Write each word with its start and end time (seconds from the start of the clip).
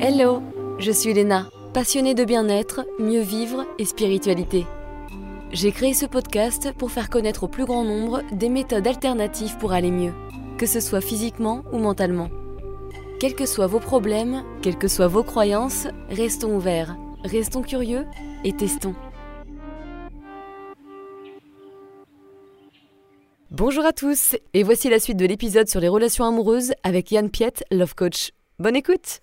Hello, 0.00 0.42
je 0.78 0.92
suis 0.92 1.12
Léna, 1.12 1.50
passionnée 1.74 2.14
de 2.14 2.22
bien-être, 2.24 2.86
mieux 3.00 3.20
vivre 3.20 3.66
et 3.80 3.84
spiritualité. 3.84 4.64
J'ai 5.50 5.72
créé 5.72 5.92
ce 5.92 6.06
podcast 6.06 6.72
pour 6.78 6.92
faire 6.92 7.10
connaître 7.10 7.42
au 7.42 7.48
plus 7.48 7.64
grand 7.64 7.82
nombre 7.82 8.22
des 8.30 8.48
méthodes 8.48 8.86
alternatives 8.86 9.56
pour 9.58 9.72
aller 9.72 9.90
mieux, 9.90 10.12
que 10.56 10.66
ce 10.66 10.78
soit 10.78 11.00
physiquement 11.00 11.64
ou 11.72 11.78
mentalement. 11.78 12.30
Quels 13.18 13.34
que 13.34 13.44
soient 13.44 13.66
vos 13.66 13.80
problèmes, 13.80 14.44
quelles 14.62 14.78
que 14.78 14.86
soient 14.86 15.08
vos 15.08 15.24
croyances, 15.24 15.88
restons 16.10 16.54
ouverts, 16.54 16.96
restons 17.24 17.62
curieux 17.62 18.06
et 18.44 18.52
testons. 18.52 18.94
Bonjour 23.50 23.84
à 23.84 23.92
tous, 23.92 24.36
et 24.54 24.62
voici 24.62 24.90
la 24.90 25.00
suite 25.00 25.16
de 25.16 25.26
l'épisode 25.26 25.68
sur 25.68 25.80
les 25.80 25.88
relations 25.88 26.24
amoureuses 26.24 26.72
avec 26.84 27.10
Yann 27.10 27.30
Piette, 27.30 27.64
Love 27.72 27.96
Coach. 27.96 28.30
Bonne 28.60 28.76
écoute 28.76 29.22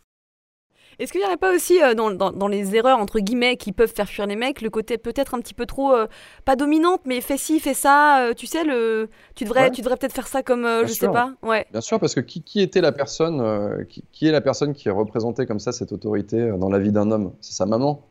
est-ce 0.99 1.11
qu'il 1.11 1.21
n'y 1.21 1.27
aurait 1.27 1.37
pas 1.37 1.53
aussi 1.53 1.81
euh, 1.81 1.93
dans, 1.93 2.47
les 2.47 2.75
erreurs 2.75 2.99
entre 2.99 3.19
guillemets 3.19 3.57
qui 3.57 3.71
peuvent 3.71 3.93
faire 3.93 4.07
fuir 4.07 4.27
les 4.27 4.35
mecs 4.35 4.61
le 4.61 4.69
côté 4.69 4.97
peut-être 4.97 5.33
un 5.33 5.39
petit 5.39 5.53
peu 5.53 5.65
trop 5.65 5.93
euh, 5.93 6.07
pas 6.45 6.55
dominante 6.55 7.01
mais 7.05 7.21
fais 7.21 7.37
ci 7.37 7.59
fais 7.59 7.73
ça 7.73 8.21
euh, 8.21 8.33
tu 8.33 8.45
sais 8.45 8.63
le 8.63 9.09
tu 9.35 9.43
devrais 9.43 9.71
tu 9.71 9.81
devrais 9.81 9.97
peut-être 9.97 10.13
faire 10.13 10.27
ça 10.27 10.43
comme 10.43 10.67
je 10.85 10.93
sais 10.93 11.07
pas. 11.07 11.33
Ouais. 11.43 11.65
Bien 11.71 11.81
sûr 11.81 11.99
parce 11.99 12.15
que 12.15 12.19
qui, 12.19 12.41
qui 12.41 12.61
était 12.61 12.81
la 12.81 12.91
personne 12.91 13.85
qui, 13.87 14.27
est 14.27 14.31
la 14.31 14.41
personne 14.41 14.73
qui 14.73 14.87
est 14.87 14.91
représentée 14.91 15.45
comme 15.45 15.59
ça 15.59 15.71
cette 15.71 15.91
autorité 15.91 16.51
dans 16.57 16.69
la 16.69 16.79
vie 16.79 16.91
d'un 16.91 17.11
homme? 17.11 17.33
C'est 17.41 17.53
sa 17.53 17.65
maman. 17.65 18.01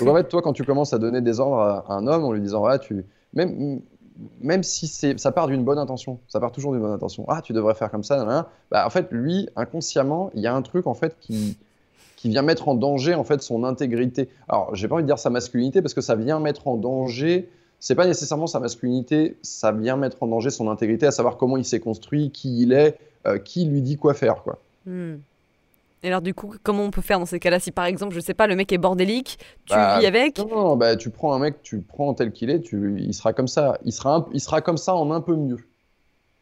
Donc 0.00 0.08
en 0.08 0.14
fait 0.14 0.28
toi 0.28 0.42
quand 0.42 0.52
tu 0.52 0.64
commences 0.64 0.92
à 0.92 0.98
donner 0.98 1.20
des 1.20 1.40
ordres 1.40 1.60
à, 1.60 1.84
un 1.94 2.06
homme 2.06 2.24
en 2.24 2.32
lui 2.32 2.40
disant 2.40 2.60
voilà 2.60 2.78
tu 2.78 3.04
même 3.34 3.80
même 4.40 4.62
si 4.62 4.86
c'est, 4.86 5.18
ça 5.18 5.32
part 5.32 5.46
d'une 5.46 5.64
bonne 5.64 5.78
intention, 5.78 6.20
ça 6.28 6.40
part 6.40 6.52
toujours 6.52 6.72
d'une 6.72 6.82
bonne 6.82 6.92
intention. 6.92 7.24
Ah, 7.28 7.40
tu 7.42 7.52
devrais 7.52 7.74
faire 7.74 7.90
comme 7.90 8.04
ça. 8.04 8.46
Bah, 8.70 8.86
en 8.86 8.90
fait, 8.90 9.08
lui, 9.10 9.48
inconsciemment, 9.56 10.30
il 10.34 10.42
y 10.42 10.46
a 10.46 10.54
un 10.54 10.60
truc 10.60 10.86
en 10.86 10.92
fait 10.92 11.16
qui, 11.20 11.56
qui 12.20 12.28
vient 12.28 12.42
mettre 12.42 12.68
en 12.68 12.74
danger 12.74 13.14
en 13.14 13.24
fait 13.24 13.40
son 13.40 13.64
intégrité. 13.64 14.28
Alors, 14.46 14.74
j'ai 14.74 14.88
pas 14.88 14.96
envie 14.96 15.04
de 15.04 15.06
dire 15.06 15.18
sa 15.18 15.30
masculinité 15.30 15.80
parce 15.80 15.94
que 15.94 16.02
ça 16.02 16.16
vient 16.16 16.38
mettre 16.38 16.68
en 16.68 16.76
danger. 16.76 17.48
C'est 17.78 17.94
pas 17.94 18.06
nécessairement 18.06 18.46
sa 18.46 18.60
masculinité, 18.60 19.38
ça 19.40 19.72
vient 19.72 19.96
mettre 19.96 20.22
en 20.22 20.26
danger 20.26 20.50
son 20.50 20.68
intégrité, 20.68 21.06
à 21.06 21.12
savoir 21.12 21.38
comment 21.38 21.56
il 21.56 21.64
s'est 21.64 21.80
construit, 21.80 22.30
qui 22.30 22.60
il 22.60 22.74
est, 22.74 22.98
euh, 23.26 23.38
qui 23.38 23.64
lui 23.64 23.80
dit 23.80 23.96
quoi 23.96 24.12
faire, 24.12 24.42
quoi. 24.42 24.58
Hmm. 24.84 25.14
Et 26.02 26.08
alors 26.08 26.20
du 26.20 26.34
coup, 26.34 26.54
comment 26.62 26.84
on 26.84 26.90
peut 26.90 27.00
faire 27.00 27.18
dans 27.18 27.24
ces 27.24 27.40
cas-là? 27.40 27.58
Si 27.58 27.70
par 27.70 27.86
exemple, 27.86 28.14
je 28.14 28.20
sais 28.20 28.34
pas, 28.34 28.46
le 28.46 28.54
mec 28.54 28.70
est 28.70 28.76
bordélique, 28.76 29.38
tu 29.64 29.74
bah, 29.74 29.98
vis 29.98 30.04
avec? 30.04 30.38
Non, 30.38 30.48
non, 30.48 30.76
bah, 30.76 30.96
tu 30.96 31.08
prends 31.08 31.32
un 31.32 31.38
mec, 31.38 31.62
tu 31.62 31.80
prends 31.80 32.12
tel 32.12 32.32
qu'il 32.32 32.50
est, 32.50 32.60
tu, 32.60 33.00
il 33.00 33.14
sera 33.14 33.32
comme 33.32 33.48
ça. 33.48 33.78
Il 33.86 33.94
sera, 33.94 34.28
il 34.34 34.42
sera 34.42 34.60
comme 34.60 34.76
ça 34.76 34.94
en 34.94 35.10
un 35.10 35.22
peu 35.22 35.34
mieux. 35.34 35.66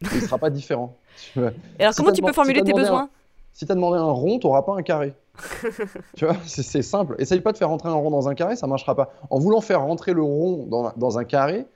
Il 0.01 0.23
sera 0.23 0.39
pas 0.39 0.51
différent. 0.51 0.97
Et 1.37 1.41
alors 1.83 1.95
comment 1.95 2.11
tu 2.11 2.21
peux 2.21 2.33
formuler 2.33 2.63
tes 2.63 2.73
besoins? 2.73 3.11
Si 3.53 3.65
tu 3.65 3.71
as 3.71 3.77
demandé 3.77 3.99
un 3.99 4.11
rond, 4.11 4.41
tu 4.41 4.49
n'auras 4.49 4.63
pas 4.63 4.75
un 4.75 4.83
carré. 4.83 5.13
tu 6.17 6.25
vois, 6.25 6.37
c'est 6.47 6.83
simple. 6.83 7.15
Essaye 7.19 7.41
pas 7.41 7.53
de 7.53 7.59
faire 7.59 7.69
rentrer 7.69 7.89
un 7.89 7.95
rond 7.95 8.11
dans 8.11 8.29
un 8.29 8.35
carré, 8.35 8.57
ça 8.57 8.67
marchera 8.67 8.95
pas. 8.95 9.13
En 9.31 9.39
voulant 9.39 9.61
faire 9.61 9.83
rentrer 9.83 10.13
le 10.13 10.23
rond 10.23 10.67
dans, 10.97 11.19
un 11.19 11.25
carré, 11.25 11.67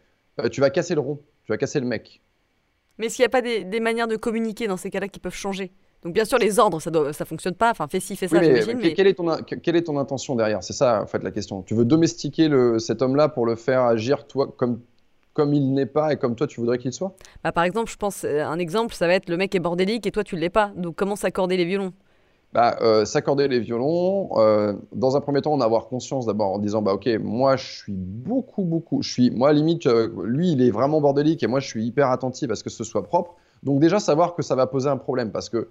euh, 0.40 0.48
tu 0.48 0.60
vas 0.60 0.70
casser 0.70 0.94
le 0.94 1.00
rond, 1.00 1.20
tu 1.44 1.52
vas 1.52 1.58
casser 1.58 1.80
le 1.80 1.86
mec. 1.86 2.20
Mais 2.98 3.08
qu'il 3.08 3.22
n'y 3.22 3.26
a 3.26 3.30
pas 3.30 3.42
des, 3.42 3.80
manières 3.80 4.08
de 4.08 4.16
communiquer 4.16 4.66
dans 4.66 4.76
ces 4.76 4.90
cas-là 4.90 5.08
qui 5.08 5.20
peuvent 5.20 5.34
changer? 5.34 5.72
Donc 6.02 6.14
bien 6.14 6.24
sûr 6.24 6.36
les 6.38 6.58
ordres 6.58 6.80
ça 6.80 6.90
ne 6.90 7.12
ça 7.12 7.24
fonctionne 7.24 7.54
pas. 7.54 7.70
Enfin 7.70 7.86
fais 7.86 8.00
ci 8.00 8.16
fais 8.16 8.26
ça 8.26 8.40
mais, 8.40 8.92
Quelle, 8.94 9.06
est 9.06 9.14
ton, 9.14 9.36
quelle 9.44 9.76
est 9.76 9.84
ton 9.84 9.98
intention 9.98 10.34
derrière? 10.34 10.62
C'est 10.64 10.72
ça 10.72 11.02
en 11.02 11.06
fait 11.06 11.22
la 11.22 11.30
question. 11.30 11.62
Tu 11.62 11.74
veux 11.74 11.84
domestiquer 11.84 12.48
le, 12.48 12.80
cet 12.80 13.02
homme 13.02 13.14
là 13.14 13.28
pour 13.28 13.46
le 13.46 13.54
faire 13.54 13.82
agir 13.82 14.26
toi 14.26 14.52
comme 14.56 14.80
comme 15.32 15.54
il 15.54 15.72
n'est 15.72 15.86
pas 15.86 16.12
et 16.12 16.16
comme 16.16 16.34
toi 16.34 16.48
tu 16.48 16.58
voudrais 16.58 16.78
qu'il 16.78 16.92
soit? 16.92 17.14
Bah, 17.44 17.52
par 17.52 17.62
exemple 17.62 17.88
je 17.88 17.96
pense 17.96 18.24
euh, 18.24 18.42
un 18.42 18.58
exemple 18.58 18.94
ça 18.94 19.06
va 19.06 19.14
être 19.14 19.28
le 19.28 19.36
mec 19.36 19.54
est 19.54 19.60
bordélique 19.60 20.04
et 20.04 20.10
toi 20.10 20.24
tu 20.24 20.36
l'es 20.36 20.50
pas. 20.50 20.72
Donc 20.76 20.96
comment 20.96 21.14
s'accorder 21.14 21.56
les 21.56 21.64
violons? 21.64 21.92
Bah, 22.52 22.76
euh, 22.82 23.04
s'accorder 23.06 23.48
les 23.48 23.60
violons. 23.60 24.28
Euh, 24.36 24.74
dans 24.92 25.16
un 25.16 25.20
premier 25.20 25.40
temps, 25.40 25.52
en 25.52 25.60
avoir 25.60 25.86
conscience 25.86 26.26
d'abord 26.26 26.52
en 26.52 26.58
disant 26.58 26.82
bah 26.82 26.92
ok, 26.92 27.08
moi 27.22 27.56
je 27.56 27.66
suis 27.66 27.94
beaucoup 27.94 28.64
beaucoup, 28.64 29.02
je 29.02 29.10
suis 29.10 29.30
moi 29.30 29.52
limite 29.52 29.86
euh, 29.86 30.10
lui 30.24 30.52
il 30.52 30.62
est 30.62 30.70
vraiment 30.70 31.00
bordélique 31.00 31.42
et 31.42 31.46
moi 31.46 31.60
je 31.60 31.68
suis 31.68 31.84
hyper 31.84 32.10
attentif 32.10 32.50
à 32.50 32.54
ce 32.54 32.62
que 32.62 32.70
ce 32.70 32.84
soit 32.84 33.04
propre. 33.04 33.36
Donc 33.62 33.80
déjà 33.80 34.00
savoir 34.00 34.34
que 34.34 34.42
ça 34.42 34.54
va 34.54 34.66
poser 34.66 34.90
un 34.90 34.96
problème 34.96 35.30
parce 35.30 35.48
que 35.48 35.68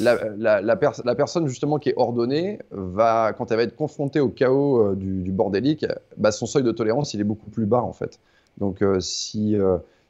la, 0.00 0.16
la, 0.38 0.62
la, 0.62 0.76
personne 1.14 1.46
justement 1.46 1.78
qui 1.78 1.90
est 1.90 1.94
ordonnée 1.98 2.60
va 2.70 3.34
quand 3.36 3.50
elle 3.50 3.58
va 3.58 3.62
être 3.62 3.76
confrontée 3.76 4.20
au 4.20 4.30
chaos 4.30 4.94
du, 4.94 5.22
du, 5.22 5.32
bordélique, 5.32 5.84
bah, 6.16 6.32
son 6.32 6.46
seuil 6.46 6.62
de 6.62 6.72
tolérance 6.72 7.12
il 7.12 7.20
est 7.20 7.24
beaucoup 7.24 7.50
plus 7.50 7.66
bas 7.66 7.82
en 7.82 7.92
fait. 7.92 8.18
Donc 8.56 8.82
si 9.00 9.54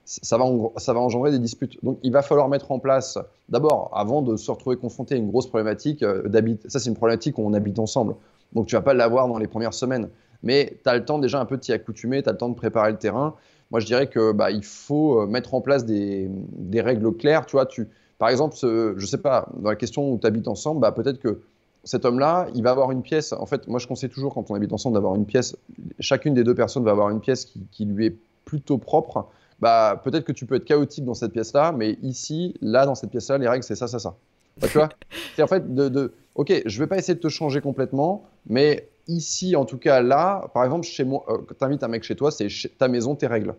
ça 0.06 0.39
va, 0.39 1.00
engendrer 1.00 1.33
des 1.33 1.39
disputes. 1.39 1.83
Donc 1.84 1.99
il 2.03 2.12
va 2.12 2.22
falloir 2.22 2.49
mettre 2.49 2.71
en 2.71 2.78
place, 2.78 3.19
d'abord, 3.49 3.91
avant 3.93 4.22
de 4.22 4.37
se 4.37 4.50
retrouver 4.50 4.77
confronté 4.77 5.17
à 5.17 5.19
une 5.19 5.28
grosse 5.28 5.49
problématique, 5.49 6.03
euh, 6.03 6.22
ça 6.69 6.78
c'est 6.78 6.89
une 6.89 6.97
problématique 6.97 7.39
où 7.39 7.43
on 7.43 7.53
habite 7.53 7.78
ensemble. 7.78 8.15
Donc 8.53 8.66
tu 8.66 8.77
vas 8.77 8.83
pas 8.83 8.95
l'avoir 8.95 9.27
dans 9.27 9.39
les 9.39 9.49
premières 9.49 9.75
semaines. 9.75 10.09
Mais 10.43 10.78
tu 10.83 10.89
as 10.89 10.97
le 10.97 11.05
temps 11.05 11.19
déjà 11.19 11.41
un 11.41 11.45
peu 11.45 11.56
de 11.56 11.61
t'y 11.61 11.72
accoutumer, 11.72 12.22
tu 12.22 12.28
as 12.28 12.33
le 12.33 12.39
temps 12.39 12.49
de 12.49 12.55
préparer 12.55 12.93
le 12.93 12.99
terrain. 12.99 13.34
Moi 13.72 13.81
je 13.81 13.87
dirais 13.87 14.06
que 14.06 14.31
bah, 14.31 14.53
il 14.53 14.65
faut 14.65 15.21
euh, 15.21 15.27
mettre 15.27 15.55
en 15.55 15.61
place 15.61 15.84
des, 15.84 16.31
règles 16.75 17.12
claires. 17.16 17.45
Tu 17.47 17.56
vois, 17.56 17.66
tu, 17.66 17.89
par 18.19 18.28
exemple, 18.28 18.55
ce, 18.55 18.95
je 18.97 19.06
sais 19.06 19.19
pas, 19.19 19.49
dans 19.56 19.71
la 19.71 19.77
question 19.77 20.12
où 20.12 20.19
tu 20.19 20.27
habites 20.27 20.47
ensemble, 20.47 20.81
bah, 20.81 20.93
peut-être 20.93 21.19
que 21.19 21.41
cet 21.83 22.05
homme-là, 22.05 22.47
il 22.55 22.62
va 22.62 22.71
avoir 22.71 22.93
une 22.93 23.03
pièce. 23.03 23.33
En 23.33 23.47
fait, 23.47 23.66
moi 23.66 23.81
je 23.81 23.89
conseille 23.89 24.11
toujours 24.11 24.34
quand 24.34 24.50
on 24.50 24.55
habite 24.55 24.72
ensemble 24.72 24.95
d'avoir 24.95 25.16
une 25.16 25.27
pièce. 25.27 25.56
Chacune 25.99 26.34
des 26.34 26.45
deux 26.45 26.55
personnes 26.55 26.84
va 26.84 26.93
avoir 26.93 27.11
une 27.11 27.21
pièce 27.21 27.53
qui 27.72 27.84
lui 27.84 28.06
est 28.06 28.16
plutôt 28.45 28.78
propre 28.78 29.27
bah, 29.61 30.00
peut-être 30.05 30.25
que 30.25 30.33
tu 30.33 30.47
peux 30.47 30.56
être 30.56 30.65
chaotique 30.65 31.05
dans 31.05 31.15
cette 31.15 31.33
pièce-là, 31.33 31.72
mais 31.72 31.99
ici, 32.03 32.55
là, 32.61 32.87
dans 32.87 32.94
cette 32.94 33.11
pièce-là, 33.11 33.39
les 33.39 33.49
règles, 33.49 33.65
c'est 33.65 33.77
ça, 33.77 33.89
ça, 33.89 33.99
ça. 33.99 34.17
Bah, 34.61 34.69
tu 34.69 34.78
vois 34.78 34.89
C'est 35.37 35.43
en 35.43 35.47
fait 35.47 35.75
de, 35.75 35.89
de, 35.89 36.12
ok, 36.34 36.62
je 36.65 36.78
vais 36.78 36.87
pas 36.87 36.99
essayer 36.99 37.15
de 37.15 37.21
te 37.21 37.28
changer 37.28 37.61
complètement, 37.61 38.25
mais 38.47 38.89
ici, 39.09 39.56
en 39.56 39.65
tout 39.65 39.78
cas, 39.78 40.00
là, 40.00 40.49
par 40.55 40.65
exemple, 40.65 40.87
chez 40.87 41.05
moi, 41.05 41.25
euh, 41.28 41.39
tu 41.59 41.65
invites 41.65 41.83
un 41.83 41.89
mec 41.89 42.03
chez 42.03 42.16
toi, 42.16 42.31
c'est 42.31 42.49
ta 42.78 42.89
maison, 42.89 43.15
tes 43.15 43.27
règles. 43.27 43.55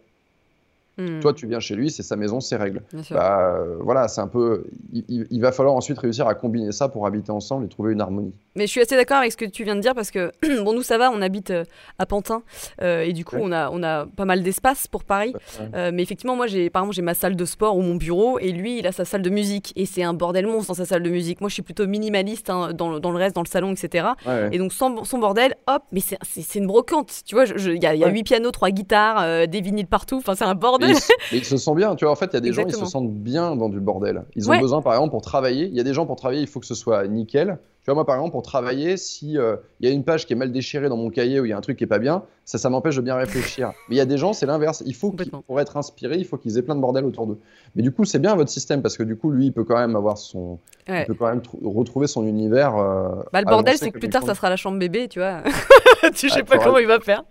Hmm. 0.98 1.20
Toi, 1.20 1.34
tu 1.34 1.46
viens 1.46 1.60
chez 1.60 1.76
lui, 1.76 1.92
c'est 1.92 2.02
sa 2.02 2.16
maison, 2.16 2.40
ses 2.40 2.56
règles. 2.56 2.82
Bah, 3.12 3.40
euh, 3.42 3.78
voilà, 3.82 4.08
c'est 4.08 4.22
un 4.22 4.28
peu. 4.28 4.66
Il, 4.92 5.40
va 5.42 5.52
falloir 5.52 5.76
ensuite 5.76 6.00
réussir 6.00 6.28
à 6.28 6.34
combiner 6.34 6.72
ça 6.72 6.90
pour 6.90 7.06
habiter 7.06 7.32
ensemble 7.32 7.66
et 7.66 7.68
trouver 7.68 7.94
une 7.94 8.02
harmonie. 8.02 8.34
Mais 8.58 8.66
je 8.66 8.72
suis 8.72 8.82
assez 8.82 8.96
d'accord 8.96 9.18
avec 9.18 9.32
ce 9.32 9.38
que 9.38 9.46
tu 9.46 9.64
viens 9.64 9.76
de 9.76 9.82
dire 9.82 9.94
parce 9.94 10.10
que, 10.10 10.32
bon, 10.64 10.74
nous, 10.74 10.82
ça 10.82 10.98
va, 10.98 11.12
on 11.12 11.22
habite 11.22 11.52
euh, 11.52 11.64
à 12.00 12.08
Pantin 12.08 12.42
euh, 12.82 13.04
et 13.04 13.14
du 13.14 13.24
coup, 13.24 13.38
on, 13.40 13.52
a, 13.52 13.70
on 13.70 13.84
a 13.84 14.08
pas 14.08 14.26
mal 14.26 14.42
d'espace 14.42 14.88
pour 14.88 15.04
Paris. 15.04 15.34
mais 15.74 16.02
effectivement, 16.02 16.36
moi, 16.36 16.48
j'ai, 16.48 16.70
par 16.70 16.82
exemple, 16.82 16.96
j'ai 16.96 17.02
ma 17.04 17.14
salle 17.14 17.36
de 17.36 17.46
sport 17.46 17.78
ou 17.78 17.82
mon 17.82 17.96
bureau 17.96 18.40
et 18.40 18.52
lui, 18.52 18.80
il 18.80 18.88
a 18.88 18.92
sa 18.92 19.06
salle 19.06 19.22
de 19.22 19.30
musique 19.30 19.74
et 19.76 19.86
c'est 19.86 20.04
un 20.04 20.14
bordel 20.14 20.48
monstre 20.48 20.70
dans 20.70 20.74
sa 20.74 20.86
salle 20.86 21.04
de 21.04 21.10
musique. 21.10 21.40
Moi, 21.40 21.50
je 21.50 21.54
suis 21.54 21.64
plutôt 21.64 21.86
minimaliste 21.86 22.50
hein, 22.50 22.72
dans, 22.74 23.00
dans, 23.00 23.12
le 23.12 23.18
reste, 23.18 23.36
dans 23.36 23.44
le 23.44 23.48
salon, 23.48 23.72
etc. 23.72 24.08
Et 24.52 24.58
donc, 24.58 24.74
sans, 24.74 25.04
son 25.04 25.20
bordel, 25.20 25.56
hop, 25.68 25.84
mais 25.92 26.02
c'est, 26.02 26.56
une 26.56 26.66
brocante. 26.68 27.12
Tu 27.26 27.36
vois, 27.36 27.46
il 27.46 27.82
y 27.82 27.86
a, 27.86 28.10
huit 28.10 28.24
pianos, 28.24 28.52
trois 28.52 28.72
guitares, 28.72 29.48
des 29.48 29.62
vinyles 29.62 29.88
partout. 29.88 30.18
Enfin, 30.18 30.34
c'est 30.34 30.46
un 30.46 30.56
bordel. 30.56 30.96
ils 31.32 31.46
se 31.46 31.58
sentent 31.58 31.78
bien. 31.78 31.96
Tu 31.96 32.06
vois, 32.06 32.12
en 32.12 32.16
fait, 32.16 32.32
il 32.32 32.34
y 32.34 32.38
a 32.38 32.42
des 32.42 32.54
gens, 32.54 32.66
ils 32.68 32.74
se 32.74 32.86
sentent 32.86 33.14
bien 33.14 33.56
dans 33.56 33.70
du 33.70 33.80
bordel. 33.80 34.24
Ils 34.36 34.50
ont 34.50 34.60
besoin, 34.60 34.82
par 34.82 34.94
exemple, 34.94 35.12
pour 35.12 35.22
travailler. 35.22 35.68
Il 35.68 35.76
y 35.76 35.80
a 35.80 35.84
des 35.84 35.94
gens 35.94 36.08
pour 36.08 36.16
travailler, 36.16 36.42
il 36.42 36.48
faut 36.48 36.60
que 36.60 36.66
ce 36.66 36.76
soit 36.76 37.08
nickel. 37.08 37.60
Tu 37.88 37.92
vois, 37.92 37.96
moi, 37.96 38.06
par 38.06 38.16
exemple, 38.16 38.34
pour 38.34 38.42
travailler, 38.42 38.98
si 38.98 39.38
euh, 39.38 39.56
y 39.80 39.88
a 39.88 39.92
une 39.92 40.04
page 40.04 40.26
qui 40.26 40.34
est 40.34 40.36
mal 40.36 40.52
déchirée 40.52 40.90
dans 40.90 40.98
mon 40.98 41.10
cahier 41.10 41.40
ou 41.40 41.46
il 41.46 41.50
y 41.50 41.54
a 41.54 41.58
un 41.58 41.62
truc 41.62 41.78
qui 41.78 41.86
est 41.86 41.88
pas 41.88 42.00
bien, 42.00 42.26
ça, 42.48 42.58
ça 42.58 42.70
m'empêche 42.70 42.96
de 42.96 43.02
bien 43.02 43.18
réfléchir. 43.18 43.74
Mais 43.90 43.96
il 43.96 43.98
y 43.98 44.02
a 44.02 44.06
des 44.06 44.18
gens, 44.18 44.32
c'est 44.32 44.46
l'inverse. 44.46 44.82
Il 44.86 44.96
faut 44.96 45.14
pour 45.46 45.60
être 45.60 45.76
inspiré, 45.76 46.16
il 46.16 46.24
faut 46.24 46.38
qu'ils 46.38 46.58
aient 46.58 46.62
plein 46.62 46.76
de 46.76 46.80
bordel 46.80 47.04
autour 47.04 47.28
d'eux. 47.28 47.40
Mais 47.76 47.84
du 47.84 47.92
coup, 47.92 48.06
c'est 48.06 48.20
bien 48.20 48.36
votre 48.36 48.50
système 48.50 48.82
parce 48.82 48.96
que 48.96 49.04
du 49.04 49.18
coup, 49.18 49.32
lui, 49.32 49.48
il 49.48 49.52
peut 49.52 49.66
quand 49.66 49.78
même 49.78 49.98
avoir 49.98 50.18
son, 50.18 50.58
il 50.88 51.04
peut 51.06 51.14
quand 51.14 51.28
même 51.28 51.42
retrouver 51.62 52.08
son 52.08 52.26
univers. 52.26 52.78
Euh, 52.78 53.10
bah, 53.34 53.42
le 53.42 53.48
bordel, 53.48 53.78
c'est 53.78 53.92
que 53.92 54.00
plus 54.00 54.08
tard, 54.08 54.24
ça 54.24 54.34
sera 54.34 54.50
la 54.50 54.56
chambre 54.56 54.80
bébé, 54.80 55.10
tu 55.10 55.20
vois. 55.20 55.44
tu 56.16 56.30
sais 56.30 56.44
pas 56.44 56.58
comment 56.58 56.78
il 56.78 56.88
va 56.88 57.02
faire. 57.02 57.24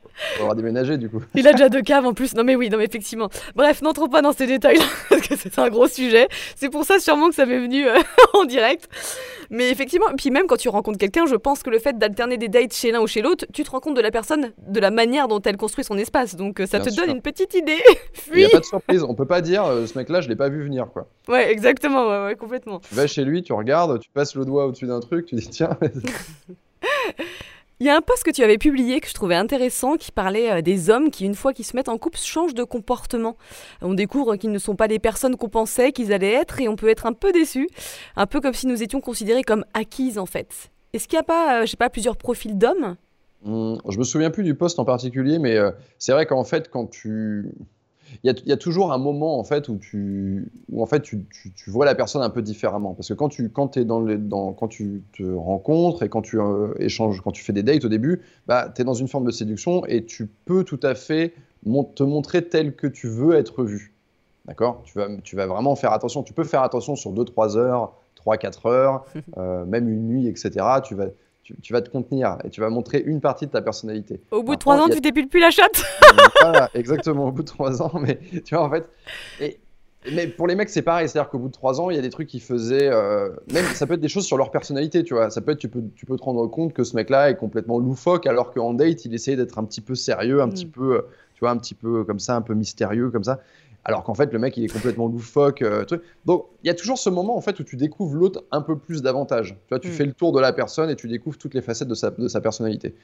On 0.42 0.48
va 0.48 0.54
déménager 0.54 0.96
du 0.96 1.08
coup. 1.08 1.22
Il 1.34 1.46
a 1.46 1.52
déjà 1.52 1.68
deux 1.68 1.82
caves 1.82 2.06
en 2.06 2.14
plus. 2.14 2.34
Non 2.34 2.44
mais 2.44 2.56
oui, 2.56 2.68
non 2.68 2.78
mais 2.78 2.84
effectivement. 2.84 3.28
Bref, 3.54 3.82
n'entrons 3.82 4.08
pas 4.08 4.22
dans 4.22 4.32
ces 4.32 4.46
détails 4.46 4.78
parce 5.08 5.22
que 5.22 5.36
c'est 5.36 5.58
un 5.58 5.68
gros 5.68 5.88
sujet. 5.88 6.28
C'est 6.56 6.70
pour 6.70 6.84
ça 6.84 6.98
sûrement 6.98 7.28
que 7.28 7.34
ça 7.34 7.46
m'est 7.46 7.58
venu 7.58 7.86
euh, 7.86 7.98
en 8.34 8.44
direct. 8.44 8.88
Mais 9.50 9.70
effectivement, 9.70 10.06
puis 10.16 10.30
même 10.30 10.46
quand 10.46 10.56
tu 10.56 10.68
rencontres 10.68 10.98
quelqu'un, 10.98 11.26
je 11.26 11.36
pense 11.36 11.62
que 11.62 11.70
le 11.70 11.78
fait 11.78 11.98
d'alterner 11.98 12.36
des 12.36 12.48
dates 12.48 12.74
chez 12.74 12.90
l'un 12.90 13.00
ou 13.00 13.06
chez 13.06 13.22
l'autre, 13.22 13.46
tu 13.52 13.62
te 13.62 13.70
rends 13.70 13.80
compte 13.80 13.96
de 13.96 14.00
la 14.00 14.10
personne, 14.10 14.52
de 14.66 14.80
la 14.80 14.90
manière 14.90 15.05
dont 15.28 15.40
elle 15.40 15.56
construit 15.56 15.84
son 15.84 15.96
espace. 15.98 16.36
Donc 16.36 16.60
euh, 16.60 16.66
ça 16.66 16.80
te 16.80 16.94
donne 16.94 17.10
une 17.10 17.22
petite 17.22 17.54
idée. 17.54 17.82
Il 18.32 18.38
n'y 18.38 18.44
a 18.44 18.48
pas 18.50 18.60
de 18.60 18.64
surprise. 18.64 19.02
On 19.02 19.14
peut 19.14 19.26
pas 19.26 19.40
dire 19.40 19.64
euh, 19.64 19.86
ce 19.86 19.96
mec-là, 19.96 20.20
je 20.20 20.28
l'ai 20.28 20.36
pas 20.36 20.48
vu 20.48 20.62
venir 20.62 20.88
quoi. 20.92 21.08
Ouais, 21.28 21.50
exactement, 21.50 22.08
ouais, 22.08 22.24
ouais, 22.24 22.36
complètement. 22.36 22.80
Tu 22.80 22.94
vas 22.94 23.06
chez 23.06 23.24
lui, 23.24 23.42
tu 23.42 23.52
regardes, 23.52 24.00
tu 24.00 24.10
passes 24.10 24.34
le 24.34 24.44
doigt 24.44 24.66
au-dessus 24.66 24.86
d'un 24.86 25.00
truc, 25.00 25.26
tu 25.26 25.34
dis 25.36 25.48
tiens. 25.48 25.76
Il 27.78 27.86
y 27.86 27.90
a 27.90 27.96
un 27.96 28.00
post 28.00 28.22
que 28.22 28.30
tu 28.30 28.42
avais 28.42 28.56
publié 28.56 29.00
que 29.00 29.08
je 29.08 29.12
trouvais 29.12 29.34
intéressant 29.34 29.96
qui 29.96 30.10
parlait 30.10 30.50
euh, 30.50 30.62
des 30.62 30.88
hommes 30.88 31.10
qui, 31.10 31.26
une 31.26 31.34
fois 31.34 31.52
qu'ils 31.52 31.66
se 31.66 31.76
mettent 31.76 31.90
en 31.90 31.98
couple, 31.98 32.18
changent 32.18 32.54
de 32.54 32.64
comportement. 32.64 33.36
On 33.82 33.92
découvre 33.92 34.36
qu'ils 34.36 34.50
ne 34.50 34.58
sont 34.58 34.76
pas 34.76 34.86
les 34.86 34.98
personnes 34.98 35.36
qu'on 35.36 35.50
pensait 35.50 35.92
qu'ils 35.92 36.10
allaient 36.14 36.32
être 36.32 36.58
et 36.58 36.68
on 36.68 36.76
peut 36.76 36.88
être 36.88 37.04
un 37.04 37.12
peu 37.12 37.32
déçu, 37.32 37.68
un 38.16 38.26
peu 38.26 38.40
comme 38.40 38.54
si 38.54 38.66
nous 38.66 38.82
étions 38.82 39.02
considérés 39.02 39.42
comme 39.42 39.66
acquises 39.74 40.16
en 40.16 40.24
fait. 40.24 40.70
Est-ce 40.94 41.06
qu'il 41.06 41.18
n'y 41.18 41.20
a 41.20 41.24
pas, 41.24 41.66
je 41.66 41.70
sais 41.72 41.76
pas, 41.76 41.90
plusieurs 41.90 42.16
profils 42.16 42.56
d'hommes 42.56 42.96
mmh, 43.46 43.78
Je 43.88 43.98
me 43.98 44.04
souviens 44.04 44.30
plus 44.30 44.44
du 44.44 44.54
poste 44.54 44.78
en 44.78 44.84
particulier, 44.84 45.38
mais 45.38 45.56
euh, 45.56 45.70
c'est 45.98 46.12
vrai 46.12 46.26
qu'en 46.26 46.44
fait, 46.44 46.70
quand 46.70 46.86
tu 46.86 47.50
il 48.22 48.42
y, 48.46 48.52
a 48.52 48.56
toujours 48.56 48.92
un 48.92 48.98
moment 48.98 49.38
en 49.38 49.44
fait 49.44 49.68
où 49.68 49.78
tu, 49.78 50.50
où, 50.70 50.82
en 50.82 50.86
fait 50.86 51.00
tu, 51.00 51.24
tu, 51.54 51.70
vois 51.70 51.84
la 51.84 51.94
personne 51.94 52.22
un 52.22 52.30
peu 52.30 52.42
différemment. 52.42 52.94
Parce 52.94 53.08
que 53.08 53.14
quand 53.14 53.28
tu, 53.28 53.50
quand 53.50 53.76
es 53.76 53.84
dans 53.84 54.00
dans, 54.00 54.52
quand 54.52 54.68
tu 54.68 55.02
te 55.12 55.22
rencontres 55.22 56.02
et 56.02 56.08
quand 56.08 56.22
tu 56.22 56.40
euh, 56.40 56.72
échanges, 56.78 57.20
quand 57.20 57.32
tu 57.32 57.42
fais 57.42 57.52
des 57.52 57.62
dates 57.62 57.84
au 57.84 57.88
début, 57.88 58.22
bah, 58.46 58.70
tu 58.74 58.82
es 58.82 58.84
dans 58.84 58.94
une 58.94 59.08
forme 59.08 59.26
de 59.26 59.30
séduction 59.30 59.84
et 59.86 60.04
tu 60.04 60.28
peux 60.44 60.64
tout 60.64 60.80
à 60.82 60.94
fait 60.94 61.34
te 61.94 62.02
montrer 62.02 62.48
tel 62.48 62.76
que 62.76 62.86
tu 62.86 63.08
veux 63.08 63.34
être 63.34 63.64
vu. 63.64 63.92
D'accord? 64.46 64.82
Tu 64.84 64.96
vas, 64.96 65.08
tu 65.24 65.34
vas 65.34 65.46
vraiment 65.46 65.74
faire 65.74 65.92
attention. 65.92 66.22
Tu 66.22 66.32
peux 66.32 66.44
faire 66.44 66.62
attention 66.62 66.94
sur 66.94 67.12
2-3 67.12 67.56
heures, 67.56 67.92
3-4 68.24 68.68
heures, 68.68 69.04
euh, 69.36 69.64
même 69.64 69.88
une 69.88 70.06
nuit, 70.06 70.28
etc. 70.28 70.50
Tu 70.84 70.94
vas, 70.94 71.06
tu, 71.62 71.72
vas 71.72 71.82
te 71.82 71.90
contenir 71.90 72.38
et 72.44 72.50
tu 72.50 72.60
vas 72.60 72.70
montrer 72.70 73.02
une 73.04 73.20
partie 73.20 73.46
de 73.46 73.50
ta 73.50 73.62
personnalité. 73.62 74.20
Au 74.30 74.42
bout 74.42 74.54
de 74.54 74.60
trois 74.60 74.76
ans, 74.76 74.88
tu 74.88 75.00
t'épiles 75.00 75.28
plus 75.28 75.40
la 75.40 75.50
chatte 75.50 75.82
Voilà, 76.42 76.70
exactement, 76.74 77.28
au 77.28 77.32
bout 77.32 77.42
de 77.42 77.48
trois 77.48 77.82
ans. 77.82 77.92
Mais 78.00 78.18
tu 78.44 78.54
vois, 78.54 78.64
en 78.64 78.70
fait. 78.70 78.88
Et, 79.40 79.58
mais 80.12 80.26
pour 80.26 80.46
les 80.46 80.54
mecs, 80.54 80.68
c'est 80.68 80.82
pareil. 80.82 81.08
C'est-à-dire 81.08 81.30
qu'au 81.30 81.38
bout 81.38 81.48
de 81.48 81.52
trois 81.52 81.80
ans, 81.80 81.90
il 81.90 81.96
y 81.96 81.98
a 81.98 82.02
des 82.02 82.10
trucs 82.10 82.28
qui 82.28 82.40
faisaient. 82.40 82.88
Euh, 82.88 83.30
même, 83.52 83.64
ça 83.66 83.86
peut 83.86 83.94
être 83.94 84.00
des 84.00 84.08
choses 84.08 84.26
sur 84.26 84.36
leur 84.36 84.50
personnalité, 84.50 85.04
tu 85.04 85.14
vois. 85.14 85.30
Ça 85.30 85.40
peut 85.40 85.52
être, 85.52 85.58
tu 85.58 85.68
peux, 85.68 85.82
tu 85.94 86.06
peux 86.06 86.16
te 86.16 86.22
rendre 86.22 86.46
compte 86.48 86.72
que 86.72 86.84
ce 86.84 86.96
mec-là 86.96 87.30
est 87.30 87.36
complètement 87.36 87.78
loufoque, 87.78 88.26
alors 88.26 88.52
qu'en 88.52 88.74
date, 88.74 89.04
il 89.04 89.14
essayait 89.14 89.36
d'être 89.36 89.58
un 89.58 89.64
petit 89.64 89.80
peu 89.80 89.94
sérieux, 89.94 90.42
un 90.42 90.48
petit 90.48 90.66
mm. 90.66 90.70
peu, 90.70 91.04
tu 91.34 91.40
vois, 91.40 91.50
un 91.50 91.56
petit 91.58 91.74
peu 91.74 92.04
comme 92.04 92.18
ça, 92.18 92.36
un 92.36 92.42
peu 92.42 92.54
mystérieux, 92.54 93.10
comme 93.10 93.24
ça 93.24 93.40
alors 93.86 94.02
qu'en 94.02 94.14
fait 94.14 94.32
le 94.32 94.38
mec 94.38 94.56
il 94.56 94.64
est 94.64 94.72
complètement 94.72 95.06
loufoque. 95.06 95.62
Euh, 95.62 95.84
truc. 95.84 96.02
Donc 96.26 96.46
il 96.62 96.66
y 96.66 96.70
a 96.70 96.74
toujours 96.74 96.98
ce 96.98 97.08
moment 97.08 97.36
en 97.36 97.40
fait 97.40 97.58
où 97.60 97.64
tu 97.64 97.76
découvres 97.76 98.16
l'autre 98.16 98.44
un 98.50 98.60
peu 98.60 98.76
plus 98.76 99.00
davantage. 99.00 99.56
Tu 99.66 99.68
vois, 99.70 99.78
tu 99.78 99.88
mm. 99.88 99.92
fais 99.92 100.04
le 100.04 100.12
tour 100.12 100.32
de 100.32 100.40
la 100.40 100.52
personne 100.52 100.90
et 100.90 100.96
tu 100.96 101.08
découvres 101.08 101.38
toutes 101.38 101.54
les 101.54 101.62
facettes 101.62 101.88
de 101.88 101.94
sa, 101.94 102.10
de 102.10 102.28
sa 102.28 102.40
personnalité. 102.40 102.94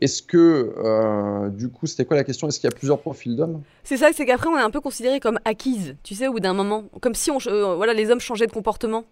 Est-ce 0.00 0.22
que, 0.22 0.74
euh, 0.78 1.50
du 1.50 1.68
coup, 1.68 1.86
c'était 1.86 2.06
quoi 2.06 2.16
la 2.16 2.24
question? 2.24 2.48
Est-ce 2.48 2.58
qu'il 2.58 2.68
y 2.68 2.72
a 2.72 2.74
plusieurs 2.74 2.98
profils 2.98 3.36
d'hommes? 3.36 3.62
C'est 3.84 3.98
ça, 3.98 4.08
c'est 4.14 4.24
qu'après 4.24 4.48
on 4.48 4.56
est 4.56 4.62
un 4.62 4.70
peu 4.70 4.80
considéré 4.80 5.20
comme 5.20 5.38
acquise, 5.44 5.96
tu 6.02 6.14
sais, 6.14 6.28
au 6.28 6.32
bout 6.32 6.40
d'un 6.40 6.54
moment, 6.54 6.84
comme 7.02 7.14
si 7.14 7.30
on, 7.30 7.38
euh, 7.46 7.74
voilà, 7.76 7.92
les 7.92 8.10
hommes 8.10 8.18
changeaient 8.18 8.46
de 8.46 8.52
comportement. 8.52 9.04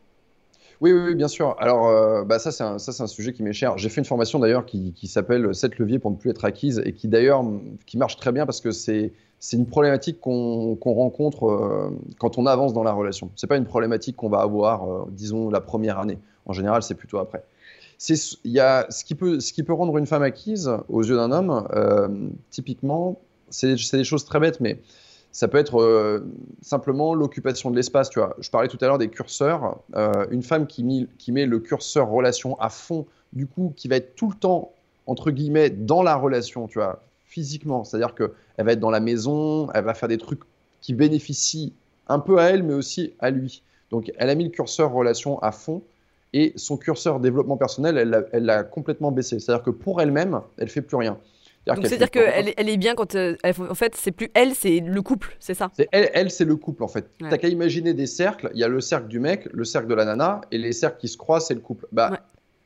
Oui, 0.80 0.92
oui, 0.92 1.14
bien 1.14 1.28
sûr. 1.28 1.54
Alors, 1.58 1.88
euh, 1.88 2.24
bah, 2.24 2.38
ça, 2.38 2.50
c'est 2.50 2.64
un, 2.64 2.78
ça, 2.78 2.92
c'est 2.92 3.02
un 3.02 3.06
sujet 3.06 3.34
qui 3.34 3.42
m'est 3.42 3.52
cher. 3.52 3.76
J'ai 3.76 3.90
fait 3.90 4.00
une 4.00 4.06
formation 4.06 4.38
d'ailleurs 4.38 4.64
qui, 4.64 4.94
qui 4.94 5.06
s'appelle 5.06 5.54
7 5.54 5.78
leviers 5.78 5.98
pour 5.98 6.10
ne 6.10 6.16
plus 6.16 6.30
être 6.30 6.46
acquise 6.46 6.80
et 6.82 6.94
qui 6.94 7.06
d'ailleurs 7.06 7.44
qui 7.84 7.98
marche 7.98 8.16
très 8.16 8.32
bien 8.32 8.46
parce 8.46 8.62
que 8.62 8.70
c'est, 8.70 9.12
c'est 9.40 9.56
une 9.56 9.66
problématique 9.66 10.20
qu'on, 10.20 10.76
rencontre 10.84 11.46
euh, 11.46 11.90
quand 12.18 12.38
on 12.38 12.46
avance 12.46 12.72
dans 12.72 12.84
la 12.84 12.92
relation. 12.92 13.30
C'est 13.36 13.46
pas 13.46 13.56
une 13.56 13.64
problématique 13.64 14.16
qu'on 14.16 14.28
va 14.28 14.40
avoir, 14.40 14.84
euh, 14.84 15.04
disons, 15.10 15.50
la 15.50 15.60
première 15.60 15.98
année. 15.98 16.18
En 16.46 16.52
général, 16.52 16.82
c'est 16.82 16.94
plutôt 16.94 17.18
après. 17.18 17.42
Y 18.44 18.60
a, 18.60 18.86
ce, 18.90 19.04
qui 19.04 19.14
peut, 19.14 19.40
ce 19.40 19.52
qui 19.52 19.62
rendre 19.68 19.98
une 19.98 20.06
femme 20.06 20.22
acquise 20.22 20.70
aux 20.88 21.02
yeux 21.02 21.16
d'un 21.16 21.32
homme, 21.32 21.66
typiquement, 22.50 23.18
c'est, 23.50 23.74
des 23.92 24.04
choses 24.04 24.24
très 24.24 24.40
bêtes, 24.40 24.60
mais 24.60 24.78
ça 25.32 25.48
peut 25.48 25.58
être 25.58 25.80
euh, 25.80 26.26
simplement 26.60 27.14
l'occupation 27.14 27.70
de 27.70 27.76
l'espace. 27.76 28.10
Je 28.12 28.50
parlais 28.50 28.68
tout 28.68 28.78
à 28.80 28.86
l'heure 28.86 28.98
des 28.98 29.08
curseurs. 29.08 29.78
Euh, 29.94 30.26
une 30.30 30.42
femme 30.42 30.66
qui, 30.66 30.82
met 31.28 31.46
le 31.46 31.58
curseur 31.60 32.08
relation 32.08 32.58
à 32.58 32.68
fond, 32.68 33.06
du 33.32 33.46
coup, 33.46 33.72
qui 33.76 33.88
va 33.88 33.96
être 33.96 34.16
tout 34.16 34.28
le 34.28 34.36
temps 34.36 34.72
entre 35.06 35.30
guillemets 35.30 35.70
dans 35.70 36.02
la 36.02 36.14
relation, 36.14 36.68
tu 36.68 36.78
vois, 36.78 37.02
physiquement. 37.30 37.84
C'est-à-dire 37.84 38.14
que 38.14 38.34
elle 38.58 38.66
va 38.66 38.72
être 38.72 38.80
dans 38.80 38.90
la 38.90 39.00
maison, 39.00 39.70
elle 39.72 39.84
va 39.84 39.94
faire 39.94 40.08
des 40.08 40.18
trucs 40.18 40.40
qui 40.82 40.92
bénéficient 40.92 41.72
un 42.08 42.18
peu 42.18 42.38
à 42.38 42.50
elle, 42.50 42.62
mais 42.62 42.74
aussi 42.74 43.14
à 43.20 43.30
lui. 43.30 43.62
Donc, 43.90 44.12
elle 44.18 44.28
a 44.28 44.34
mis 44.34 44.44
le 44.44 44.50
curseur 44.50 44.92
relation 44.92 45.38
à 45.40 45.52
fond 45.52 45.82
et 46.32 46.52
son 46.56 46.76
curseur 46.76 47.20
développement 47.20 47.56
personnel, 47.56 48.24
elle 48.32 48.44
l'a 48.44 48.62
complètement 48.62 49.10
baissé. 49.10 49.40
C'est-à-dire 49.40 49.64
que 49.64 49.70
pour 49.70 50.00
elle-même, 50.00 50.40
elle 50.58 50.68
fait 50.68 50.82
plus 50.82 50.96
rien. 50.96 51.18
Donc 51.66 51.86
c'est-à-dire 51.86 52.10
qu'elle 52.10 52.54
elle 52.56 52.68
est 52.68 52.76
bien 52.76 52.94
quand. 52.94 53.14
Euh, 53.14 53.36
en 53.44 53.74
fait, 53.74 53.94
c'est 53.94 54.12
plus 54.12 54.30
elle, 54.34 54.54
c'est 54.54 54.80
le 54.80 55.02
couple, 55.02 55.36
c'est 55.38 55.54
ça? 55.54 55.70
Elle, 55.92 56.10
elle 56.14 56.30
c'est 56.30 56.46
le 56.46 56.56
couple 56.56 56.82
en 56.82 56.88
fait. 56.88 57.06
T'as 57.18 57.36
qu'à 57.36 57.48
imaginer 57.48 57.92
des 57.92 58.06
cercles. 58.06 58.50
Il 58.54 58.60
y 58.60 58.64
a 58.64 58.68
le 58.68 58.80
cercle 58.80 59.08
du 59.08 59.20
mec, 59.20 59.46
le 59.52 59.64
cercle 59.64 59.86
de 59.86 59.94
la 59.94 60.04
nana, 60.06 60.40
et 60.50 60.58
les 60.58 60.72
cercles 60.72 60.98
qui 60.98 61.08
se 61.08 61.18
croisent, 61.18 61.46
c'est 61.46 61.54
le 61.54 61.60
couple. 61.60 61.86
Bah, 61.92 62.20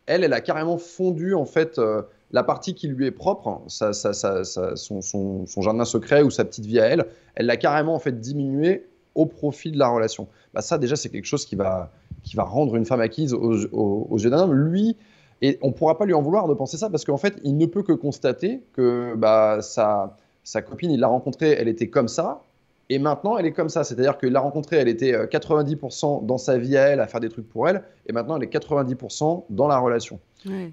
elle, 0.06 0.22
elle 0.22 0.32
a 0.32 0.40
carrément 0.40 0.78
fondu 0.78 1.34
en 1.34 1.44
fait 1.44 1.78
euh, 1.78 2.02
la 2.34 2.42
partie 2.42 2.74
qui 2.74 2.88
lui 2.88 3.06
est 3.06 3.12
propre, 3.12 3.62
sa, 3.68 3.92
son, 3.94 5.46
jardin 5.62 5.84
secret 5.84 6.22
ou 6.22 6.30
sa 6.30 6.44
petite 6.44 6.66
vie 6.66 6.80
à 6.80 6.86
elle. 6.86 7.06
Elle 7.36 7.46
l'a 7.46 7.56
carrément 7.56 7.94
en 7.94 8.00
fait 8.00 8.20
diminué 8.20 8.86
au 9.14 9.24
profit 9.24 9.70
de 9.70 9.78
la 9.78 9.88
relation. 9.88 10.26
Bah, 10.52 10.60
ça 10.60 10.76
déjà, 10.76 10.96
c'est 10.96 11.10
quelque 11.10 11.26
chose 11.26 11.46
qui 11.46 11.54
va, 11.54 11.92
qui 12.24 12.34
va 12.34 12.42
rendre 12.42 12.74
une 12.74 12.86
femme 12.86 13.00
acquise 13.00 13.32
aux, 13.32 13.66
aux 13.72 14.18
yeux 14.18 14.30
d'un 14.30 14.40
homme. 14.40 14.52
Lui 14.52 14.96
et 15.42 15.58
on 15.62 15.68
ne 15.68 15.72
pourra 15.72 15.96
pas 15.96 16.06
lui 16.06 16.14
en 16.14 16.22
vouloir 16.22 16.48
de 16.48 16.54
penser 16.54 16.76
ça 16.76 16.90
parce 16.90 17.04
qu'en 17.04 17.18
fait, 17.18 17.38
il 17.44 17.56
ne 17.56 17.66
peut 17.66 17.84
que 17.84 17.92
constater 17.92 18.62
que 18.72 19.14
bah, 19.14 19.58
sa, 19.60 20.16
sa 20.42 20.60
copine, 20.60 20.90
il 20.90 20.98
l'a 20.98 21.06
rencontrée, 21.08 21.50
elle 21.50 21.68
était 21.68 21.88
comme 21.88 22.08
ça. 22.08 22.42
Et 22.90 22.98
maintenant, 22.98 23.38
elle 23.38 23.46
est 23.46 23.52
comme 23.52 23.68
ça. 23.68 23.84
C'est-à-dire 23.84 24.18
qu'il 24.18 24.30
l'a 24.30 24.40
rencontrée, 24.40 24.76
elle 24.76 24.88
était 24.88 25.12
90% 25.12 26.22
euh, 26.22 26.26
dans 26.26 26.38
sa 26.38 26.58
vie 26.58 26.76
à 26.76 26.88
elle, 26.88 27.00
à 27.00 27.06
faire 27.06 27.20
des 27.20 27.28
trucs 27.28 27.48
pour 27.48 27.68
elle. 27.68 27.84
Et 28.06 28.12
maintenant, 28.12 28.36
elle 28.36 28.42
est 28.42 28.52
90% 28.52 29.44
dans 29.50 29.68
la 29.68 29.78
relation. 29.78 30.18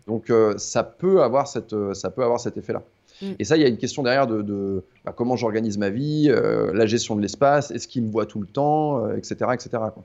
Donc, 0.07 0.29
euh, 0.29 0.57
ça, 0.57 0.83
peut 0.83 1.21
avoir 1.21 1.47
cette, 1.47 1.73
euh, 1.73 1.94
ça 1.94 2.09
peut 2.12 2.23
avoir 2.23 2.39
cet 2.39 2.57
effet-là. 2.57 2.83
Mm. 3.21 3.31
Et 3.39 3.44
ça, 3.44 3.57
il 3.57 3.62
y 3.62 3.65
a 3.65 3.68
une 3.68 3.77
question 3.77 4.03
derrière 4.03 4.27
de, 4.27 4.83
bah, 5.06 5.13
comment 5.15 5.35
j'organise 5.35 5.77
ma 5.77 5.89
vie, 5.89 6.29
la 6.29 6.85
gestion 6.85 7.15
de 7.15 7.21
l'espace, 7.21 7.71
est-ce 7.71 7.88
qu'il 7.88 8.03
me 8.03 8.12
voit 8.12 8.25
tout 8.25 8.39
le 8.39 8.47
temps, 8.47 9.09
etc. 9.15 9.35
etc. 9.53 9.69
Quoi. 9.71 10.03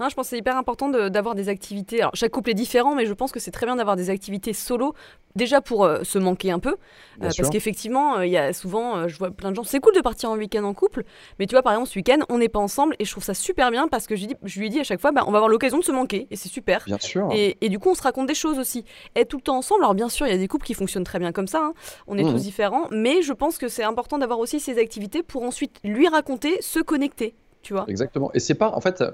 Non, 0.00 0.08
je 0.08 0.14
pense 0.14 0.26
que 0.26 0.30
c'est 0.30 0.38
hyper 0.38 0.56
important 0.56 0.88
d'avoir 0.88 1.34
des 1.34 1.48
activités. 1.48 2.00
Alors, 2.00 2.14
chaque 2.14 2.32
couple 2.32 2.50
est 2.50 2.54
différent, 2.54 2.94
mais 2.94 3.06
je 3.06 3.12
pense 3.12 3.32
que 3.32 3.40
c'est 3.40 3.50
très 3.50 3.66
bien 3.66 3.76
d'avoir 3.76 3.96
des 3.96 4.10
activités 4.10 4.52
solo, 4.52 4.94
déjà 5.36 5.60
pour 5.60 5.84
euh, 5.84 6.02
se 6.02 6.18
manquer 6.18 6.50
un 6.50 6.58
peu. 6.58 6.70
Euh, 6.70 7.30
parce 7.36 7.50
qu'effectivement, 7.50 8.18
euh, 8.18 8.26
il 8.26 8.32
y 8.32 8.36
a 8.36 8.52
souvent, 8.52 9.08
je 9.08 9.16
vois 9.16 9.30
plein 9.30 9.50
de 9.50 9.56
gens, 9.56 9.64
c'est 9.64 9.80
cool 9.80 9.94
de 9.94 10.00
partir 10.00 10.30
en 10.30 10.36
week-end 10.36 10.64
en 10.64 10.74
couple, 10.74 11.04
mais 11.38 11.46
tu 11.46 11.54
vois, 11.54 11.62
par 11.62 11.72
exemple, 11.72 11.88
ce 11.88 11.98
week-end, 11.98 12.18
on 12.28 12.38
n'est 12.38 12.48
pas 12.48 12.58
ensemble, 12.58 12.96
et 12.98 13.04
je 13.04 13.10
trouve 13.10 13.24
ça 13.24 13.34
super 13.34 13.70
bien 13.70 13.88
parce 13.88 14.06
que 14.06 14.16
je, 14.16 14.26
dis, 14.26 14.36
je 14.42 14.60
lui 14.60 14.70
dis 14.70 14.80
à 14.80 14.84
chaque 14.84 15.00
fois, 15.00 15.12
bah, 15.12 15.24
on 15.26 15.30
va 15.30 15.38
avoir 15.38 15.48
l'occasion 15.48 15.78
de 15.78 15.84
se 15.84 15.92
manquer, 15.92 16.26
et 16.30 16.36
c'est 16.36 16.48
super. 16.48 16.84
Bien 16.86 16.98
sûr. 16.98 17.28
Et, 17.32 17.56
et, 17.60 17.68
du 17.68 17.78
coup, 17.78 17.90
on 17.90 17.94
se 17.94 18.02
raconte 18.02 18.26
des 18.26 18.34
choses 18.34 18.58
aussi. 18.58 18.84
Être 19.16 19.28
tout 19.28 19.36
le 19.36 19.42
temps 19.42 19.58
ensemble, 19.58 19.82
alors 19.82 19.94
bien 19.94 20.08
sûr, 20.08 20.26
il 20.26 20.30
y 20.30 20.34
a 20.34 20.38
des 20.38 20.48
couples 20.48 20.66
qui 20.66 20.74
fonctionnent 20.74 21.04
très 21.04 21.18
bien 21.18 21.32
comme 21.32 21.46
ça, 21.46 21.62
hein. 21.62 21.72
on 22.06 22.18
est 22.18 22.22
tous 22.22 22.32
mmh. 22.32 22.36
différents, 22.36 22.88
mais 22.90 23.22
je 23.22 23.32
pense 23.32 23.58
que 23.58 23.68
c'est 23.68 23.84
important 23.84 24.18
d'avoir 24.18 24.38
aussi 24.38 24.60
ces 24.60 24.78
activités 24.78 25.22
pour 25.22 25.42
ensuite 25.42 25.78
lui 25.84 26.08
raconter, 26.08 26.60
se 26.60 26.80
connecter. 26.80 27.34
Tu 27.62 27.74
vois 27.74 27.84
Exactement. 27.88 28.30
Et 28.32 28.40
c'est 28.40 28.54
pas, 28.54 28.70
en 28.70 28.80
fait, 28.80 29.04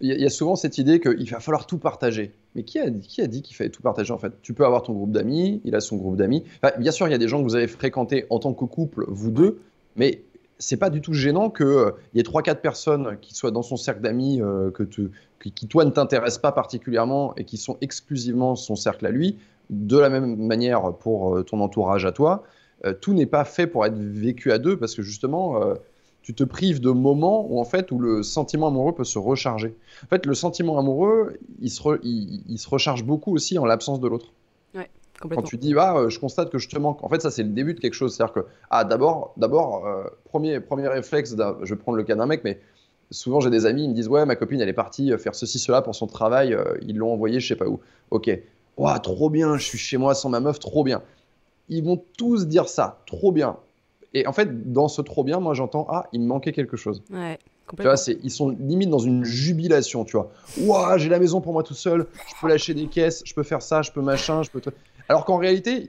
il 0.00 0.20
y, 0.20 0.24
a 0.24 0.30
souvent 0.30 0.56
cette 0.56 0.78
idée 0.78 1.00
qu'il 1.00 1.28
va 1.30 1.40
falloir 1.40 1.66
tout 1.66 1.78
partager. 1.78 2.32
Mais 2.54 2.62
qui 2.62 2.78
a, 2.78 2.88
dit 2.88 3.42
qu'il 3.42 3.56
fallait 3.56 3.70
tout 3.70 3.82
partager 3.82 4.12
en 4.12 4.18
fait? 4.18 4.32
Tu 4.40 4.54
peux 4.54 4.64
avoir 4.64 4.82
ton 4.82 4.92
groupe 4.92 5.12
d'amis, 5.12 5.60
il 5.64 5.74
a 5.74 5.80
son 5.80 5.96
groupe 5.96 6.16
d'amis. 6.16 6.44
bien 6.78 6.92
sûr, 6.92 7.06
il 7.08 7.10
y 7.10 7.14
a 7.14 7.18
des 7.18 7.28
gens 7.28 7.38
que 7.38 7.44
vous 7.44 7.56
avez 7.56 7.66
fréquentés 7.66 8.26
en 8.30 8.38
tant 8.38 8.54
que 8.54 8.64
couple, 8.64 9.04
vous 9.08 9.30
deux, 9.30 9.60
mais 9.96 10.22
c'est 10.60 10.76
pas 10.76 10.90
du 10.90 11.00
tout 11.00 11.14
gênant 11.14 11.50
qu'il 11.50 11.66
euh, 11.66 11.90
y 12.14 12.20
ait 12.20 12.22
3-4 12.22 12.56
personnes 12.56 13.16
qui 13.20 13.34
soient 13.34 13.50
dans 13.50 13.62
son 13.62 13.76
cercle 13.76 14.02
d'amis 14.02 14.40
euh, 14.40 14.70
qui, 15.40 15.66
toi, 15.66 15.84
ne 15.84 15.90
t'intéressent 15.90 16.42
pas 16.42 16.52
particulièrement 16.52 17.34
et 17.36 17.44
qui 17.44 17.56
sont 17.56 17.78
exclusivement 17.80 18.54
son 18.56 18.76
cercle 18.76 19.06
à 19.06 19.10
lui. 19.10 19.38
De 19.70 19.98
la 19.98 20.10
même 20.10 20.36
manière 20.36 20.92
pour 20.94 21.36
euh, 21.36 21.42
ton 21.42 21.60
entourage 21.60 22.04
à 22.04 22.12
toi. 22.12 22.44
tout 23.00 23.14
n'est 23.14 23.26
pas 23.26 23.44
fait 23.44 23.66
pour 23.66 23.86
être 23.86 23.96
vécu 23.96 24.52
à 24.52 24.58
deux 24.58 24.78
parce 24.78 24.94
que 24.94 25.02
justement, 25.02 25.60
tu 26.22 26.34
te 26.34 26.44
prives 26.44 26.80
de 26.80 26.90
moments 26.90 27.46
où 27.48 27.60
en 27.60 27.64
fait 27.64 27.90
où 27.92 27.98
le 27.98 28.22
sentiment 28.22 28.68
amoureux 28.68 28.94
peut 28.94 29.04
se 29.04 29.18
recharger. 29.18 29.74
En 30.04 30.08
fait, 30.08 30.26
le 30.26 30.34
sentiment 30.34 30.78
amoureux, 30.78 31.38
il 31.60 31.70
se, 31.70 31.82
il, 32.02 32.58
se 32.58 32.68
recharge 32.68 33.04
beaucoup 33.04 33.34
aussi 33.34 33.58
en 33.58 33.64
l'absence 33.64 34.00
de 34.00 34.08
l'autre. 34.08 34.32
Ouais, 34.74 34.90
Quand 35.18 35.42
tu 35.42 35.56
dis 35.56 35.74
ah, 35.78 36.06
je 36.08 36.18
constate 36.18 36.50
que 36.50 36.58
je 36.58 36.68
te 36.68 36.78
manque, 36.78 37.02
en 37.02 37.08
fait 37.08 37.22
ça 37.22 37.30
c'est 37.30 37.42
le 37.42 37.50
début 37.50 37.74
de 37.74 37.80
quelque 37.80 37.94
chose. 37.94 38.14
C'est-à-dire 38.14 38.34
que 38.34 38.46
ah 38.70 38.84
d'abord, 38.84 39.32
d'abord 39.36 39.86
euh, 39.86 40.04
premier 40.24 40.60
premier 40.60 40.88
réflexe, 40.88 41.34
je 41.62 41.74
vais 41.74 41.80
prendre 41.80 41.96
le 41.96 42.04
cas 42.04 42.14
d'un 42.14 42.26
mec, 42.26 42.42
mais 42.44 42.60
souvent 43.10 43.40
j'ai 43.40 43.50
des 43.50 43.66
amis, 43.66 43.84
ils 43.84 43.90
me 43.90 43.94
disent 43.94 44.08
ouais 44.08 44.26
ma 44.26 44.36
copine 44.36 44.60
elle 44.60 44.68
est 44.68 44.74
partie 44.74 45.12
faire 45.18 45.34
ceci 45.34 45.58
cela 45.58 45.82
pour 45.82 45.94
son 45.94 46.06
travail, 46.06 46.54
euh, 46.54 46.76
ils 46.82 46.96
l'ont 46.96 47.12
envoyé 47.12 47.40
je 47.40 47.48
sais 47.48 47.56
pas 47.56 47.66
où. 47.66 47.80
Ok, 48.10 48.30
trop 49.02 49.30
bien, 49.30 49.56
je 49.56 49.64
suis 49.64 49.78
chez 49.78 49.96
moi 49.96 50.14
sans 50.14 50.28
ma 50.28 50.40
meuf, 50.40 50.58
trop 50.58 50.84
bien. 50.84 51.02
Ils 51.68 51.84
vont 51.84 52.02
tous 52.18 52.46
dire 52.46 52.68
ça, 52.68 53.00
trop 53.06 53.32
bien. 53.32 53.56
Et 54.14 54.26
en 54.26 54.32
fait, 54.32 54.72
dans 54.72 54.88
ce 54.88 55.02
trop 55.02 55.24
bien, 55.24 55.40
moi 55.40 55.54
j'entends 55.54 55.86
ah, 55.90 56.08
il 56.12 56.20
me 56.20 56.26
manquait 56.26 56.52
quelque 56.52 56.76
chose. 56.76 57.02
Ouais. 57.12 57.38
Tu 57.76 57.82
vois, 57.82 57.94
ils 58.22 58.30
sont 58.30 58.48
limite 58.48 58.90
dans 58.90 58.98
une 58.98 59.24
jubilation, 59.24 60.04
tu 60.04 60.16
vois. 60.16 60.32
Ouah, 60.60 60.98
j'ai 60.98 61.08
la 61.08 61.20
maison 61.20 61.40
pour 61.40 61.52
moi 61.52 61.62
tout 61.62 61.74
seul, 61.74 62.06
je 62.28 62.34
peux 62.40 62.48
lâcher 62.48 62.74
des 62.74 62.86
caisses, 62.86 63.22
je 63.24 63.32
peux 63.32 63.44
faire 63.44 63.62
ça, 63.62 63.82
je 63.82 63.92
peux 63.92 64.00
machin, 64.00 64.42
je 64.42 64.50
peux. 64.50 64.60
Alors 65.08 65.24
qu'en 65.24 65.36
réalité, 65.36 65.88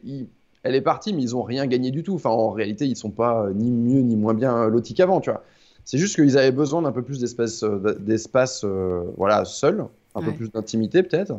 elle 0.64 0.76
est 0.76 0.82
partie, 0.82 1.14
mais 1.14 1.22
ils 1.22 1.36
ont 1.36 1.42
rien 1.42 1.66
gagné 1.66 1.92
du 1.92 2.04
tout. 2.04 2.16
Enfin, 2.16 2.30
en 2.30 2.52
réalité, 2.52 2.86
ils 2.86 2.96
sont 2.96 3.10
pas 3.10 3.46
euh, 3.46 3.54
ni 3.54 3.72
mieux 3.72 4.02
ni 4.02 4.16
moins 4.16 4.34
bien 4.34 4.68
lotis 4.68 4.94
qu'avant, 4.94 5.22
tu 5.22 5.32
vois. 5.32 5.44
C'est 5.84 5.98
juste 5.98 6.16
qu'ils 6.16 6.38
avaient 6.38 6.52
besoin 6.52 6.84
d'un 6.84 6.92
peu 6.92 7.02
plus 7.02 7.20
d'espace, 7.20 7.64
euh, 7.64 7.98
d'espace, 8.00 8.64
euh, 8.64 9.02
voilà, 9.18 9.46
seul, 9.46 9.86
un 10.14 10.22
peu 10.22 10.32
plus 10.32 10.52
d'intimité 10.52 11.02
peut-être. 11.02 11.34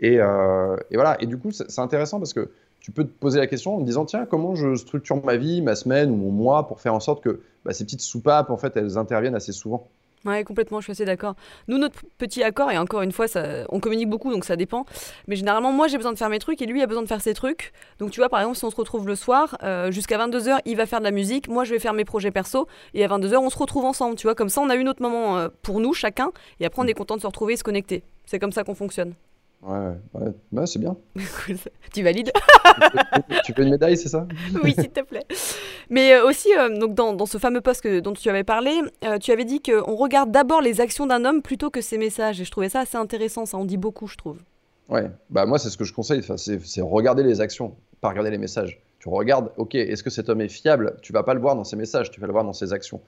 Et, 0.00 0.14
et, 0.14 0.94
voilà. 0.94 1.16
Et 1.20 1.26
du 1.26 1.36
coup, 1.36 1.50
c'est 1.50 1.78
intéressant 1.78 2.18
parce 2.18 2.32
que 2.32 2.50
tu 2.84 2.92
peux 2.92 3.04
te 3.04 3.18
poser 3.18 3.38
la 3.38 3.46
question 3.46 3.76
en 3.76 3.80
te 3.80 3.84
disant 3.86 4.04
tiens 4.04 4.26
comment 4.26 4.54
je 4.54 4.74
structure 4.74 5.24
ma 5.24 5.36
vie, 5.36 5.62
ma 5.62 5.74
semaine 5.74 6.10
ou 6.10 6.16
mon 6.16 6.30
mois 6.30 6.68
pour 6.68 6.82
faire 6.82 6.92
en 6.92 7.00
sorte 7.00 7.24
que 7.24 7.40
bah, 7.64 7.72
ces 7.72 7.82
petites 7.84 8.02
soupapes 8.02 8.50
en 8.50 8.58
fait 8.58 8.76
elles 8.76 8.98
interviennent 8.98 9.34
assez 9.34 9.52
souvent? 9.52 9.88
Ouais, 10.26 10.44
complètement, 10.44 10.80
je 10.80 10.84
suis 10.84 10.92
assez 10.92 11.06
d'accord. 11.06 11.34
Nous, 11.68 11.78
notre 11.78 12.02
petit 12.18 12.42
accord, 12.42 12.70
et 12.70 12.78
encore 12.78 13.02
une 13.02 13.12
fois, 13.12 13.28
ça, 13.28 13.66
on 13.68 13.78
communique 13.78 14.08
beaucoup, 14.08 14.32
donc 14.32 14.46
ça 14.46 14.56
dépend. 14.56 14.86
Mais 15.28 15.36
généralement, 15.36 15.70
moi, 15.70 15.86
j'ai 15.86 15.98
besoin 15.98 16.14
de 16.14 16.18
faire 16.18 16.30
mes 16.30 16.38
trucs 16.38 16.62
et 16.62 16.66
lui 16.66 16.80
a 16.80 16.86
besoin 16.86 17.02
de 17.02 17.08
faire 17.08 17.20
ses 17.20 17.34
trucs. 17.34 17.74
Donc, 17.98 18.10
tu 18.10 18.20
vois, 18.20 18.30
par 18.30 18.40
exemple, 18.40 18.56
si 18.56 18.64
on 18.64 18.70
se 18.70 18.76
retrouve 18.76 19.06
le 19.06 19.16
soir, 19.16 19.58
euh, 19.62 19.90
jusqu'à 19.90 20.16
22h, 20.16 20.60
il 20.64 20.78
va 20.78 20.86
faire 20.86 21.00
de 21.00 21.04
la 21.04 21.10
musique, 21.10 21.48
moi, 21.48 21.64
je 21.64 21.74
vais 21.74 21.78
faire 21.78 21.92
mes 21.92 22.06
projets 22.06 22.30
perso, 22.30 22.66
et 22.94 23.04
à 23.04 23.08
22h, 23.08 23.36
on 23.36 23.50
se 23.50 23.58
retrouve 23.58 23.84
ensemble, 23.84 24.16
tu 24.16 24.26
vois. 24.26 24.34
Comme 24.34 24.48
ça, 24.48 24.62
on 24.62 24.70
a 24.70 24.76
eu 24.76 24.84
notre 24.84 25.02
moment 25.02 25.36
euh, 25.36 25.48
pour 25.60 25.78
nous, 25.78 25.92
chacun, 25.92 26.32
et 26.58 26.64
après, 26.64 26.80
on 26.80 26.86
est 26.86 26.94
content 26.94 27.16
de 27.16 27.20
se 27.20 27.26
retrouver 27.26 27.52
et 27.52 27.56
se 27.58 27.64
connecter. 27.64 28.02
C'est 28.24 28.38
comme 28.38 28.52
ça 28.52 28.64
qu'on 28.64 28.74
fonctionne. 28.74 29.12
Ouais, 29.64 29.96
ouais, 30.12 30.32
ouais, 30.52 30.66
c'est 30.66 30.78
bien. 30.78 30.94
tu 31.94 32.02
valides 32.02 32.30
Tu 33.44 33.52
veux 33.54 33.64
une 33.64 33.70
médaille, 33.70 33.96
c'est 33.96 34.10
ça? 34.10 34.26
Oui, 34.62 34.74
s'il 34.74 34.90
te 34.90 35.00
plaît. 35.00 35.24
Mais 35.88 36.12
euh, 36.12 36.26
aussi, 36.26 36.48
euh, 36.56 36.78
donc 36.78 36.94
dans, 36.94 37.14
dans, 37.14 37.24
ce 37.24 37.38
fameux 37.38 37.62
post 37.62 37.80
que, 37.80 38.00
dont 38.00 38.12
tu 38.12 38.28
avais 38.28 38.44
parlé, 38.44 38.82
euh, 39.04 39.18
tu 39.18 39.32
avais 39.32 39.46
dit 39.46 39.62
qu'on 39.62 39.96
regarde 39.96 40.30
d'abord 40.30 40.60
les 40.60 40.82
actions 40.82 41.06
d'un 41.06 41.24
homme 41.24 41.40
plutôt 41.40 41.70
que 41.70 41.80
ses 41.80 41.96
messages. 41.96 42.42
Et 42.42 42.44
je 42.44 42.50
trouvais 42.50 42.68
ça 42.68 42.80
assez 42.80 42.98
intéressant, 42.98 43.46
ça 43.46 43.56
en 43.56 43.64
dit 43.64 43.78
beaucoup, 43.78 44.06
je 44.06 44.16
trouve. 44.16 44.38
Ouais, 44.90 45.10
bah 45.30 45.46
moi, 45.46 45.58
c'est 45.58 45.70
ce 45.70 45.78
que 45.78 45.84
je 45.84 45.94
conseille, 45.94 46.18
enfin, 46.18 46.36
c'est 46.36 46.82
regarder 46.82 47.22
les 47.22 47.40
actions, 47.40 47.74
pas 48.02 48.10
regarder 48.10 48.30
les 48.30 48.38
messages. 48.38 48.82
Tu 48.98 49.08
regardes, 49.08 49.50
ok, 49.56 49.74
est-ce 49.76 50.02
que 50.02 50.10
cet 50.10 50.28
homme 50.28 50.42
est 50.42 50.48
fiable? 50.48 50.96
Tu 51.00 51.14
vas 51.14 51.22
pas 51.22 51.32
le 51.32 51.40
voir 51.40 51.56
dans 51.56 51.64
ses 51.64 51.76
messages, 51.76 52.10
tu 52.10 52.20
vas 52.20 52.26
le 52.26 52.32
voir 52.32 52.44
dans 52.44 52.52
ses 52.52 52.74
actions 52.74 53.00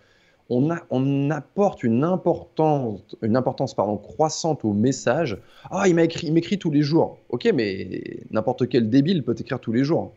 on, 0.49 0.71
a, 0.71 0.79
on 0.91 1.31
apporte 1.31 1.83
une 1.83 2.05
importance, 2.05 3.01
une 3.23 3.37
importance 3.37 3.75
pardon, 3.75 3.97
croissante 3.97 4.65
au 4.65 4.73
message. 4.73 5.39
Ah, 5.71 5.89
il 5.89 5.95
m'écrit 5.95 6.59
tous 6.59 6.71
les 6.71 6.83
jours. 6.83 7.19
Ok, 7.31 7.51
mais 7.55 8.21
n'importe 8.31 8.69
quel 8.69 8.89
débile 8.89 9.25
peut 9.25 9.35
t'écrire 9.35 9.61
tous 9.61 9.73
les 9.73 9.85
jours. 9.85 10.13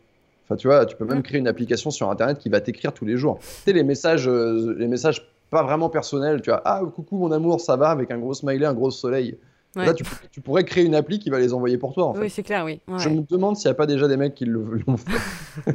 Enfin, 0.45 0.55
tu 0.55 0.67
vois, 0.67 0.85
tu 0.85 0.95
peux 0.95 1.05
même 1.05 1.21
créer 1.21 1.39
une 1.39 1.47
application 1.47 1.91
sur 1.91 2.09
Internet 2.09 2.39
qui 2.39 2.49
va 2.49 2.59
t'écrire 2.59 2.93
tous 2.93 3.05
les 3.05 3.17
jours. 3.17 3.37
Tu 3.39 3.45
sais, 3.65 3.73
les 3.73 3.83
messages, 3.83 4.27
euh, 4.27 4.75
les 4.77 4.87
messages 4.87 5.27
pas 5.49 5.63
vraiment 5.63 5.89
personnels. 5.89 6.41
Tu 6.41 6.49
vois, 6.49 6.61
ah, 6.65 6.81
coucou 6.95 7.17
mon 7.17 7.31
amour, 7.31 7.61
ça 7.61 7.75
va, 7.75 7.89
avec 7.89 8.11
un 8.11 8.17
gros 8.17 8.33
smiley, 8.33 8.65
un 8.65 8.73
gros 8.73 8.91
soleil. 8.91 9.37
Là, 9.75 9.93
tu, 9.93 10.41
pourrais 10.41 10.63
créer 10.63 10.83
une 10.83 10.95
appli 10.95 11.19
qui 11.19 11.29
va 11.29 11.39
les 11.39 11.53
envoyer 11.53 11.77
pour 11.77 11.93
toi. 11.93 12.07
En 12.07 12.13
fait. 12.13 12.21
Oui, 12.21 12.29
c'est 12.29 12.41
clair, 12.41 12.65
oui. 12.65 12.79
Je 12.97 13.09
me 13.09 13.21
demande 13.21 13.55
s'il 13.55 13.69
n'y 13.69 13.73
a 13.73 13.75
pas 13.75 13.85
déjà 13.85 14.07
des 14.07 14.17
mecs 14.17 14.33
qui 14.33 14.45
l'ont 14.45 14.97
fait. 14.97 15.67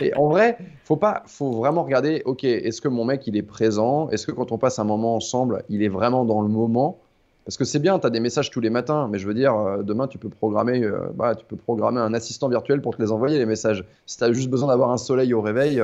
et 0.04 0.14
en 0.16 0.28
vrai, 0.28 0.58
faut 0.84 0.96
pas, 0.96 1.22
faut 1.26 1.52
vraiment 1.52 1.84
regarder. 1.84 2.22
Ok, 2.24 2.42
est-ce 2.42 2.80
que 2.80 2.88
mon 2.88 3.04
mec 3.04 3.26
il 3.26 3.36
est 3.36 3.42
présent? 3.42 4.10
Est-ce 4.10 4.26
que 4.26 4.32
quand 4.32 4.50
on 4.50 4.58
passe 4.58 4.80
un 4.80 4.84
moment 4.84 5.14
ensemble, 5.14 5.62
il 5.68 5.84
est 5.84 5.88
vraiment 5.88 6.24
dans 6.24 6.42
le 6.42 6.48
moment? 6.48 6.98
Parce 7.44 7.56
que 7.56 7.64
c'est 7.64 7.78
bien, 7.78 7.96
tu 8.00 8.06
as 8.08 8.10
des 8.10 8.18
messages 8.18 8.50
tous 8.50 8.60
les 8.60 8.70
matins, 8.70 9.08
mais 9.08 9.20
je 9.20 9.26
veux 9.28 9.34
dire, 9.34 9.54
euh, 9.54 9.82
demain 9.84 10.08
tu 10.08 10.18
peux 10.18 10.28
programmer, 10.28 10.82
euh, 10.82 10.98
bah, 11.14 11.36
tu 11.36 11.44
peux 11.44 11.54
programmer 11.54 12.00
un 12.00 12.12
assistant 12.12 12.48
virtuel 12.48 12.82
pour 12.82 12.96
te 12.96 13.00
les 13.00 13.12
envoyer 13.12 13.38
les 13.38 13.46
messages. 13.46 13.84
Si 14.04 14.18
tu 14.18 14.24
as 14.24 14.32
juste 14.32 14.50
besoin 14.50 14.68
d'avoir 14.68 14.90
un 14.90 14.96
soleil 14.96 15.32
au 15.32 15.40
réveil, 15.40 15.80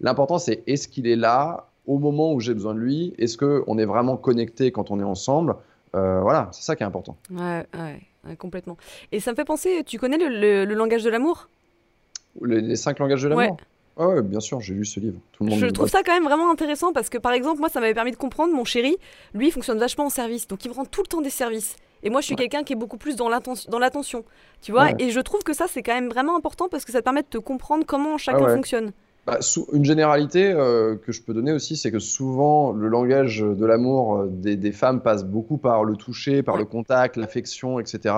l'important 0.00 0.38
c'est 0.38 0.64
est-ce 0.66 0.88
qu'il 0.88 1.06
est 1.06 1.14
là 1.14 1.68
au 1.86 1.98
moment 1.98 2.32
où 2.32 2.40
j'ai 2.40 2.54
besoin 2.54 2.74
de 2.74 2.80
lui? 2.80 3.14
Est-ce 3.18 3.38
qu'on 3.38 3.78
est 3.78 3.84
vraiment 3.84 4.16
connecté 4.16 4.72
quand 4.72 4.90
on 4.90 4.98
est 4.98 5.04
ensemble? 5.04 5.54
Euh, 5.94 6.20
voilà, 6.20 6.48
c'est 6.52 6.62
ça 6.62 6.76
qui 6.76 6.82
est 6.82 6.86
important. 6.86 7.16
Ouais, 7.30 7.64
ouais, 7.74 8.36
complètement. 8.36 8.76
Et 9.12 9.20
ça 9.20 9.30
me 9.30 9.36
fait 9.36 9.44
penser, 9.44 9.82
tu 9.84 9.98
connais 9.98 10.18
le, 10.18 10.64
langage 10.74 11.04
de 11.04 11.10
l'amour? 11.10 11.48
Les, 12.42 12.76
cinq 12.76 12.98
langages 12.98 13.22
de 13.22 13.28
l'amour? 13.28 13.56
Ouais. 13.96 14.22
bien 14.22 14.40
sûr, 14.40 14.60
j'ai 14.60 14.74
lu 14.74 14.84
ce 14.84 15.00
livre. 15.00 15.18
Tout 15.32 15.44
le 15.44 15.50
monde 15.50 15.58
je 15.58 15.66
trouve 15.66 15.88
ça 15.88 16.02
quand 16.04 16.12
même 16.12 16.24
vraiment 16.24 16.50
intéressant 16.50 16.92
parce 16.92 17.08
que, 17.08 17.18
par 17.18 17.32
exemple, 17.32 17.60
moi, 17.60 17.68
ça 17.68 17.80
m'avait 17.80 17.94
permis 17.94 18.10
de 18.10 18.16
comprendre, 18.16 18.52
mon 18.52 18.64
chéri, 18.64 18.96
lui, 19.32 19.48
il 19.48 19.52
fonctionne 19.52 19.78
vachement 19.78 20.06
en 20.06 20.10
service, 20.10 20.46
donc 20.48 20.64
il 20.64 20.70
me 20.70 20.74
rend 20.74 20.84
tout 20.84 21.02
le 21.02 21.06
temps 21.06 21.22
des 21.22 21.30
services. 21.30 21.76
Et 22.02 22.10
moi, 22.10 22.20
je 22.20 22.26
suis 22.26 22.36
quelqu'un 22.36 22.62
qui 22.62 22.74
est 22.74 22.76
beaucoup 22.76 22.98
plus 22.98 23.16
dans 23.16 23.28
l'attention, 23.28 24.24
tu 24.60 24.70
vois? 24.70 24.90
Et 24.98 25.10
je 25.10 25.20
trouve 25.20 25.42
que 25.42 25.54
ça, 25.54 25.66
c'est 25.68 25.82
quand 25.82 25.94
même 25.94 26.08
vraiment 26.08 26.36
important 26.36 26.68
parce 26.68 26.84
que 26.84 26.92
ça 26.92 26.98
te 26.98 27.04
permet 27.04 27.22
de 27.22 27.28
te 27.28 27.38
comprendre 27.38 27.84
comment 27.86 28.18
chacun 28.18 28.48
fonctionne. 28.48 28.92
Bah, 29.26 29.40
une 29.72 29.84
généralité 29.84 30.52
euh, 30.52 30.94
que 30.94 31.10
je 31.10 31.20
peux 31.20 31.34
donner 31.34 31.52
aussi, 31.52 31.76
c'est 31.76 31.90
que 31.90 31.98
souvent 31.98 32.70
le 32.70 32.86
langage 32.86 33.40
de 33.40 33.66
l'amour 33.66 34.18
euh, 34.18 34.28
des, 34.30 34.70
femmes 34.70 35.00
passe 35.00 35.24
beaucoup 35.24 35.58
par 35.58 35.82
le 35.82 35.96
toucher, 35.96 36.44
par 36.44 36.56
le 36.56 36.64
contact, 36.64 37.16
l'affection, 37.16 37.80
etc. 37.80 38.14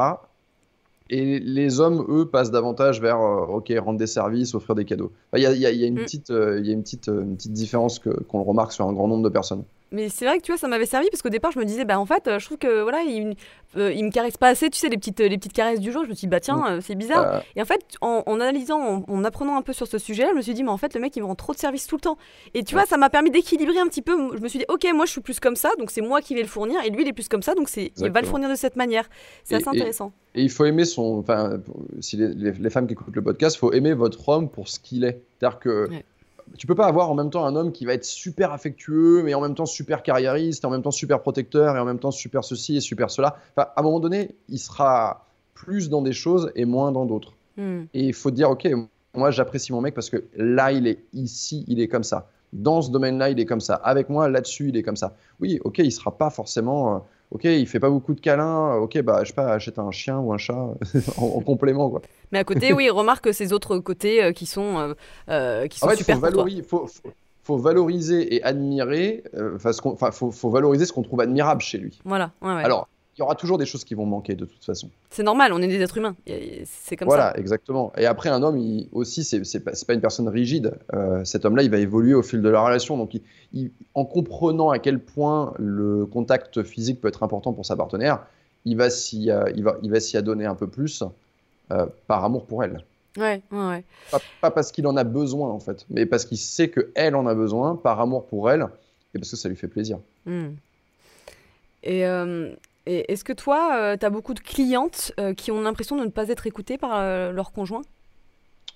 Et 1.09 1.38
les 1.38 1.81
hommes, 1.81 2.05
eux, 2.11 2.27
passent 2.27 2.50
davantage 2.50 3.00
vers 3.00 3.21
euh, 3.23 3.47
ok 3.47 3.73
rendre 3.79 3.99
des 3.99 4.07
services, 4.07 4.55
offrir 4.55 4.75
des 4.75 4.85
cadeaux. 4.85 5.11
Il 5.35 5.41
y, 5.41 5.47
a, 5.47 5.71
une 5.71 5.95
petite, 5.95 6.29
il 6.29 6.67
y 6.67 6.71
a 6.71 6.75
une 6.75 6.83
petite, 6.83 7.09
une 7.09 7.37
petite 7.37 7.55
différence 7.55 8.00
qu'on 8.00 8.43
remarque 8.43 8.73
sur 8.73 8.87
un 8.87 8.93
grand 8.93 9.09
nombre 9.09 9.25
de 9.25 9.31
personnes. 9.31 9.65
Mais 9.90 10.09
c'est 10.09 10.26
vrai 10.26 10.38
que 10.38 10.42
tu 10.42 10.52
vois, 10.52 10.59
ça 10.59 10.68
m'avait 10.68 10.87
servi 10.87 11.09
parce 11.11 11.23
qu'au 11.23 11.28
départ, 11.28 11.50
je 11.52 11.59
me 11.59 11.64
disais, 11.64 11.85
bah 11.85 11.99
en 11.99 12.07
fait, 12.07 12.38
je 12.38 12.45
trouve 12.45 12.59
que 12.59 12.83
voilà, 12.83 13.02
il, 13.02 13.35
euh, 13.76 13.92
il 13.92 14.04
me 14.04 14.11
caresse 14.11 14.37
pas 14.37 14.49
assez, 14.49 14.71
tu 14.71 14.78
sais, 14.78 14.88
les 14.88 14.97
petites, 14.97 15.21
les 15.21 15.37
petites 15.37 15.52
caresses 15.52 15.80
du 15.80 15.92
jour. 15.92 16.04
Je 16.04 16.11
me 16.11 16.14
suis 16.14 16.26
dit, 16.26 16.30
bah 16.30 16.40
tiens, 16.40 16.57
mm. 16.57 16.66
euh, 16.66 16.80
c'est 16.80 16.95
bizarre. 16.95 17.37
Euh. 17.37 17.40
Et 17.57 17.62
en 17.62 17.64
fait, 17.64 17.80
en, 18.00 18.23
analysant, 18.26 19.04
en, 19.07 19.25
apprenant 19.25 19.57
un 19.57 19.62
peu 19.62 19.73
sur 19.73 19.87
ce 19.87 19.99
sujet-là, 19.99 20.30
je 20.33 20.37
me 20.37 20.42
suis 20.42 20.54
dit, 20.54 20.62
mais 20.62 20.71
en 20.71 20.76
fait, 20.76 20.95
le 20.95 21.00
mec, 21.00 21.14
il 21.16 21.23
me 21.23 21.26
rend 21.26 21.35
trop 21.35 21.52
de 21.52 21.59
services 21.59 21.87
tout 21.87 21.97
le 21.97 22.00
temps. 22.00 22.18
Et 22.54 22.64
tu 22.64 22.75
vois, 22.75 22.87
ça 22.87 22.97
m'a 22.97 23.11
permis 23.11 23.30
d'équilibrer 23.30 23.78
un 23.78 23.87
petit 23.87 24.02
peu. 24.02 24.12
Je 24.37 24.42
me 24.42 24.49
suis 24.49 24.59
dit, 24.59 24.64
ok, 24.68 24.87
moi, 24.95 25.07
je 25.07 25.12
suis 25.12 25.21
plus 25.21 25.40
comme 25.40 25.57
ça, 25.57 25.71
donc 25.78 25.90
c'est 25.90 26.00
moi 26.00 26.21
qui 26.21 26.35
vais 26.35 26.42
le 26.42 26.49
fournir, 26.49 26.80
et 26.85 26.90
lui, 26.90 27.02
il 27.02 27.09
est 27.09 27.12
plus 27.12 27.28
comme 27.28 27.42
ça, 27.42 27.54
donc 27.54 27.68
c'est, 27.68 27.92
il 27.97 28.11
va 28.11 28.21
le 28.21 28.26
fournir 28.26 28.49
de 28.49 28.54
cette 28.54 28.76
manière. 28.76 29.09
C'est 29.45 29.57
assez 29.57 29.68
intéressant. 29.68 30.12
Et, 30.35 30.42
il 30.42 30.50
faut 30.50 30.64
aimer 30.64 30.85
son, 30.85 31.18
enfin, 31.18 31.59
si 32.00 32.16
les, 32.16 32.52
les, 32.52 32.71
femmes 32.71 32.87
qui 32.87 32.92
écoutent 32.92 33.16
le 33.16 33.23
podcast, 33.23 33.57
il 33.57 33.59
faut 33.59 33.73
aimer 33.73 33.92
votre 33.95 34.28
homme 34.28 34.49
pour 34.49 34.68
ce 34.68 34.78
qu'il 34.78 35.04
est. 35.04 35.21
C'est-à-dire 35.38 35.59
que 35.59 35.88
tu 36.57 36.67
peux 36.67 36.75
pas 36.75 36.87
avoir 36.87 37.11
en 37.11 37.14
même 37.14 37.31
temps 37.31 37.45
un 37.45 37.57
homme 37.57 37.73
qui 37.73 37.85
va 37.85 37.95
être 37.95 38.05
super 38.05 38.52
affectueux, 38.52 39.23
mais 39.23 39.35
en 39.35 39.40
même 39.40 39.55
temps 39.55 39.67
super 39.67 40.02
carriériste, 40.02 40.64
et 40.64 40.67
en 40.67 40.71
même 40.71 40.83
temps 40.83 40.90
super 40.90 41.21
protecteur, 41.21 41.76
et 41.76 41.78
en 41.78 41.85
même 41.85 41.99
temps 41.99 42.11
super 42.11 42.45
ceci 42.45 42.76
et 42.76 42.81
super 42.81 43.11
cela. 43.11 43.37
Enfin, 43.57 43.69
à 43.75 43.81
un 43.81 43.83
moment 43.83 44.00
donné, 44.00 44.35
il 44.49 44.59
sera 44.59 45.26
plus 45.55 45.88
dans 45.88 46.02
des 46.02 46.12
choses 46.12 46.52
et 46.55 46.64
moins 46.64 46.93
dans 46.93 47.05
d'autres. 47.05 47.33
Hmm. 47.57 47.83
Et 47.95 48.05
il 48.05 48.14
faut 48.14 48.31
dire, 48.31 48.50
ok, 48.50 48.69
moi 49.14 49.31
j'apprécie 49.31 49.73
mon 49.73 49.81
mec 49.81 49.95
parce 49.95 50.11
que 50.11 50.25
là, 50.37 50.73
il 50.73 50.87
est 50.87 51.05
ici, 51.12 51.64
il 51.69 51.81
est 51.81 51.88
comme 51.88 52.05
ça. 52.05 52.28
Dans 52.52 52.81
ce 52.81 52.90
domaine-là, 52.90 53.31
il 53.31 53.40
est 53.40 53.47
comme 53.47 53.61
ça. 53.61 53.75
Avec 53.75 54.09
moi, 54.09 54.28
là-dessus, 54.28 54.69
il 54.69 54.76
est 54.76 54.83
comme 54.83 54.97
ça. 54.97 55.14
Oui, 55.40 55.61
ok, 55.64 55.78
il 55.78 55.93
sera 55.93 56.17
pas 56.17 56.31
forcément. 56.31 57.05
Euh, 57.32 57.35
ok, 57.35 57.44
il 57.44 57.66
fait 57.66 57.80
pas 57.80 57.90
beaucoup 57.90 58.14
de 58.14 58.20
câlins, 58.20 58.76
ok, 58.76 59.00
bah, 59.02 59.20
je 59.23 59.28
sais 59.28 59.35
pas, 59.35 59.52
achète 59.52 59.78
un 59.78 59.90
chien 59.90 60.18
ou 60.18 60.32
un 60.32 60.38
chat 60.38 60.75
en, 61.16 61.40
complément, 61.40 61.90
quoi. 61.90 62.02
Mais 62.32 62.38
à 62.38 62.44
côté, 62.44 62.73
oui, 62.73 62.90
remarque 62.90 63.32
ces 63.32 63.52
autres 63.52 63.78
côtés 63.78 64.23
euh, 64.23 64.32
qui 64.32 64.47
sont, 64.47 64.78
euh, 64.78 64.94
euh, 65.28 65.66
qui 65.66 65.78
sont 65.78 65.90
super 65.90 66.18
Il 66.49 66.62
faut, 66.62 66.87
faut, 67.42 67.56
valoriser 67.56 68.35
et 68.35 68.42
admirer, 68.42 69.25
enfin, 69.54 69.73
faut, 70.12 70.30
faut, 70.30 70.50
valoriser 70.50 70.85
ce 70.87 70.92
qu'on 70.92 71.02
trouve 71.02 71.20
admirable 71.20 71.61
chez 71.61 71.78
lui. 71.78 71.99
Voilà, 72.04 72.32
ouais, 72.42 72.54
ouais. 72.54 72.64
Alors, 72.64 72.88
il 73.19 73.23
y 73.23 73.25
aura 73.25 73.35
toujours 73.35 73.59
des 73.59 73.67
choses 73.67 73.83
qui 73.83 73.95
vont 73.95 74.07
manquer 74.07 74.37
de 74.37 74.45
toute 74.45 74.65
façon. 74.65 74.89
C'est 75.11 75.25
normal, 75.25 75.53
on 75.53 75.61
est 75.61 75.67
des 75.67 75.81
êtres 75.81 75.99
humains, 75.99 76.15
c'est 76.25 76.97
comme 76.97 77.09
ça. 77.09 77.17
Voilà, 77.17 77.37
exactement. 77.37 77.93
Et 77.99 78.07
après, 78.07 78.29
un 78.29 78.45
homme, 78.45 78.59
il, 78.59 78.89
aussi, 78.93 79.25
c'est 79.25 79.61
pas, 79.61 79.73
pas 79.73 79.95
une 79.95 80.01
personne 80.01 80.29
rigide. 80.29 80.75
Euh, 80.95 81.25
cet 81.25 81.45
homme-là, 81.45 81.65
il 81.65 81.71
va 81.71 81.79
évoluer 81.79 82.15
au 82.15 82.23
fil 82.23 82.43
de 82.43 82.49
la 82.49 82.61
relation. 82.63 82.97
Donc, 82.97 83.11
en 83.95 84.05
comprenant 84.05 84.71
à 84.71 84.79
quel 84.79 85.01
point 85.01 85.53
le 85.59 86.07
contact 86.07 86.63
physique 86.63 87.01
peut 87.01 87.09
être 87.09 87.25
important 87.25 87.53
pour 87.53 87.67
sa 87.67 87.75
partenaire, 87.75 88.25
il 88.65 88.77
va 88.77 88.89
s'y 88.89 89.33
euh, 89.33 89.51
il 89.57 89.65
va, 89.65 89.77
il 89.83 89.91
va 89.91 89.99
adonner 90.15 90.47
un 90.47 90.55
peu 90.55 90.69
plus 90.69 91.03
euh, 91.73 91.87
par 92.07 92.25
amour 92.25 92.47
pour 92.47 92.63
elle. 92.63 92.85
Ouais, 93.17 93.43
ouais, 93.51 93.85
Pas, 94.41 94.53
parce 94.53 94.71
qu'il 94.71 94.87
en 94.87 94.97
a 94.97 95.03
besoin, 95.03 95.49
en 95.51 95.59
fait, 95.59 95.87
mais 95.91 96.07
parce 96.07 96.25
qu'il 96.25 96.39
sait 96.39 96.71
qu'elle 96.71 97.17
en 97.17 97.27
a 97.27 97.35
besoin, 97.35 97.75
par 97.75 98.01
amour 98.01 98.27
pour 98.27 98.49
elle, 98.49 98.69
et 99.13 99.19
parce 99.19 99.33
que 99.33 99.37
ça 99.37 99.49
lui 99.49 99.57
fait 99.57 99.67
plaisir. 99.67 99.99
Hmm. 100.25 100.51
Et 101.83 102.05
est-ce 102.88 103.25
que 103.25 103.33
toi, 103.33 103.76
euh, 103.76 103.97
tu 103.97 104.07
as 104.07 104.11
beaucoup 104.11 104.35
de 104.35 104.40
clientes 104.40 105.12
euh, 105.21 105.35
qui 105.35 105.50
ont 105.50 105.61
l'impression 105.61 105.97
de 105.97 106.04
ne 106.04 106.11
pas 106.11 106.28
être 106.28 106.47
écoutées 106.47 106.78
par 106.78 106.92
euh, 106.95 107.33
leur 107.33 107.52
conjoint 107.52 107.83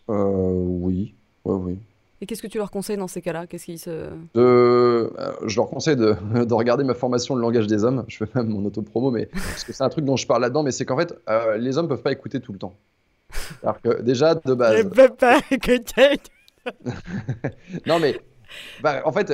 Oui, 0.09 1.15
oui, 1.45 1.61
oui. 1.65 1.79
Et 2.21 2.27
qu'est-ce 2.27 2.43
que 2.43 2.47
tu 2.47 2.59
leur 2.59 2.71
conseilles 2.71 2.99
dans 2.99 3.09
ces 3.09 3.21
cas-là? 3.21 3.47
Qu'est-ce 3.47 3.65
qui 3.65 3.79
se... 3.79 4.11
je 4.35 5.57
leur 5.57 5.69
conseille 5.69 5.97
de, 5.97 6.15
de, 6.45 6.55
regarder 6.55 6.85
ma 6.85 6.95
formation 6.95 7.35
Le 7.35 7.41
langage 7.41 7.67
des 7.67 7.85
hommes. 7.85 8.05
Je 8.07 8.19
fais 8.19 8.29
même 8.35 8.49
mon 8.49 8.65
auto-promo, 8.65 9.11
mais 9.11 9.27
parce 9.33 9.65
que 9.65 9.73
c'est 9.73 9.83
un 9.83 9.89
truc 9.89 10.05
dont 10.05 10.17
je 10.17 10.27
parle 10.27 10.43
là-dedans, 10.43 10.63
mais 10.63 10.73
c'est 10.73 10.85
qu'en 10.85 10.97
fait, 10.97 11.15
les 11.59 11.79
hommes 11.79 11.89
peuvent 11.89 12.03
pas 12.03 12.13
écouter 12.13 12.41
tout 12.41 12.53
le 12.53 12.59
temps. 12.59 12.75
Alors 13.63 13.81
que 13.81 14.03
déjà, 14.03 14.35
de 14.35 14.55
base... 14.55 14.79
Ils 14.85 14.89
peuvent 14.89 15.17
pas 15.17 15.41
écouter 15.51 16.21
Non, 17.87 17.99
mais... 17.99 18.21
Bah, 18.83 19.01
en 19.07 19.13
fait, 19.13 19.33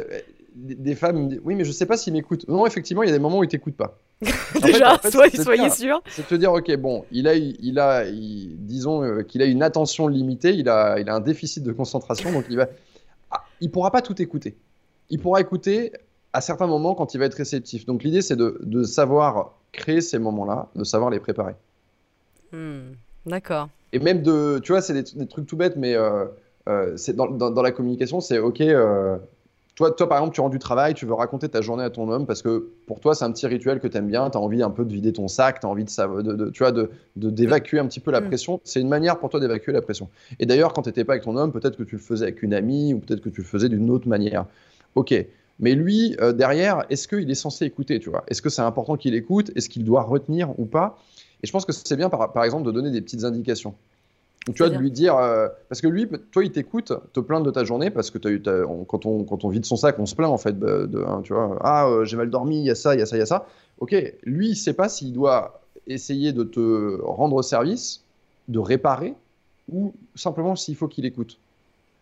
des 0.59 0.95
femmes 0.95 1.25
me 1.25 1.29
disent 1.29 1.41
Oui, 1.45 1.55
mais 1.55 1.65
je 1.65 1.73
sais 1.73 1.87
pas 1.87 1.97
s'ils 1.97 2.13
m'écoutent. 2.13 2.47
Non, 2.49 2.67
effectivement, 2.67 3.03
il 3.03 3.07
y 3.07 3.11
a 3.11 3.13
des 3.13 3.21
moments 3.21 3.39
où 3.39 3.45
ils 3.45 3.49
t'écoutent 3.49 3.77
pas. 3.77 3.99
Déjà, 4.63 5.01
soyez, 5.11 5.71
sûr. 5.71 6.03
C'est 6.09 6.27
te 6.27 6.35
dire 6.35 6.53
Ok, 6.53 6.75
bon, 6.77 7.05
il 7.13 7.29
a, 7.29 7.35
il 7.35 7.79
a 7.79 8.05
disons 8.11 9.03
euh, 9.03 9.23
qu'il 9.23 9.43
a 9.43 9.45
une 9.45 9.63
attention 9.63 10.09
limitée, 10.09 10.55
il 10.55 10.69
a, 10.69 10.99
il 10.99 11.09
a 11.09 11.15
un 11.15 11.21
déficit 11.21 11.63
de 11.63 11.73
concentration, 11.73 12.33
donc 12.33 12.45
il 12.51 12.57
va. 12.57 12.67
Ah, 13.31 13.45
il 13.61 13.71
pourra 13.71 13.91
pas 13.91 14.03
tout 14.03 14.21
écouter. 14.21 14.57
Il 15.11 15.21
pourra 15.21 15.41
écouter 15.41 15.93
à 16.33 16.41
certains 16.41 16.67
moments 16.67 16.95
quand 16.95 17.15
il 17.15 17.19
va 17.19 17.27
être 17.27 17.35
réceptif. 17.35 17.87
Donc 17.87 18.03
l'idée, 18.03 18.23
c'est 18.23 18.37
de, 18.37 18.59
de, 18.63 18.83
savoir 18.83 19.55
créer 19.73 20.01
ces 20.01 20.19
moments-là, 20.19 20.69
de 20.75 20.85
savoir 20.85 21.11
les 21.11 21.21
préparer. 21.21 21.55
Hmm, 22.53 22.93
d'accord. 23.27 23.69
Et 23.93 24.01
même 24.01 24.23
de. 24.23 24.59
Tu 24.63 24.73
vois, 24.73 24.83
c'est 24.83 25.15
des, 25.15 25.27
trucs 25.27 25.47
tout 25.47 25.57
bêtes, 25.57 25.77
mais. 25.77 25.95
Euh, 25.95 26.27
euh, 26.69 26.99
c'est 26.99 27.17
dans, 27.17 27.29
dans, 27.29 27.51
dans, 27.51 27.63
la 27.63 27.71
communication, 27.71 28.21
c'est 28.21 28.39
ok, 28.39 28.61
toi, 29.79 29.93
toi, 29.93 30.09
par 30.09 30.19
exemple, 30.19 30.35
tu 30.35 30.41
rends 30.41 30.49
du 30.49 30.59
travail, 30.59 30.93
tu 30.93 31.07
veux 31.07 31.15
raconter 31.15 31.49
ta 31.49 31.61
journée 31.61 31.85
à 31.85 31.91
ton 31.91 32.11
homme 32.11 32.27
parce 32.27 32.43
que 32.43 32.69
pour 32.89 32.99
toi, 32.99 33.15
c'est 33.15 33.25
un 33.25 33.31
petit 33.31 33.47
rituel 33.47 33.79
que 33.79 33.87
tu 33.87 33.97
aimes 33.97 34.09
bien, 34.09 34.29
tu 34.29 34.37
as 34.37 34.41
envie 34.41 34.61
un 34.61 34.71
peu 34.71 34.85
de 34.85 34.93
vider 34.93 35.13
ton 35.13 35.29
sac, 35.29 35.61
tu 35.61 35.67
as 35.67 35.69
envie 35.69 35.85
de, 35.85 36.23
de, 36.33 36.51
tu 36.51 36.65
vois, 36.65 36.73
de, 36.73 36.91
d'évacuer 37.15 37.79
un 37.79 37.87
petit 37.87 38.01
peu 38.01 38.11
la 38.11 38.21
mm. 38.21 38.27
pression. 38.27 38.61
C'est 38.65 38.81
une 38.81 38.89
manière 38.89 39.21
pour 39.21 39.29
toi 39.29 39.39
d'évacuer 39.39 39.71
la 39.71 39.81
pression. 39.81 40.09
Et 40.41 40.47
d'ailleurs, 40.47 40.73
quand 40.73 40.83
tu 40.83 40.89
n'étais 40.89 41.05
pas 41.05 41.13
avec 41.13 41.23
ton 41.23 41.37
homme, 41.37 41.53
peut-être 41.53 41.77
que 41.77 41.85
tu 41.85 41.95
le 41.95 42.01
faisais 42.01 42.25
avec 42.25 42.43
une 42.43 42.55
amie 42.55 42.93
ou 42.93 42.99
peut-être 42.99 43.21
que 43.21 43.29
tu 43.29 43.41
le 43.41 43.47
faisais 43.47 43.69
d'une 43.69 43.89
autre 43.89 44.09
manière. 44.09 44.47
Ok, 44.97 45.15
Mais 45.61 45.77
lui, 45.77 46.17
euh, 46.21 46.33
derrière, 46.33 46.85
est-ce 46.91 47.07
qu'il 47.07 47.31
est 47.31 47.37
censé 47.37 47.65
écouter, 47.65 48.01
tu 48.01 48.11
vois? 48.11 48.25
Est-ce 48.27 48.43
que 48.43 48.51
c'est 48.51 48.63
important 48.63 48.97
qu'il 48.97 49.15
écoute? 49.15 49.53
Est-ce 49.55 49.69
qu'il 49.69 49.85
doit 49.85 50.03
retenir 50.03 50.59
ou 50.59 50.65
pas? 50.65 50.99
Et 51.45 51.47
je 51.47 51.53
pense 51.53 51.65
que 51.65 51.73
c'est 51.73 51.97
bien, 51.97 52.09
par, 52.09 52.33
par, 52.33 52.43
exemple, 52.43 52.67
de 52.67 52.73
donner 52.73 52.91
des 52.91 53.01
petites 53.01 53.23
indications. 53.23 53.77
Donc, 54.49 54.57
tu 54.57 54.63
vois, 54.63 54.73
de 54.73 54.79
lui 54.79 54.91
dire, 54.91 55.15
euh, 55.15 55.47
parce 55.69 55.83
que 55.83 55.89
lui, 55.89 56.09
toi, 56.33 56.43
il 56.43 56.51
t'écoute, 56.51 56.95
te 57.13 57.21
plaindre 57.21 57.45
de 57.45 57.51
ta 57.51 57.65
journée, 57.65 57.91
parce 57.91 58.11
que 58.11 58.17
as 58.27 58.31
eu, 58.31 58.43
quand, 58.89 59.05
on, 59.05 59.25
quand 59.25 59.45
on 59.45 59.51
vide 59.51 59.67
son 59.67 59.77
sac, 59.77 59.99
on 59.99 60.07
se 60.07 60.15
plaint, 60.15 60.31
en 60.31 60.39
fait, 60.39 60.59
de, 60.59 61.05
hein, 61.07 61.21
tu 61.23 61.35
vois, 61.35 61.59
ah, 61.61 61.87
euh, 61.87 62.07
j'ai 62.07 62.17
mal 62.17 62.31
dormi, 62.31 62.61
il 62.61 62.65
y 62.65 62.71
a 62.71 62.75
ça, 62.75 62.95
il 62.95 62.99
y 62.99 63.03
a 63.03 63.07
ça, 63.07 63.17
il 63.17 63.19
y 63.19 63.23
a 63.23 63.27
ça. 63.27 63.47
Ok, 63.79 63.95
lui, 64.25 64.49
il 64.49 64.57
sait 64.57 64.73
pas 64.73 64.89
s'il 64.89 65.13
doit 65.13 65.61
essayer 65.87 66.33
de 66.33 66.45
te 66.45 66.99
rendre 67.03 67.43
service, 67.43 68.05
de 68.49 68.59
réparer, 68.59 69.13
ou 69.71 69.93
simplement 70.15 70.57
s'il 70.57 70.77
faut 70.77 70.89
qu'il 70.89 71.05
écoute. 71.05 71.39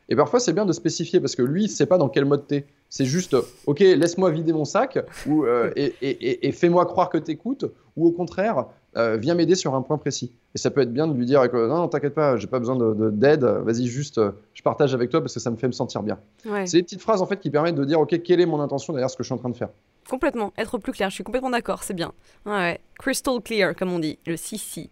Et 0.08 0.14
parfois, 0.14 0.38
c'est 0.38 0.52
bien 0.52 0.66
de 0.66 0.72
spécifier 0.72 1.18
parce 1.18 1.34
que 1.34 1.42
lui, 1.42 1.64
il 1.64 1.68
sait 1.68 1.86
pas 1.86 1.98
dans 1.98 2.08
quel 2.08 2.26
mode 2.26 2.46
t'es. 2.46 2.64
C'est 2.88 3.06
juste, 3.06 3.36
ok, 3.66 3.80
laisse-moi 3.80 4.30
vider 4.30 4.52
mon 4.52 4.64
sac 4.64 5.04
ou, 5.26 5.44
euh, 5.44 5.72
et, 5.74 6.52
fais-moi 6.52 6.86
croire 6.86 7.10
que 7.10 7.18
t'écoutes, 7.18 7.64
ou 7.96 8.06
au 8.06 8.12
contraire, 8.12 8.66
euh, 8.96 9.16
viens 9.16 9.34
m'aider 9.34 9.54
sur 9.54 9.74
un 9.74 9.82
point 9.82 9.98
précis. 9.98 10.32
Et 10.54 10.58
ça 10.58 10.70
peut 10.70 10.80
être 10.80 10.92
bien 10.92 11.06
de 11.06 11.14
lui 11.14 11.26
dire, 11.26 11.42
non, 11.52 11.68
non 11.68 11.88
t'inquiète 11.88 12.14
pas, 12.14 12.36
j'ai 12.36 12.46
pas 12.46 12.58
besoin 12.58 12.76
d'aide, 12.76 13.40
de, 13.40 13.46
vas-y, 13.46 13.86
juste, 13.86 14.18
euh, 14.18 14.32
je 14.54 14.62
partage 14.62 14.94
avec 14.94 15.10
toi 15.10 15.20
parce 15.20 15.34
que 15.34 15.40
ça 15.40 15.50
me 15.50 15.56
fait 15.56 15.66
me 15.66 15.72
sentir 15.72 16.02
bien. 16.02 16.18
C'est 16.64 16.78
des 16.78 16.82
petites 16.82 17.02
phrases 17.02 17.22
en 17.22 17.26
fait 17.26 17.38
qui 17.38 17.50
permettent 17.50 17.74
de 17.74 17.84
dire, 17.84 18.00
ok, 18.00 18.22
quelle 18.22 18.40
est 18.40 18.46
mon 18.46 18.60
intention 18.60 18.92
derrière 18.92 19.10
ce 19.10 19.16
que 19.16 19.22
je 19.22 19.28
suis 19.28 19.34
en 19.34 19.38
train 19.38 19.50
de 19.50 19.56
faire. 19.56 19.68
Complètement, 20.08 20.52
être 20.56 20.78
plus 20.78 20.92
clair, 20.92 21.10
je 21.10 21.14
suis 21.14 21.24
complètement 21.24 21.50
d'accord, 21.50 21.82
c'est 21.82 21.94
bien. 21.94 22.12
Ouais, 22.46 22.80
crystal 22.98 23.40
clear, 23.42 23.74
comme 23.74 23.92
on 23.92 23.98
dit, 23.98 24.18
le 24.26 24.36
si 24.36 24.56
si. 24.56 24.88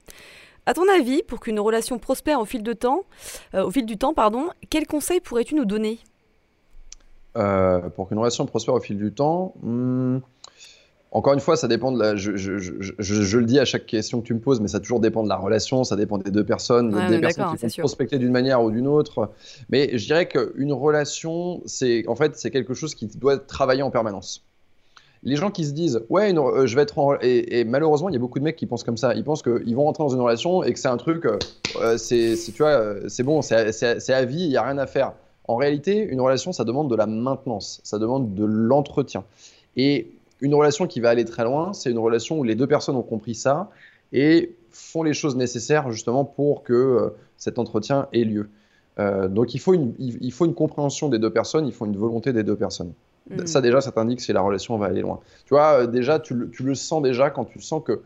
À 0.67 0.75
ton 0.75 0.85
avis, 0.89 1.23
pour 1.23 1.41
qu'une 1.41 1.61
relation 1.61 1.99
prospère 1.99 2.41
au 2.41 2.47
fil, 2.47 2.63
de 2.63 2.73
temps, 2.73 3.03
euh, 3.55 3.65
au 3.65 3.71
fil 3.71 3.85
du 3.85 3.99
temps, 3.99 4.15
pardon, 4.15 4.49
quels 4.71 4.87
conseils 4.87 5.21
pourrais-tu 5.21 5.55
nous 5.55 5.67
donner? 5.67 5.99
Euh, 7.37 7.81
Pour 7.91 8.09
qu'une 8.09 8.19
relation 8.19 8.47
prospère 8.47 8.75
au 8.75 8.81
fil 8.81 8.97
du 8.97 9.13
temps, 9.13 9.55
hmm, 9.63 10.19
encore 11.15 11.33
une 11.33 11.41
fois, 11.41 11.57
ça 11.57 11.69
dépend 11.69 11.93
de 11.93 12.01
la. 12.01 12.17
Je, 12.17 13.39
le 13.39 13.45
dis 13.45 13.61
à 13.61 13.65
chaque 13.65 13.87
question 13.87 14.21
que 14.21 14.27
tu 14.27 14.35
me 14.35 14.41
poses, 14.41 14.61
mais 14.61 14.67
ça 14.67 14.81
toujours 14.81 14.99
dépend 14.99 15.23
de 15.23 15.29
la 15.29 15.37
relation, 15.37 15.85
ça 15.85 15.95
dépend 15.95 16.19
des 16.19 16.33
deux 16.33 16.45
personnes, 16.45 16.91
des 17.09 17.21
personnes 17.21 17.57
qui 17.57 17.67
vont 17.67 17.83
prospecter 17.83 18.19
d'une 18.19 18.33
manière 18.33 18.63
ou 18.65 18.73
d'une 18.73 18.89
autre. 18.89 19.31
Mais 19.71 19.97
je 19.97 20.07
dirais 20.07 20.27
qu'une 20.27 20.73
relation, 20.73 21.63
c'est 21.67 22.07
en 22.09 22.17
fait 22.17 22.37
c'est 22.37 22.51
quelque 22.51 22.75
chose 22.75 22.97
qui 22.97 23.07
doit 23.07 23.39
travailler 23.39 23.83
en 23.83 23.91
permanence 23.91 24.45
les 25.23 25.37
gens 25.37 25.51
qui 25.51 25.65
se 25.65 25.73
disent 25.73 26.03
ouais 26.11 26.37
euh, 26.37 26.67
je 26.67 26.77
vais 26.77 26.83
être 26.83 26.99
en 26.99 27.17
et, 27.23 27.65
malheureusement 27.65 28.11
il 28.11 28.13
y 28.13 28.17
a 28.17 28.19
beaucoup 28.19 28.39
de 28.39 28.45
mecs 28.45 28.57
qui 28.57 28.67
pensent 28.67 28.85
comme 28.85 28.99
ça 28.99 29.15
ils 29.15 29.25
pensent 29.25 29.43
qu'ils 29.43 29.75
vont 29.75 29.85
rentrer 29.85 30.05
dans 30.05 30.11
une 30.11 30.21
relation 30.21 30.63
et 30.63 30.73
que 30.73 30.79
c'est 30.79 30.89
un 30.89 30.99
truc 30.99 31.25
euh, 31.25 31.39
euh, 31.81 31.97
c'est 31.97 32.37
tu 32.55 32.63
vois 32.63 33.09
c'est 33.09 33.23
bon 33.23 33.41
c'est 33.41 33.55
à 33.55 34.25
vie 34.27 34.45
il 34.45 34.51
y 34.51 34.59
a 34.59 34.63
rien 34.63 34.77
à 34.77 34.87
faire 34.87 35.15
en 35.49 35.57
réalité 35.57 35.97
une 35.97 36.21
relation 36.21 36.53
ça 36.53 36.65
demande 36.65 36.91
de 36.91 36.95
la 36.95 37.07
maintenance 37.07 37.81
ça 37.85 37.99
demande 37.99 38.35
de 38.35 38.45
l'entretien 38.45 39.25
et 39.77 40.09
une 40.41 40.55
relation 40.55 40.87
qui 40.87 41.01
va 41.01 41.11
aller 41.11 41.25
très 41.25 41.45
loin 41.45 41.73
c'est 41.73 41.91
une 41.91 41.99
relation 41.99 42.39
où 42.39 42.45
les 42.45 42.55
deux 42.55 42.67
personnes 42.67 42.97
ont 42.97 43.03
compris 43.03 43.35
ça 43.35 43.71
et 44.13 44.55
font 44.71 45.03
les 45.03 45.15
choses 45.15 45.37
nécessaires 45.37 45.91
justement 45.91 46.25
pour 46.25 46.63
que 46.63 47.13
cet 47.37 47.59
entretien 47.59 48.09
ait 48.13 48.25
lieu 48.25 48.49
donc 48.99 49.55
il 49.55 49.59
faut 49.59 49.75
une 49.75 49.95
il 49.99 50.33
faut 50.33 50.45
une 50.45 50.55
compréhension 50.55 51.09
des 51.09 51.19
deux 51.19 51.31
personnes 51.31 51.67
il 51.67 51.73
faut 51.73 51.87
une 51.87 51.97
volonté 51.97 52.33
des 52.33 52.43
deux 52.43 52.57
personnes 52.57 52.93
Mm. 53.31 53.47
Ça, 53.47 53.61
déjà, 53.61 53.81
ça 53.81 53.93
t'indique 53.93 54.21
si 54.21 54.33
la 54.33 54.41
relation 54.41 54.77
va 54.77 54.87
aller 54.87 55.01
loin. 55.01 55.21
Tu 55.47 55.55
vois, 55.55 55.83
euh, 55.83 55.87
déjà, 55.87 56.19
tu 56.21 56.35
le, 56.35 56.75
sens 56.75 57.03
déjà 57.03 57.31
quand 57.31 57.45
tu 57.45 57.61
sens 57.61 57.83
que 57.85 58.03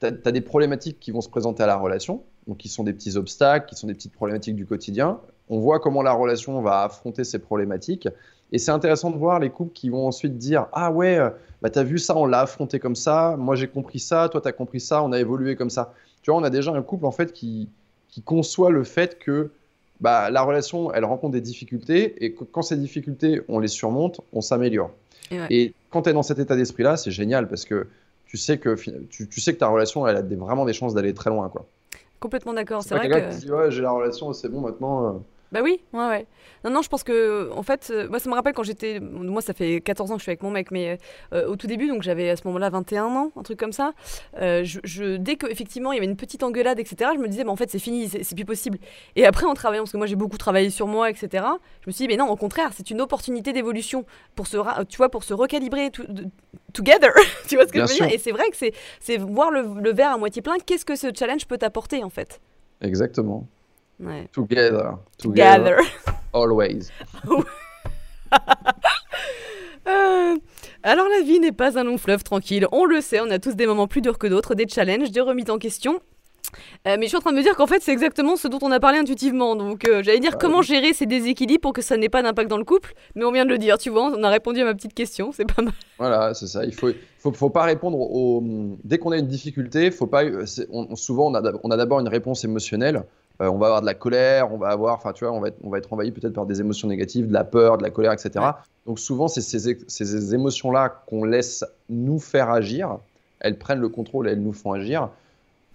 tu 0.00 0.06
as, 0.06 0.32
des 0.32 0.40
problématiques 0.40 0.98
qui 0.98 1.12
vont 1.12 1.20
se 1.20 1.28
présenter 1.28 1.62
à 1.62 1.66
la 1.66 1.76
relation, 1.76 2.22
donc 2.48 2.58
qui 2.58 2.68
sont 2.68 2.84
des 2.84 2.92
petits 2.92 3.16
obstacles, 3.16 3.68
qui 3.68 3.76
sont 3.76 3.86
des 3.86 3.94
petites 3.94 4.12
problématiques 4.12 4.56
du 4.56 4.66
quotidien. 4.66 5.20
On 5.52 5.58
voit 5.58 5.80
comment 5.80 6.02
la 6.02 6.14
relation 6.14 6.62
va 6.62 6.84
affronter 6.84 7.24
ces 7.24 7.38
problématiques. 7.38 8.08
Et 8.52 8.58
c'est 8.58 8.70
intéressant 8.70 9.10
de 9.10 9.18
voir 9.18 9.38
les 9.38 9.50
couples 9.50 9.74
qui 9.74 9.90
vont 9.90 10.06
ensuite 10.06 10.38
dire 10.38 10.66
Ah 10.72 10.90
ouais, 10.90 11.18
euh, 11.18 11.28
bah 11.60 11.68
t'as 11.68 11.82
vu 11.82 11.98
ça, 11.98 12.16
on 12.16 12.24
l'a 12.24 12.40
affronté 12.40 12.78
comme 12.78 12.96
ça, 12.96 13.36
moi 13.38 13.54
j'ai 13.54 13.68
compris 13.68 13.98
ça, 13.98 14.30
toi 14.30 14.40
t'as 14.40 14.52
compris 14.52 14.80
ça, 14.80 15.02
on 15.02 15.12
a 15.12 15.20
évolué 15.20 15.54
comme 15.54 15.68
ça. 15.68 15.92
Tu 16.22 16.30
vois, 16.30 16.40
on 16.40 16.42
a 16.42 16.48
déjà 16.48 16.72
un 16.72 16.80
couple 16.80 17.04
en 17.04 17.10
fait 17.10 17.34
qui, 17.34 17.68
qui 18.08 18.22
conçoit 18.22 18.70
le 18.70 18.82
fait 18.82 19.18
que 19.18 19.50
bah, 20.00 20.30
la 20.30 20.40
relation, 20.40 20.90
elle 20.94 21.04
rencontre 21.04 21.34
des 21.34 21.42
difficultés 21.42 22.24
et 22.24 22.34
quand 22.34 22.62
ces 22.62 22.78
difficultés, 22.78 23.42
on 23.48 23.58
les 23.58 23.68
surmonte, 23.68 24.22
on 24.32 24.40
s'améliore. 24.40 24.90
Et, 25.50 25.74
quand 25.90 26.02
tu 26.02 26.10
es 26.10 26.12
dans 26.14 26.22
cet 26.22 26.38
état 26.38 26.56
d'esprit-là, 26.56 26.96
c'est 26.96 27.10
génial 27.10 27.46
parce 27.46 27.66
que 27.66 27.86
tu 28.24 28.38
sais 28.38 28.56
que, 28.56 28.74
tu, 29.10 29.28
tu, 29.28 29.40
sais 29.42 29.52
que 29.52 29.58
ta 29.58 29.68
relation, 29.68 30.06
elle 30.06 30.16
a 30.16 30.22
vraiment 30.22 30.64
des 30.64 30.72
chances 30.72 30.94
d'aller 30.94 31.12
très 31.12 31.28
loin. 31.28 31.50
Quoi. 31.50 31.66
Complètement 32.20 32.54
d'accord. 32.54 32.82
C'est 32.82 32.94
vrai 32.94 33.08
que. 33.08 33.38
Dit, 33.38 33.50
ouais, 33.50 33.70
j'ai 33.70 33.82
la 33.82 33.90
relation, 33.90 34.32
c'est 34.32 34.48
bon 34.48 34.62
maintenant. 34.62 35.06
Euh, 35.06 35.12
bah 35.52 35.60
oui, 35.62 35.82
ouais, 35.92 36.08
ouais. 36.08 36.26
Non, 36.64 36.70
non, 36.70 36.80
je 36.80 36.88
pense 36.88 37.04
que, 37.04 37.50
en 37.52 37.62
fait, 37.62 37.88
euh, 37.90 38.08
moi, 38.08 38.18
ça 38.18 38.30
me 38.30 38.34
rappelle 38.34 38.54
quand 38.54 38.62
j'étais. 38.62 39.00
Moi, 39.00 39.42
ça 39.42 39.52
fait 39.52 39.82
14 39.82 40.10
ans 40.10 40.14
que 40.14 40.20
je 40.20 40.22
suis 40.22 40.30
avec 40.30 40.42
mon 40.42 40.50
mec, 40.50 40.70
mais 40.70 40.98
euh, 41.34 41.46
au 41.46 41.56
tout 41.56 41.66
début, 41.66 41.88
donc 41.88 42.02
j'avais 42.02 42.30
à 42.30 42.36
ce 42.36 42.46
moment-là 42.46 42.70
21 42.70 43.04
ans, 43.04 43.32
un 43.36 43.42
truc 43.42 43.58
comme 43.58 43.72
ça. 43.72 43.92
Euh, 44.40 44.62
je, 44.64 45.16
dès 45.16 45.36
qu'effectivement, 45.36 45.92
il 45.92 45.96
y 45.96 45.98
avait 45.98 46.06
une 46.06 46.16
petite 46.16 46.42
engueulade, 46.42 46.80
etc., 46.80 47.10
je 47.14 47.20
me 47.20 47.28
disais, 47.28 47.44
mais 47.44 47.50
en 47.50 47.56
fait, 47.56 47.70
c'est 47.70 47.78
fini, 47.78 48.08
c'est 48.08 48.34
plus 48.34 48.46
possible. 48.46 48.78
Et 49.14 49.26
après, 49.26 49.44
en 49.44 49.52
travaillant, 49.52 49.82
parce 49.82 49.92
que 49.92 49.98
moi, 49.98 50.06
j'ai 50.06 50.16
beaucoup 50.16 50.38
travaillé 50.38 50.70
sur 50.70 50.86
moi, 50.86 51.10
etc., 51.10 51.44
je 51.82 51.86
me 51.86 51.92
suis 51.92 52.06
dit, 52.06 52.08
mais 52.08 52.16
non, 52.16 52.30
au 52.30 52.36
contraire, 52.36 52.70
c'est 52.74 52.90
une 52.90 53.02
opportunité 53.02 53.52
d'évolution 53.52 54.06
pour 54.34 54.46
se, 54.46 54.56
tu 54.88 54.96
vois, 54.96 55.10
pour 55.10 55.22
se 55.22 55.34
recalibrer 55.34 55.90
together. 56.72 57.12
tu 57.46 57.56
vois 57.56 57.66
ce 57.66 57.72
que 57.72 57.78
je 57.78 57.92
veux 57.92 57.94
dire? 57.94 58.10
Et 58.10 58.16
c'est 58.16 58.32
vrai 58.32 58.44
que 58.50 58.56
c'est 59.00 59.18
voir 59.18 59.50
le, 59.50 59.82
le 59.82 59.92
verre 59.92 60.12
à 60.12 60.16
moitié 60.16 60.40
plein. 60.40 60.54
Qu'est-ce 60.64 60.86
que 60.86 60.96
ce 60.96 61.08
challenge 61.14 61.46
peut 61.46 61.58
t'apporter, 61.58 62.02
en 62.02 62.10
fait? 62.10 62.40
Exactement. 62.80 63.46
Together. 64.32 64.98
Together. 65.18 65.78
Always. 66.32 66.90
Euh, 69.88 70.36
alors 70.84 71.08
la 71.08 71.22
vie 71.24 71.40
n'est 71.40 71.50
pas 71.50 71.76
un 71.76 71.82
long 71.82 71.98
fleuve 71.98 72.22
tranquille, 72.22 72.68
on 72.70 72.84
le 72.84 73.00
sait, 73.00 73.20
on 73.20 73.30
a 73.30 73.40
tous 73.40 73.56
des 73.56 73.66
moments 73.66 73.88
plus 73.88 74.00
durs 74.00 74.16
que 74.16 74.28
d'autres, 74.28 74.54
des 74.54 74.68
challenges, 74.68 75.10
des 75.10 75.20
remises 75.20 75.50
en 75.50 75.58
question. 75.58 76.00
Euh, 76.86 76.96
mais 76.98 77.02
je 77.02 77.08
suis 77.08 77.16
en 77.16 77.20
train 77.20 77.32
de 77.32 77.36
me 77.36 77.42
dire 77.42 77.56
qu'en 77.56 77.66
fait 77.66 77.82
c'est 77.82 77.92
exactement 77.92 78.36
ce 78.36 78.46
dont 78.46 78.58
on 78.62 78.70
a 78.70 78.78
parlé 78.78 78.98
intuitivement. 78.98 79.56
Donc 79.56 79.88
euh, 79.88 80.02
j'allais 80.02 80.20
dire 80.20 80.32
bah 80.32 80.38
comment 80.40 80.62
gérer 80.62 80.92
ces 80.92 81.06
déséquilibres 81.06 81.62
pour 81.62 81.72
que 81.72 81.82
ça 81.82 81.96
n'ait 81.96 82.08
pas 82.08 82.22
d'impact 82.22 82.48
dans 82.50 82.58
le 82.58 82.64
couple. 82.64 82.94
Mais 83.14 83.24
on 83.24 83.32
vient 83.32 83.44
de 83.44 83.50
le 83.50 83.58
dire, 83.58 83.78
tu 83.78 83.90
vois, 83.90 84.04
on 84.04 84.22
a 84.22 84.28
répondu 84.28 84.60
à 84.60 84.64
ma 84.64 84.74
petite 84.74 84.94
question, 84.94 85.32
c'est 85.32 85.46
pas 85.46 85.62
mal. 85.62 85.72
Voilà, 85.98 86.34
c'est 86.34 86.46
ça. 86.46 86.64
Il 86.64 86.74
faut, 86.74 86.90
faut, 87.18 87.32
faut, 87.32 87.50
pas 87.50 87.62
répondre 87.62 87.98
au. 87.98 88.42
Dès 88.84 88.98
qu'on 88.98 89.12
a 89.12 89.18
une 89.18 89.28
difficulté, 89.28 89.90
faut 89.90 90.06
pas. 90.06 90.24
souvent 90.94 91.30
on 91.30 91.34
a, 91.34 91.52
on 91.62 91.70
a 91.70 91.76
d'abord 91.76 92.00
une 92.00 92.08
réponse 92.08 92.44
émotionnelle. 92.44 93.04
Euh, 93.40 93.48
on 93.48 93.58
va 93.58 93.66
avoir 93.66 93.80
de 93.80 93.86
la 93.86 93.94
colère, 93.94 94.52
on 94.52 94.58
va 94.58 94.68
avoir, 94.68 94.94
enfin 94.94 95.12
tu 95.12 95.24
vois, 95.24 95.32
on 95.32 95.40
va 95.40 95.48
être, 95.48 95.58
on 95.62 95.70
va 95.70 95.78
être 95.78 95.92
envahi 95.92 96.10
peut-être 96.10 96.34
par 96.34 96.46
des 96.46 96.60
émotions 96.60 96.88
négatives, 96.88 97.28
de 97.28 97.32
la 97.32 97.44
peur, 97.44 97.78
de 97.78 97.82
la 97.82 97.90
colère, 97.90 98.12
etc. 98.12 98.44
Donc 98.86 98.98
souvent, 98.98 99.28
c'est 99.28 99.40
ces, 99.40 100.34
émotions-là 100.34 101.02
qu'on 101.06 101.24
laisse 101.24 101.64
nous 101.88 102.18
faire 102.18 102.50
agir, 102.50 102.98
elles 103.40 103.58
prennent 103.58 103.80
le 103.80 103.88
contrôle 103.88 104.28
et 104.28 104.32
elles 104.32 104.42
nous 104.42 104.52
font 104.52 104.72
agir. 104.72 105.08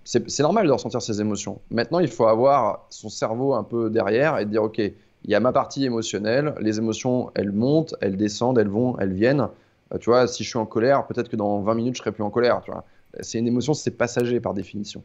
C'est 0.03 0.39
normal 0.39 0.67
de 0.67 0.71
ressentir 0.71 1.01
ces 1.01 1.19
émotions. 1.19 1.59
Maintenant, 1.69 1.99
il 1.99 2.07
faut 2.07 2.27
avoir 2.27 2.85
son 2.89 3.09
cerveau 3.09 3.55
un 3.55 3.63
peu 3.63 3.89
derrière 3.89 4.37
et 4.37 4.45
dire, 4.45 4.63
OK, 4.63 4.77
il 4.77 4.93
y 5.25 5.35
a 5.35 5.41
ma 5.41 5.51
partie 5.51 5.83
émotionnelle, 5.83 6.53
les 6.61 6.77
émotions, 6.77 7.29
elles 7.35 7.51
montent, 7.51 7.93
elles 7.99 8.15
descendent, 8.15 8.57
elles 8.57 8.69
vont, 8.69 8.97
elles 8.99 9.11
viennent. 9.11 9.49
Euh, 9.93 9.97
tu 9.97 10.09
vois, 10.09 10.27
si 10.27 10.45
je 10.45 10.49
suis 10.49 10.59
en 10.59 10.65
colère, 10.65 11.07
peut-être 11.07 11.27
que 11.27 11.35
dans 11.35 11.59
20 11.59 11.73
minutes, 11.73 11.95
je 11.95 11.99
serai 11.99 12.13
plus 12.13 12.23
en 12.23 12.29
colère, 12.29 12.61
tu 12.61 12.71
vois 12.71 12.85
c'est 13.21 13.39
une 13.39 13.47
émotion, 13.47 13.73
c'est 13.73 13.91
passager 13.91 14.39
par 14.39 14.53
définition. 14.53 15.03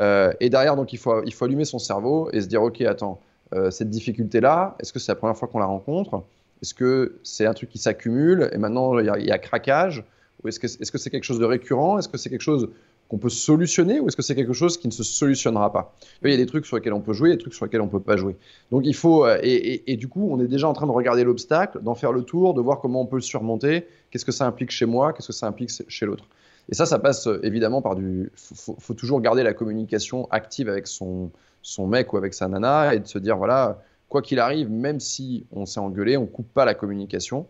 Euh, 0.00 0.32
et 0.40 0.50
derrière, 0.50 0.76
donc, 0.76 0.92
il 0.92 0.98
faut, 0.98 1.22
il 1.24 1.32
faut 1.32 1.44
allumer 1.44 1.64
son 1.64 1.78
cerveau 1.78 2.30
et 2.32 2.40
se 2.40 2.46
dire, 2.46 2.62
ok, 2.62 2.80
attends, 2.82 3.20
euh, 3.54 3.70
cette 3.70 3.90
difficulté-là, 3.90 4.76
est-ce 4.80 4.92
que 4.92 4.98
c'est 4.98 5.12
la 5.12 5.16
première 5.16 5.36
fois 5.36 5.48
qu'on 5.48 5.58
la 5.58 5.66
rencontre? 5.66 6.22
Est-ce 6.62 6.74
que 6.74 7.18
c'est 7.22 7.46
un 7.46 7.54
truc 7.54 7.70
qui 7.70 7.78
s'accumule 7.78 8.50
et 8.52 8.58
maintenant 8.58 8.98
il 8.98 9.06
y, 9.06 9.30
a 9.30 9.38
craquage? 9.38 10.04
Ou 10.42 10.48
est-ce 10.48 10.60
que 10.60 10.68
c'est 10.68 10.82
-ce 10.82 10.98
c'est 10.98 11.10
quelque 11.10 11.24
chose 11.24 11.38
de 11.38 11.44
récurrent? 11.44 11.98
Est-ce 11.98 12.08
que 12.08 12.18
c'est 12.18 12.30
quelque 12.30 12.42
chose 12.42 12.70
qu'on 13.08 13.18
peut 13.18 13.28
solutionner? 13.28 13.98
Ou 13.98 14.06
est-ce 14.08 14.16
que 14.16 14.22
c'est 14.22 14.36
quelque 14.36 14.52
chose 14.52 14.78
qui 14.78 14.86
ne 14.86 14.92
se 14.92 15.02
solutionnera 15.02 15.72
pas? 15.72 15.94
Il 16.22 16.30
y 16.30 16.34
a 16.34 16.36
des 16.36 16.46
trucs 16.46 16.64
sur 16.64 16.76
lesquels 16.76 16.92
on 16.92 17.00
peut 17.00 17.12
jouer, 17.12 17.30
des 17.30 17.38
trucs 17.38 17.54
sur 17.54 17.64
lesquels 17.64 17.80
on 17.80 17.86
ne 17.86 17.90
peut 17.90 18.00
pas 18.00 18.16
jouer. 18.16 18.36
Donc 18.70 18.82
il 18.86 18.94
faut, 18.94 19.26
euh, 19.26 19.38
et, 19.42 19.96
du 19.96 20.08
coup, 20.08 20.28
on 20.30 20.38
est 20.40 20.46
déjà 20.46 20.68
en 20.68 20.72
train 20.72 20.86
de 20.86 20.92
regarder 20.92 21.24
l'obstacle, 21.24 21.80
d'en 21.82 21.94
faire 21.94 22.12
le 22.12 22.22
tour, 22.22 22.54
de 22.54 22.60
voir 22.60 22.80
comment 22.80 23.00
on 23.02 23.06
peut 23.06 23.16
le 23.16 23.22
surmonter, 23.22 23.86
qu'est-ce 24.10 24.24
que 24.24 24.32
ça 24.32 24.46
implique 24.46 24.70
chez 24.70 24.86
moi, 24.86 25.12
qu'est-ce 25.12 25.28
que 25.28 25.32
ça 25.32 25.46
implique 25.46 25.70
chez 25.88 26.06
l'autre? 26.06 26.24
Et 26.70 26.74
ça, 26.74 26.86
ça 26.86 26.98
passe 26.98 27.26
euh, 27.26 27.40
évidemment 27.42 27.82
par 27.82 27.96
du. 27.96 28.30
Faut, 28.34 28.76
faut 28.78 28.94
toujours 28.94 29.20
garder 29.20 29.42
la 29.42 29.52
communication 29.52 30.28
active 30.30 30.68
avec 30.68 30.86
son, 30.86 31.30
son 31.62 31.86
mec 31.86 32.12
ou 32.12 32.16
avec 32.16 32.34
sa 32.34 32.48
nana 32.48 32.94
et 32.94 33.00
de 33.00 33.06
se 33.06 33.18
dire 33.18 33.36
voilà, 33.36 33.82
quoi 34.08 34.22
qu'il 34.22 34.38
arrive, 34.38 34.70
même 34.70 35.00
si 35.00 35.46
on 35.52 35.66
s'est 35.66 35.80
engueulé, 35.80 36.16
on 36.16 36.26
coupe 36.26 36.52
pas 36.52 36.64
la 36.64 36.74
communication. 36.74 37.46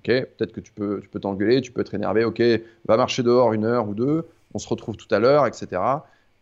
Ok, 0.00 0.06
peut-être 0.06 0.52
que 0.52 0.60
tu 0.60 0.72
peux, 0.72 1.00
tu 1.00 1.08
peux 1.08 1.20
t'engueuler, 1.20 1.60
tu 1.60 1.70
peux 1.70 1.80
être 1.80 1.94
énervé. 1.94 2.24
Ok, 2.24 2.42
va 2.86 2.96
marcher 2.96 3.22
dehors 3.22 3.52
une 3.52 3.64
heure 3.64 3.88
ou 3.88 3.94
deux. 3.94 4.26
On 4.54 4.58
se 4.58 4.68
retrouve 4.68 4.96
tout 4.96 5.12
à 5.14 5.18
l'heure, 5.18 5.46
etc. 5.46 5.80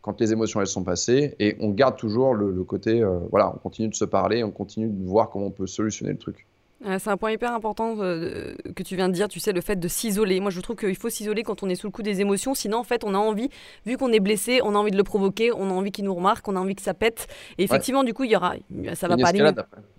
Quand 0.00 0.18
les 0.20 0.32
émotions 0.32 0.60
elles 0.60 0.66
sont 0.66 0.82
passées 0.82 1.36
et 1.38 1.56
on 1.60 1.70
garde 1.70 1.96
toujours 1.98 2.34
le, 2.34 2.64
côté 2.64 3.02
euh, 3.02 3.18
voilà, 3.30 3.52
on 3.54 3.58
continue 3.58 3.88
de 3.88 3.94
se 3.94 4.06
parler, 4.06 4.42
on 4.42 4.50
continue 4.50 4.88
de 4.88 5.06
voir 5.06 5.28
comment 5.28 5.46
on 5.46 5.50
peut 5.50 5.66
solutionner 5.66 6.12
le 6.12 6.18
truc. 6.18 6.46
C'est 6.82 7.10
un 7.10 7.16
point 7.16 7.32
hyper 7.32 7.52
important 7.52 7.96
euh, 7.98 8.54
que 8.74 8.82
tu 8.82 8.96
viens 8.96 9.08
de 9.08 9.14
dire, 9.14 9.28
tu 9.28 9.38
sais, 9.38 9.52
le 9.52 9.60
fait 9.60 9.76
de 9.76 9.88
s'isoler. 9.88 10.40
Moi, 10.40 10.50
je 10.50 10.60
trouve 10.60 10.76
qu'il 10.76 10.96
faut 10.96 11.10
s'isoler 11.10 11.42
quand 11.42 11.62
on 11.62 11.68
est 11.68 11.74
sous 11.74 11.86
le 11.86 11.92
coup 11.92 12.02
des 12.02 12.20
émotions. 12.20 12.54
Sinon, 12.54 12.78
en 12.78 12.84
fait, 12.84 13.04
on 13.04 13.14
a 13.14 13.18
envie, 13.18 13.50
vu 13.84 13.98
qu'on 13.98 14.10
est 14.12 14.20
blessé, 14.20 14.60
on 14.64 14.74
a 14.74 14.78
envie 14.78 14.90
de 14.90 14.96
le 14.96 15.04
provoquer, 15.04 15.52
on 15.52 15.70
a 15.70 15.72
envie 15.72 15.92
qu'il 15.92 16.04
nous 16.04 16.14
remarque, 16.14 16.48
on 16.48 16.56
a 16.56 16.60
envie 16.60 16.74
que 16.74 16.82
ça 16.82 16.94
pète. 16.94 17.28
Et 17.58 17.64
effectivement, 17.64 18.02
du 18.02 18.14
coup, 18.14 18.24
il 18.24 18.30
y 18.30 18.36
aura, 18.36 18.54
ça 18.94 19.08
va 19.08 19.16
pas 19.16 19.28
aller. 19.28 19.40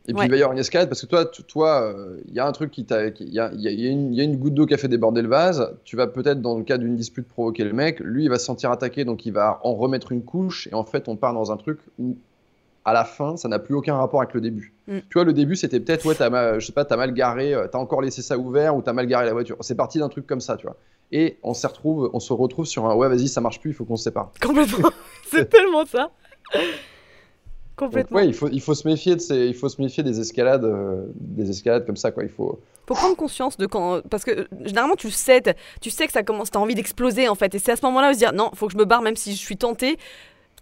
Et 0.07 0.13
puis, 0.13 0.25
il 0.25 0.31
va 0.31 0.35
y 0.35 0.39
avoir 0.39 0.53
une 0.53 0.59
escalade 0.59 0.89
parce 0.89 1.01
que 1.01 1.05
toi, 1.05 1.25
toi, 1.25 1.83
euh, 1.83 2.19
il 2.27 2.33
y 2.33 2.39
a 2.39 2.47
un 2.47 2.51
truc 2.51 2.71
qui 2.71 2.85
t'a, 2.85 3.07
il 3.07 3.29
y 3.29 3.35
y 3.35 4.19
a 4.19 4.23
une 4.23 4.37
goutte 4.37 4.55
d'eau 4.55 4.65
qui 4.65 4.73
a 4.73 4.77
fait 4.77 4.87
déborder 4.87 5.21
le 5.21 5.29
vase. 5.29 5.75
Tu 5.83 5.95
vas 5.95 6.07
peut-être, 6.07 6.41
dans 6.41 6.57
le 6.57 6.63
cas 6.63 6.79
d'une 6.79 6.95
dispute, 6.95 7.27
provoquer 7.27 7.63
le 7.63 7.73
mec. 7.73 7.99
Lui, 7.99 8.23
il 8.23 8.29
va 8.29 8.39
se 8.39 8.45
sentir 8.45 8.71
attaqué, 8.71 9.05
donc 9.05 9.27
il 9.27 9.33
va 9.33 9.59
en 9.63 9.75
remettre 9.75 10.11
une 10.11 10.23
couche. 10.23 10.67
Et 10.71 10.73
en 10.73 10.83
fait, 10.83 11.07
on 11.07 11.15
part 11.15 11.35
dans 11.35 11.51
un 11.51 11.57
truc 11.57 11.79
où 11.99 12.17
à 12.83 12.93
la 12.93 13.05
fin, 13.05 13.37
ça 13.37 13.47
n'a 13.47 13.59
plus 13.59 13.75
aucun 13.75 13.95
rapport 13.95 14.21
avec 14.21 14.33
le 14.33 14.41
début. 14.41 14.73
Mm. 14.87 14.99
Tu 14.99 15.13
vois, 15.13 15.23
le 15.23 15.33
début, 15.33 15.55
c'était 15.55 15.79
peut-être, 15.79 16.05
ouais, 16.05 16.19
as 16.21 16.59
je 16.59 16.65
sais 16.65 16.71
pas, 16.71 16.85
t'as 16.85 16.97
mal 16.97 17.13
garé, 17.13 17.53
euh, 17.53 17.67
t'as 17.67 17.77
encore 17.77 18.01
laissé 18.01 18.21
ça 18.21 18.37
ouvert 18.37 18.75
ou 18.75 18.81
t'as 18.81 18.93
mal 18.93 19.07
garé 19.07 19.25
la 19.25 19.33
voiture. 19.33 19.57
C'est 19.61 19.75
parti 19.75 19.99
d'un 19.99 20.09
truc 20.09 20.25
comme 20.25 20.41
ça, 20.41 20.57
tu 20.57 20.65
vois. 20.65 20.75
Et 21.11 21.37
on 21.43 21.53
se 21.53 21.67
retrouve, 21.67 22.09
on 22.13 22.19
se 22.19 22.33
retrouve 22.33 22.65
sur 22.65 22.85
un, 22.85 22.95
ouais, 22.95 23.09
vas-y, 23.09 23.27
ça 23.27 23.41
marche 23.41 23.59
plus, 23.59 23.71
il 23.71 23.73
faut 23.73 23.85
qu'on 23.85 23.97
se 23.97 24.05
sépare. 24.05 24.31
Complètement. 24.41 24.89
c'est 25.29 25.49
tellement 25.49 25.85
ça. 25.85 26.09
Complètement. 27.75 28.17
ouais, 28.17 28.27
il 28.27 28.33
faut, 28.33 28.47
il 28.49 28.61
faut 28.61 28.75
se 28.75 28.87
méfier 28.87 29.15
de 29.15 29.21
ces, 29.21 29.47
il 29.47 29.55
faut 29.55 29.69
se 29.69 29.81
méfier 29.81 30.03
des 30.03 30.19
escalades, 30.19 30.65
euh, 30.65 31.05
des 31.15 31.49
escalades 31.49 31.85
comme 31.85 31.97
ça, 31.97 32.11
quoi. 32.11 32.23
Il 32.23 32.29
faut. 32.29 32.59
Faut 32.87 32.93
prendre 32.95 33.15
conscience 33.15 33.57
de 33.57 33.65
quand, 33.67 34.01
parce 34.09 34.23
que 34.23 34.47
généralement 34.65 34.95
tu 34.95 35.11
sais, 35.11 35.41
tu 35.79 35.89
sais 35.89 36.07
que 36.07 36.11
ça 36.11 36.23
commence, 36.23 36.51
t'as 36.51 36.59
envie 36.59 36.75
d'exploser 36.75 37.29
en 37.29 37.35
fait, 37.35 37.53
et 37.55 37.59
c'est 37.59 37.71
à 37.71 37.75
ce 37.75 37.85
moment-là 37.85 38.09
de 38.09 38.13
se 38.13 38.17
dire 38.17 38.33
non, 38.33 38.49
faut 38.53 38.67
que 38.67 38.73
je 38.73 38.77
me 38.77 38.85
barre 38.85 39.01
même 39.01 39.15
si 39.15 39.31
je 39.31 39.37
suis 39.37 39.55
tenté 39.55 39.97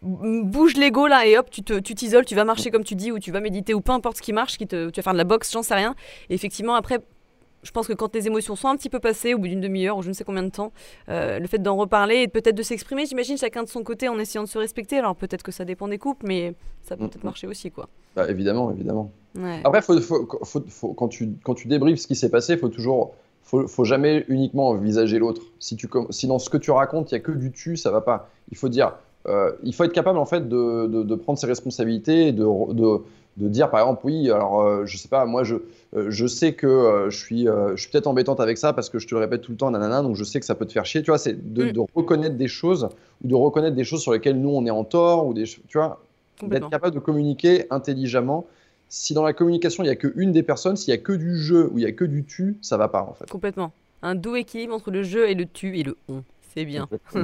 bouge 0.02 0.76
l'ego 0.76 1.08
là 1.08 1.26
et 1.26 1.38
hop, 1.38 1.50
tu 1.50 1.62
t'isoles, 1.62 2.24
tu, 2.26 2.30
tu 2.30 2.36
vas 2.36 2.46
marcher 2.46 2.72
comme 2.72 2.84
tu 2.84 2.96
dis, 2.96 3.12
ou 3.12 3.20
tu 3.20 3.32
vas 3.32 3.42
méditer, 3.42 3.74
ou 3.74 3.82
peu 3.82 3.92
importe 3.92 4.18
ce 4.18 4.22
qui 4.22 4.34
marche, 4.34 4.58
qui 4.58 4.68
te, 4.68 4.90
tu 4.90 5.00
vas 5.00 5.04
faire 5.04 5.14
de 5.14 5.18
la 5.18 5.24
boxe, 5.24 5.52
j'en 5.52 5.64
sais 5.64 5.76
rien. 5.76 5.96
Et 6.30 6.34
effectivement, 6.34 6.76
après, 6.76 7.00
je 7.64 7.72
pense 7.72 7.88
que 7.88 7.94
quand 7.94 8.14
les 8.16 8.28
émotions 8.28 8.56
sont 8.56 8.70
un 8.70 8.78
petit 8.78 8.90
peu 8.90 9.00
passées, 9.00 9.34
au 9.34 9.38
bout 9.38 9.48
d'une 9.48 9.60
demi-heure 9.62 9.98
ou 9.98 10.02
je 10.02 10.08
ne 10.08 10.14
sais 10.14 10.24
combien 10.24 10.44
de 10.44 10.50
temps, 10.50 10.72
euh, 11.10 11.40
le 11.40 11.48
fait 11.48 11.60
d'en 11.60 11.76
reparler 11.76 12.22
et 12.22 12.28
peut-être 12.28 12.56
de 12.56 12.64
s'exprimer, 12.64 13.06
j'imagine 13.06 13.38
chacun 13.38 13.64
de 13.64 13.70
son 13.70 13.84
côté 13.84 14.08
en 14.08 14.18
essayant 14.18 14.44
de 14.44 14.50
se 14.50 14.58
respecter. 14.58 14.98
Alors 14.98 15.16
peut-être 15.16 15.44
que 15.44 15.52
ça 15.52 15.66
dépend 15.66 15.88
des 15.88 15.98
couples, 15.98 16.26
mais 16.26 16.54
ça 16.84 16.96
peut 16.96 17.08
peut-être 17.08 17.24
marcher 17.24 17.48
aussi, 17.48 17.70
quoi. 17.72 17.90
Bah, 18.16 18.30
évidemment, 18.30 18.72
évidemment. 18.72 19.12
Après, 19.64 19.82
faut, 19.82 20.00
faut, 20.00 20.94
quand, 20.94 21.08
tu, 21.08 21.30
quand 21.44 21.54
tu 21.54 21.68
débriefes 21.68 22.00
ce 22.00 22.08
qui 22.08 22.16
s'est 22.16 22.30
passé, 22.32 22.54
il 22.54 22.60
faut 22.60 22.70
toujours 22.70 23.14
faut, 23.44 23.68
faut 23.68 23.84
jamais 23.84 24.26
uniquement 24.28 24.70
envisager 24.70 25.20
l'autre. 25.20 25.42
Si, 25.60 25.76
tu, 25.76 25.90
si 26.12 26.28
dans 26.28 26.40
ce 26.40 26.50
que 26.50 26.58
tu 26.58 26.72
racontes, 26.72 27.12
il 27.12 27.16
n'y 27.16 27.20
a 27.20 27.24
que 27.24 27.32
du 27.32 27.52
tu, 27.52 27.78
ça 27.78 27.92
va 27.92 28.02
pas. 28.02 28.30
Il 28.52 28.58
faut 28.58 28.70
dire, 28.70 28.94
euh, 29.28 29.52
il 29.64 29.74
faut 29.74 29.84
être 29.84 29.94
capable 29.94 30.18
en 30.18 30.26
fait 30.26 30.48
de, 30.48 30.88
de, 30.88 31.16
prendre 31.16 31.38
ses 31.38 31.48
responsabilités 31.48 32.28
et 32.28 32.32
de, 32.32 32.46
de, 32.74 33.48
dire 33.48 33.70
par 33.70 33.82
exemple 33.82 34.02
oui 34.06 34.32
alors 34.32 34.62
euh, 34.62 34.86
je 34.86 34.98
sais 34.98 35.10
pas 35.10 35.26
moi 35.26 35.44
je, 35.44 35.56
euh, 35.96 36.06
je 36.10 36.26
sais 36.26 36.54
que 36.54 37.08
je 37.10 37.18
suis, 37.18 37.46
je 37.46 37.76
suis 37.76 37.92
peut-être 37.92 38.08
embêtante 38.08 38.40
avec 38.40 38.58
ça 38.58 38.72
parce 38.72 38.90
que 38.90 38.98
je 38.98 39.08
te 39.08 39.16
le 39.16 39.20
répète 39.20 39.42
tout 39.42 39.52
le 39.52 39.58
temps 39.58 39.72
nanana 39.72 40.02
donc 40.02 40.16
je 40.16 40.24
sais 40.24 40.40
que 40.40 40.46
ça 40.46 40.56
peut 40.56 40.66
te 40.66 40.72
faire 40.72 40.86
chier 40.86 41.04
tu 41.04 41.12
vois 41.12 41.18
c'est 41.18 41.54
de, 41.54 41.66
mm. 41.66 41.86
reconnaître 41.96 42.38
des 42.38 42.48
choses 42.48 42.88
ou 43.24 43.28
de 43.28 43.36
reconnaître 43.36 43.76
des 43.76 43.84
choses 43.84 44.02
sur 44.02 44.14
lesquelles 44.14 44.40
nous 44.40 44.50
on 44.52 44.66
est 44.66 44.72
en 44.72 44.86
tort 44.86 45.28
ou 45.28 45.34
des 45.34 45.44
tu 45.44 45.78
vois 45.78 46.00
d'être 46.42 46.70
capable 46.70 46.96
de 46.96 47.00
communiquer 47.00 47.66
intelligemment. 47.70 48.48
Si 48.88 49.14
dans 49.14 49.24
la 49.24 49.34
communication 49.34 49.84
il 49.84 49.88
n'y 49.88 49.92
a 49.92 49.98
qu'une 49.98 50.32
des 50.32 50.44
personnes 50.44 50.78
s'il 50.78 50.94
n'y 50.94 51.00
a 51.00 51.04
que 51.04 51.12
du 51.12 51.38
jeu 51.38 51.70
ou 51.72 51.78
il 51.78 51.84
n'y 51.84 51.90
a 51.90 51.92
que 51.92 52.06
du 52.06 52.24
tu 52.24 52.58
ça 52.62 52.78
va 52.78 52.88
pas 52.88 53.04
en 53.04 53.14
fait. 53.14 53.30
Complètement. 53.30 53.74
Un 54.02 54.16
doux 54.16 54.38
équilibre 54.38 54.74
entre 54.74 54.92
le 54.92 55.04
jeu 55.04 55.30
et 55.30 55.36
le 55.36 55.46
tu 55.46 55.78
et 55.78 55.84
le 55.84 55.98
on 56.08 56.24
c'est 56.54 56.66
bien 56.66 56.88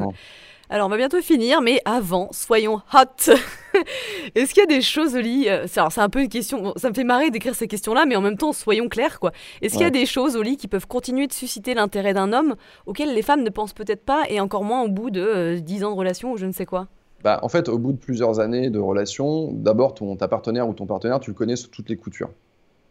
Alors, 0.67 0.87
on 0.87 0.89
va 0.89 0.97
bientôt 0.97 1.21
finir, 1.21 1.61
mais 1.61 1.79
avant, 1.85 2.29
soyons 2.31 2.81
hot. 2.91 3.31
Est-ce 4.35 4.51
qu'il 4.51 4.61
y 4.61 4.63
a 4.63 4.65
des 4.65 4.81
choses 4.81 5.15
au 5.15 5.19
lit 5.19 5.47
euh, 5.47 5.67
C'est 5.67 6.01
un 6.01 6.09
peu 6.09 6.21
une 6.23 6.29
question. 6.29 6.73
Ça 6.75 6.89
me 6.89 6.95
fait 6.95 7.03
marrer 7.03 7.29
d'écrire 7.29 7.53
ces 7.53 7.67
questions-là, 7.67 8.07
mais 8.07 8.15
en 8.15 8.21
même 8.21 8.37
temps, 8.37 8.51
soyons 8.51 8.89
clairs, 8.89 9.19
quoi. 9.19 9.31
Est-ce 9.61 9.73
qu'il 9.73 9.83
y 9.83 9.85
a 9.85 9.91
des 9.91 10.07
choses 10.07 10.35
au 10.35 10.41
lit 10.41 10.57
qui 10.57 10.67
peuvent 10.67 10.87
continuer 10.87 11.27
de 11.27 11.33
susciter 11.33 11.75
l'intérêt 11.75 12.15
d'un 12.15 12.33
homme 12.33 12.55
auxquelles 12.87 13.13
les 13.13 13.21
femmes 13.21 13.43
ne 13.43 13.49
pensent 13.51 13.73
peut-être 13.73 14.03
pas, 14.03 14.23
et 14.27 14.39
encore 14.39 14.63
moins 14.63 14.81
au 14.81 14.87
bout 14.87 15.11
de 15.11 15.59
10 15.59 15.83
euh, 15.83 15.85
ans 15.85 15.91
de 15.91 15.97
relation 15.97 16.31
ou 16.31 16.37
je 16.37 16.47
ne 16.47 16.51
sais 16.51 16.65
quoi? 16.65 16.87
Bah, 17.23 17.39
en 17.43 17.49
fait, 17.49 17.69
au 17.69 17.77
bout 17.77 17.91
de 17.91 17.97
plusieurs 17.97 18.39
années 18.39 18.71
de 18.71 18.79
relation, 18.79 19.51
d'abord, 19.51 19.93
ton, 19.93 20.15
ta 20.15 20.27
partenaire 20.27 20.67
ou 20.67 20.73
ton 20.73 20.87
partenaire, 20.87 21.19
tu 21.19 21.29
le 21.29 21.35
connais 21.35 21.55
sous 21.55 21.69
toutes 21.69 21.89
les 21.89 21.97
coutures. 21.97 22.31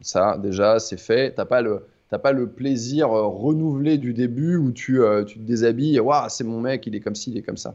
Ça, 0.01 0.39
déjà, 0.39 0.79
c'est 0.79 1.01
fait. 1.01 1.33
T'as 1.35 1.45
pas 1.45 1.61
le, 1.61 1.87
t'as 2.15 2.19
pas 2.21 2.31
le 2.31 2.47
plaisir 2.47 3.11
euh, 3.11 3.27
renouvelé 3.27 3.99
du 3.99 4.15
début 4.15 4.57
où 4.57 4.71
tu, 4.71 5.03
euh, 5.03 5.25
tu 5.25 5.41
te 5.41 5.45
déshabilles, 5.45 5.99
waouh, 5.99 6.29
c'est 6.29 6.45
mon 6.45 6.61
mec, 6.61 6.87
il 6.87 6.95
est 6.95 7.01
comme 7.01 7.17
ci, 7.17 7.33
il 7.33 7.39
est 7.39 7.43
comme 7.43 7.57
ça. 7.57 7.75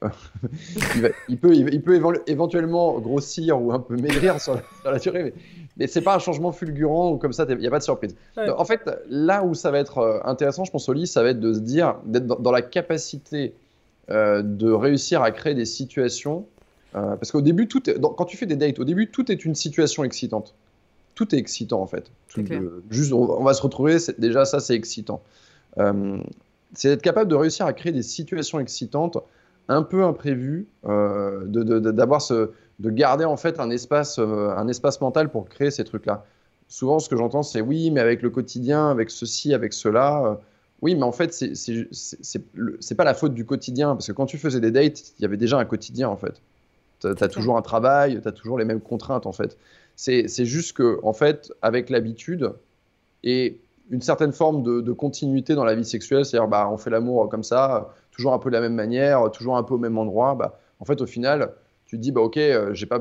il, 1.28 1.36
peut, 1.36 1.52
il, 1.56 1.82
peut 1.82 2.00
éventuellement 2.28 3.00
grossir 3.00 3.60
ou 3.60 3.72
un 3.72 3.80
peu 3.80 3.96
maigrir 3.96 4.40
sur 4.40 4.62
la, 4.84 4.98
durée, 5.00 5.24
mais, 5.24 5.32
mais 5.76 5.86
c'est 5.88 6.02
pas 6.02 6.14
un 6.14 6.20
changement 6.20 6.52
fulgurant 6.52 7.10
ou 7.10 7.16
comme 7.16 7.32
ça, 7.32 7.46
il 7.48 7.56
n'y 7.56 7.66
a 7.66 7.70
pas 7.70 7.80
de 7.80 7.84
surprise. 7.84 8.14
En 8.36 8.64
fait, 8.64 8.88
là 9.08 9.42
où 9.42 9.54
ça 9.54 9.72
va 9.72 9.80
être 9.80 9.98
euh, 9.98 10.20
intéressant, 10.22 10.64
je 10.64 10.70
pense 10.70 10.88
au 10.88 10.92
lit, 10.92 11.08
ça 11.08 11.24
va 11.24 11.30
être 11.30 11.40
de 11.40 11.52
se 11.52 11.58
dire, 11.58 11.96
d'être 12.06 12.28
dans, 12.28 12.52
la 12.52 12.62
capacité 12.62 13.54
de 14.08 14.70
réussir 14.70 15.20
à 15.22 15.32
créer 15.32 15.54
des 15.54 15.66
situations. 15.66 16.46
parce 16.92 17.32
qu'au 17.32 17.42
début, 17.42 17.66
tout 17.66 17.82
quand 18.16 18.24
tu 18.24 18.36
fais 18.36 18.46
des 18.46 18.56
dates, 18.56 18.78
au 18.78 18.84
début, 18.84 19.10
tout 19.10 19.32
est 19.32 19.44
une 19.44 19.56
situation 19.56 20.04
excitante 20.04 20.54
tout 21.20 21.34
est 21.34 21.38
excitant 21.38 21.82
en 21.82 21.86
fait. 21.86 22.10
juste, 22.88 23.12
on, 23.12 23.44
va 23.44 23.52
se 23.52 23.60
retrouver, 23.60 23.98
déjà 24.16 24.46
ça 24.46 24.58
c'est 24.58 24.74
excitant. 24.74 25.22
Euh, 25.76 26.16
c'est 26.72 26.88
d'être 26.88 27.02
capable 27.02 27.30
de 27.30 27.34
réussir 27.34 27.66
à 27.66 27.74
créer 27.74 27.92
des 27.92 28.02
situations 28.02 28.58
excitantes, 28.58 29.18
un 29.68 29.82
peu 29.82 30.02
imprévues, 30.02 30.66
euh, 30.86 31.44
d'avoir 31.44 32.22
ce, 32.22 32.52
de 32.78 32.90
garder 32.90 33.26
en 33.26 33.36
fait 33.36 33.60
un 33.60 33.68
espace, 33.68 34.18
euh, 34.18 34.54
un 34.56 34.66
espace 34.68 35.02
mental 35.02 35.30
pour 35.30 35.46
créer 35.46 35.70
ces 35.70 35.84
trucs-là. 35.84 36.24
Souvent, 36.68 37.00
ce 37.00 37.10
que 37.10 37.18
j'entends, 37.18 37.42
c'est 37.42 37.60
oui, 37.60 37.90
mais 37.90 38.00
avec 38.00 38.22
le 38.22 38.30
quotidien, 38.30 38.88
avec 38.88 39.10
ceci, 39.10 39.52
avec 39.52 39.74
cela. 39.74 40.40
oui, 40.80 40.94
mais 40.94 41.02
en 41.02 41.12
fait, 41.12 41.34
c'est 41.34 42.94
pas 42.96 43.04
la 43.04 43.14
faute 43.14 43.34
du 43.34 43.44
quotidien, 43.44 43.94
parce 43.94 44.06
que 44.06 44.12
quand 44.12 44.26
tu 44.26 44.38
faisais 44.38 44.60
des 44.60 44.70
dates, 44.70 45.12
il 45.18 45.22
y 45.22 45.24
avait 45.26 45.36
déjà 45.36 45.58
un 45.58 45.66
quotidien 45.66 46.08
en 46.08 46.16
fait. 46.16 46.40
Tu 47.00 47.08
as, 47.08 47.28
toujours 47.28 47.58
un 47.58 47.62
travail, 47.62 48.22
tu 48.22 48.28
as 48.28 48.32
toujours 48.32 48.58
les 48.58 48.64
mêmes 48.64 48.80
contraintes 48.80 49.26
en 49.26 49.32
fait. 49.32 49.58
C'est 50.00 50.46
juste 50.46 50.72
que, 50.72 50.98
en 51.02 51.12
fait, 51.12 51.52
avec 51.60 51.90
l'habitude 51.90 52.52
et 53.22 53.60
une 53.90 54.00
certaine 54.00 54.32
forme 54.32 54.62
de, 54.62 54.92
continuité 54.92 55.54
dans 55.54 55.64
la 55.64 55.74
vie 55.74 55.84
sexuelle, 55.84 56.24
c'est-à-dire 56.24 56.48
bah, 56.48 56.70
on 56.72 56.78
fait 56.78 56.88
l'amour 56.88 57.28
comme 57.28 57.42
ça, 57.42 57.94
toujours 58.10 58.32
un 58.32 58.38
peu 58.38 58.48
de 58.48 58.54
la 58.54 58.62
même 58.62 58.74
manière, 58.74 59.30
toujours 59.30 59.58
un 59.58 59.62
peu 59.62 59.74
au 59.74 59.78
même 59.78 59.98
endroit, 59.98 60.34
bah, 60.34 60.58
en 60.78 60.86
fait, 60.86 61.02
au 61.02 61.06
final, 61.06 61.52
tu 61.84 61.98
te 61.98 62.02
dis 62.02 62.12
bah 62.12 62.22
ok, 62.22 62.38
euh, 62.38 62.72
j'ai 62.72 62.86
pas 62.86 62.98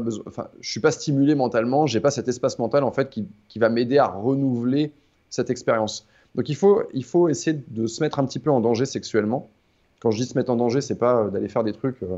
suis 0.61 0.81
pas 0.81 0.91
stimulé 0.91 1.35
mentalement, 1.35 1.85
j'ai 1.85 2.01
pas 2.01 2.11
cet 2.11 2.27
espace 2.27 2.59
mental 2.59 2.83
en 2.83 2.91
fait 2.91 3.09
qui, 3.09 3.27
qui 3.47 3.59
va 3.59 3.69
m'aider 3.69 3.99
à 3.99 4.07
renouveler 4.07 4.91
cette 5.29 5.49
expérience. 5.51 6.07
Donc 6.35 6.49
il 6.49 6.55
faut, 6.55 6.81
il 6.93 7.05
faut 7.05 7.29
essayer 7.29 7.61
de 7.67 7.87
se 7.87 8.03
mettre 8.03 8.19
un 8.19 8.25
petit 8.25 8.39
peu 8.39 8.49
en 8.49 8.59
danger 8.59 8.85
sexuellement. 8.85 9.47
Quand 10.01 10.11
je 10.11 10.17
dis 10.17 10.25
se 10.25 10.37
mettre 10.37 10.49
en 10.49 10.55
danger, 10.55 10.81
c'est 10.81 10.97
pas 10.97 11.21
euh, 11.21 11.29
d'aller 11.29 11.47
faire 11.47 11.63
des 11.63 11.73
trucs, 11.73 12.01
euh, 12.03 12.17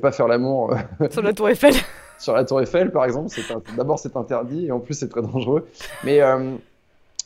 pas 0.00 0.12
faire 0.12 0.28
l'amour 0.28 0.74
sur 1.10 1.22
la 1.22 1.32
tour 1.32 1.48
Eiffel. 1.48 1.74
sur 2.20 2.34
la 2.34 2.44
Tour 2.44 2.60
Eiffel, 2.60 2.92
par 2.92 3.04
exemple, 3.04 3.34
d'abord 3.76 3.98
c'est 3.98 4.16
interdit 4.16 4.66
et 4.66 4.70
en 4.70 4.78
plus 4.78 4.94
c'est 4.94 5.08
très 5.08 5.22
dangereux. 5.22 5.66
Mais, 6.04 6.20
euh, 6.20 6.54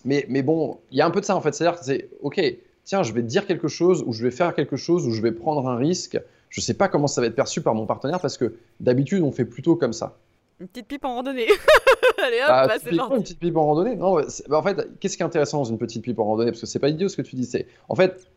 mais, 0.05 0.25
mais 0.29 0.43
bon, 0.43 0.79
il 0.91 0.99
y 0.99 1.01
a 1.01 1.07
un 1.07 1.11
peu 1.11 1.21
de 1.21 1.27
ça 1.27 1.37
en 1.37 1.41
fait. 1.41 1.53
C'est-à-dire 1.53 1.79
que 1.79 1.85
c'est 1.85 2.09
ok, 2.23 2.41
tiens, 2.85 3.03
je 3.03 3.13
vais 3.13 3.23
dire 3.23 3.47
quelque 3.47 3.69
chose 3.69 4.05
ou 4.07 4.13
je 4.13 4.23
vais 4.23 4.31
faire 4.31 4.55
quelque 4.55 4.77
chose 4.77 5.07
ou 5.07 5.11
je 5.11 5.21
vais 5.21 5.33
prendre 5.33 5.69
un 5.69 5.77
risque. 5.77 6.19
Je 6.49 6.61
sais 6.61 6.75
pas 6.75 6.89
comment 6.89 7.09
ça 7.09 7.21
va 7.21 7.27
être 7.27 7.35
perçu 7.35 7.61
par 7.61 7.75
mon 7.75 7.87
partenaire 7.87 8.21
parce 8.21 8.39
que 8.39 8.55
d'habitude 8.79 9.23
on 9.23 9.33
fait 9.33 9.45
plutôt 9.45 9.75
comme 9.75 9.93
ça. 9.93 10.17
Une 10.61 10.69
petite 10.69 10.87
pipe 10.87 11.05
en 11.05 11.17
randonnée. 11.17 11.49
Allez 12.25 12.37
hop, 12.37 12.49
ah, 12.49 12.69
c'est 12.81 12.93
Une 12.93 13.23
petite 13.23 13.41
pipe 13.41 13.57
en 13.57 13.67
randonnée 13.67 13.97
Non, 13.97 14.21
bah, 14.49 14.59
en 14.59 14.63
fait, 14.63 14.89
qu'est-ce 15.01 15.17
qui 15.17 15.23
est 15.25 15.27
intéressant 15.27 15.59
dans 15.59 15.65
une 15.65 15.79
petite 15.79 16.03
pipe 16.03 16.19
en 16.21 16.25
randonnée? 16.25 16.53
Parce 16.53 16.61
que 16.61 16.67
c'est 16.67 16.79
pas 16.79 16.89
idiot 16.89 17.09
ce 17.09 17.17
que 17.17 17.23
tu 17.23 17.35
dis. 17.35 17.45
C'est 17.45 17.67
en 17.89 17.97
fait, 17.97 18.29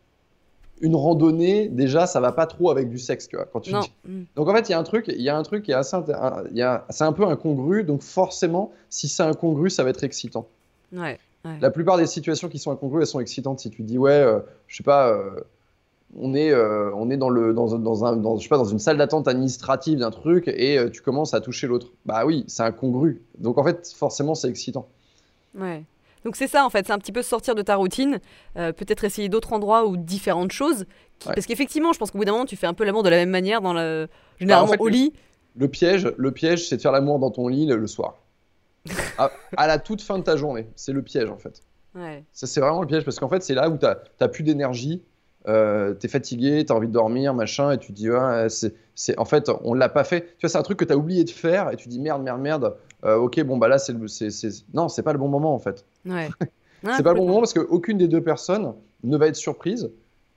une 0.82 0.96
randonnée, 0.96 1.68
déjà, 1.70 2.08
ça 2.08 2.20
va 2.20 2.32
pas 2.32 2.46
trop 2.46 2.70
avec 2.72 2.90
du 2.90 3.00
sexe, 3.00 3.28
tu 3.28 3.36
vois. 3.36 3.46
Quand 3.46 3.62
tu. 3.62 3.72
Donc 4.36 4.48
en 4.48 4.54
fait, 4.54 4.70
il 4.70 4.72
y 4.72 4.76
a 4.76 4.80
un 4.80 4.84
truc, 4.84 5.06
il 5.08 5.22
y 5.22 5.30
a 5.30 5.38
un 5.38 5.44
truc 5.44 5.64
qui 5.64 5.72
est 5.72 5.76
assez, 5.76 5.98
c'est 6.90 7.04
un 7.04 7.14
peu 7.14 7.26
incongru. 7.26 7.84
Donc 7.84 8.02
forcément, 8.02 8.72
si 8.90 9.08
c'est 9.08 9.24
incongru, 9.24 9.70
ça 9.70 9.84
va 9.84 9.90
être 9.90 10.04
excitant. 10.04 10.48
Ouais, 10.94 11.20
La 11.62 11.70
plupart 11.70 11.98
des 11.98 12.08
situations 12.08 12.48
qui 12.48 12.60
sont 12.60 12.72
incongrues, 12.72 13.02
elles 13.02 13.08
sont 13.08 13.20
excitantes. 13.20 13.60
Si 13.60 13.70
tu 13.70 13.84
dis 13.84 13.98
ouais, 13.98 14.12
euh, 14.12 14.40
je 14.68 14.78
sais 14.78 14.84
pas, 14.84 15.10
euh, 15.10 15.42
on 16.18 16.34
est, 16.34 16.52
euh, 16.52 16.92
on 16.96 17.10
est 17.10 17.18
dans 17.18 17.30
le, 17.30 17.54
dans, 17.54 17.78
dans 17.78 18.06
un, 18.06 18.16
dans, 18.16 18.38
je 18.38 18.44
sais 18.44 18.50
pas, 18.50 18.58
dans 18.58 18.66
une 18.66 18.80
salle 18.80 18.98
d'attente 18.98 19.28
administrative 19.28 20.00
d'un 20.00 20.12
truc 20.12 20.48
et 20.48 20.80
tu 20.94 21.02
commences 21.02 21.34
à 21.34 21.42
toucher 21.42 21.68
l'autre. 21.68 21.88
Bah 22.06 22.26
oui, 22.26 22.46
c'est 22.48 22.64
incongru. 22.64 23.22
Donc 23.38 23.58
en 23.58 23.64
fait, 23.64 23.92
forcément, 23.96 24.36
c'est 24.36 24.50
excitant. 24.50 24.88
Ouais. 25.58 25.84
Donc 26.28 26.36
c'est 26.36 26.48
ça 26.48 26.66
en 26.66 26.70
fait, 26.70 26.86
c'est 26.86 26.92
un 26.92 27.00
petit 27.00 27.14
peu 27.14 27.22
sortir 27.22 27.56
de 27.56 27.62
ta 27.62 27.78
routine, 27.78 28.20
euh, 28.58 28.74
peut-être 28.74 29.06
essayer 29.06 29.30
d'autres 29.30 29.54
endroits 29.54 29.86
ou 29.86 29.96
différentes 29.96 30.52
choses. 30.52 30.84
Parce 31.24 31.46
qu'effectivement, 31.46 31.94
je 31.94 32.00
pense 32.00 32.12
qu'au 32.12 32.18
bout 32.18 32.26
d'un 32.26 32.34
moment, 32.34 32.44
tu 32.44 32.58
fais 32.58 32.68
un 32.68 32.74
peu 32.74 32.84
l'amour 32.84 33.02
de 33.02 33.08
la 33.08 33.16
même 33.16 33.30
manière 33.30 33.62
dans 33.62 33.72
le... 33.72 34.10
généralement 34.38 34.72
bah, 34.72 34.76
au 34.78 34.90
lit. 34.90 35.14
Le, 35.56 35.70
piège, 35.70 36.14
le 36.18 36.32
piège, 36.34 36.68
c'est 36.68 36.76
de 36.76 36.82
faire 36.82 36.92
l'amour 36.92 37.20
dans 37.20 37.32
ton 37.32 37.48
lit 37.48 37.66
le, 37.66 37.88
soir. 37.88 38.18
à, 39.18 39.68
la 39.68 39.80
toute 39.80 40.02
fin 40.02 40.20
de 40.20 40.24
ta 40.26 40.36
journée. 40.36 40.68
C'est 40.76 40.92
le 40.92 41.02
piège 41.02 41.30
en 41.30 41.38
fait. 41.38 41.64
Ouais. 41.96 42.26
Ça, 42.34 42.46
c'est 42.46 42.60
vraiment 42.60 42.82
le 42.82 42.88
piège 42.88 43.06
parce 43.06 43.20
qu'en 43.20 43.30
fait, 43.30 43.42
c'est 43.42 43.54
là 43.54 43.70
où 43.70 43.78
tu 43.78 43.86
n'as 43.86 44.28
plus 44.28 44.44
d'énergie. 44.44 45.02
Euh, 45.48 45.94
t'es 45.94 46.08
fatigué, 46.08 46.66
t'as 46.66 46.74
envie 46.74 46.88
de 46.88 46.94
dormir, 46.94 47.34
machin, 47.34 47.72
et 47.72 47.78
tu 47.78 47.92
dis, 47.92 48.10
ouais, 48.10 48.48
c'est, 48.50 49.18
en 49.20 49.26
fait, 49.26 49.50
on 49.64 49.74
l'a 49.74 49.90
pas 49.90 50.04
fait. 50.04 50.22
Tu 50.38 50.42
vois, 50.42 50.50
c'est 50.50 50.58
un 50.58 50.64
truc 50.64 50.78
que 50.80 50.86
t'as 50.86 50.96
oublié 50.96 51.24
de 51.24 51.30
faire, 51.30 51.72
et 51.72 51.76
tu 51.76 51.88
dis, 51.90 52.00
merde, 52.00 52.22
merde, 52.24 52.42
merde, 52.42 52.76
euh, 53.06 53.16
ok, 53.16 53.42
bon, 53.44 53.58
bah 53.58 53.68
là, 53.68 53.78
c'est, 53.78 53.94
le- 53.94 54.08
c'est, 54.08 54.30
non, 54.74 54.90
c'est 54.90 55.04
pas 55.04 55.14
le 55.14 55.20
bon 55.20 55.28
moment, 55.30 55.54
en 55.54 55.60
fait. 55.60 55.86
Ouais. 56.06 56.30
c'est 56.96 57.04
pas 57.04 57.14
le 57.14 57.20
bon 57.20 57.28
moment 57.28 57.40
parce 57.40 57.54
qu'aucune 57.54 57.98
des 57.98 58.08
deux 58.08 58.22
personnes 58.22 58.74
ne 59.04 59.18
va 59.18 59.28
être 59.28 59.36
surprise, 59.36 59.90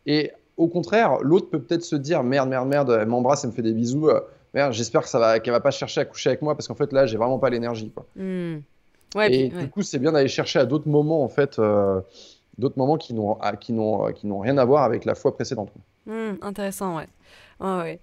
et 0.07 0.33
au 0.57 0.69
contraire, 0.69 1.19
l'autre 1.23 1.49
peut 1.51 1.61
peut-être 1.61 1.83
se 1.85 1.97
dire, 1.97 2.23
merde, 2.23 2.49
merde, 2.49 2.69
merde, 2.69 2.99
elle 3.01 3.09
m'embrasse, 3.09 3.45
elle 3.45 3.51
me 3.51 3.55
fait 3.55 3.63
des 3.63 3.73
bisous, 3.73 4.09
euh, 4.11 4.21
merde, 4.55 4.73
j'espère 4.75 5.03
que 5.03 5.09
ça 5.09 5.19
va, 5.19 5.41
qu'elle 5.41 5.53
va 5.55 5.61
pas 5.61 5.71
chercher 5.71 6.03
à 6.03 6.05
coucher 6.05 6.29
avec 6.31 6.43
moi, 6.43 6.55
parce 6.55 6.69
qu'en 6.69 6.75
fait, 6.75 6.93
là, 6.93 7.07
j'ai 7.07 7.17
vraiment 7.17 7.39
pas 7.39 7.51
l'énergie, 7.51 7.91
quoi. 7.91 8.05
Hmm. 8.17 8.59
Ouais, 9.17 9.27
Et 9.35 9.49
puis- 9.49 9.57
ouais. 9.57 9.65
du 9.65 9.71
coup, 9.71 9.83
c'est 9.83 9.99
bien 9.99 10.13
d'aller 10.13 10.29
chercher 10.29 10.59
à 10.61 10.67
d'autres 10.67 10.89
moments, 10.89 11.25
en 11.25 11.29
fait, 11.29 11.59
d'autres 12.59 12.79
moments 12.79 12.97
qui 12.97 13.15
n'ont, 13.15 13.35
à- 13.41 13.57
qui 13.57 13.73
n'ont, 13.73 14.13
qui 14.13 14.27
n'ont 14.27 14.41
rien 14.41 14.59
à 14.59 14.65
voir 14.65 14.85
avec 14.85 15.05
la 15.05 15.15
fois 15.15 15.35
précédente. 15.35 15.71
Hmm, 16.07 16.35
intéressant, 16.43 16.97
ouais. 16.97 17.07
Ouais, 17.61 17.77
ouais. 17.79 18.01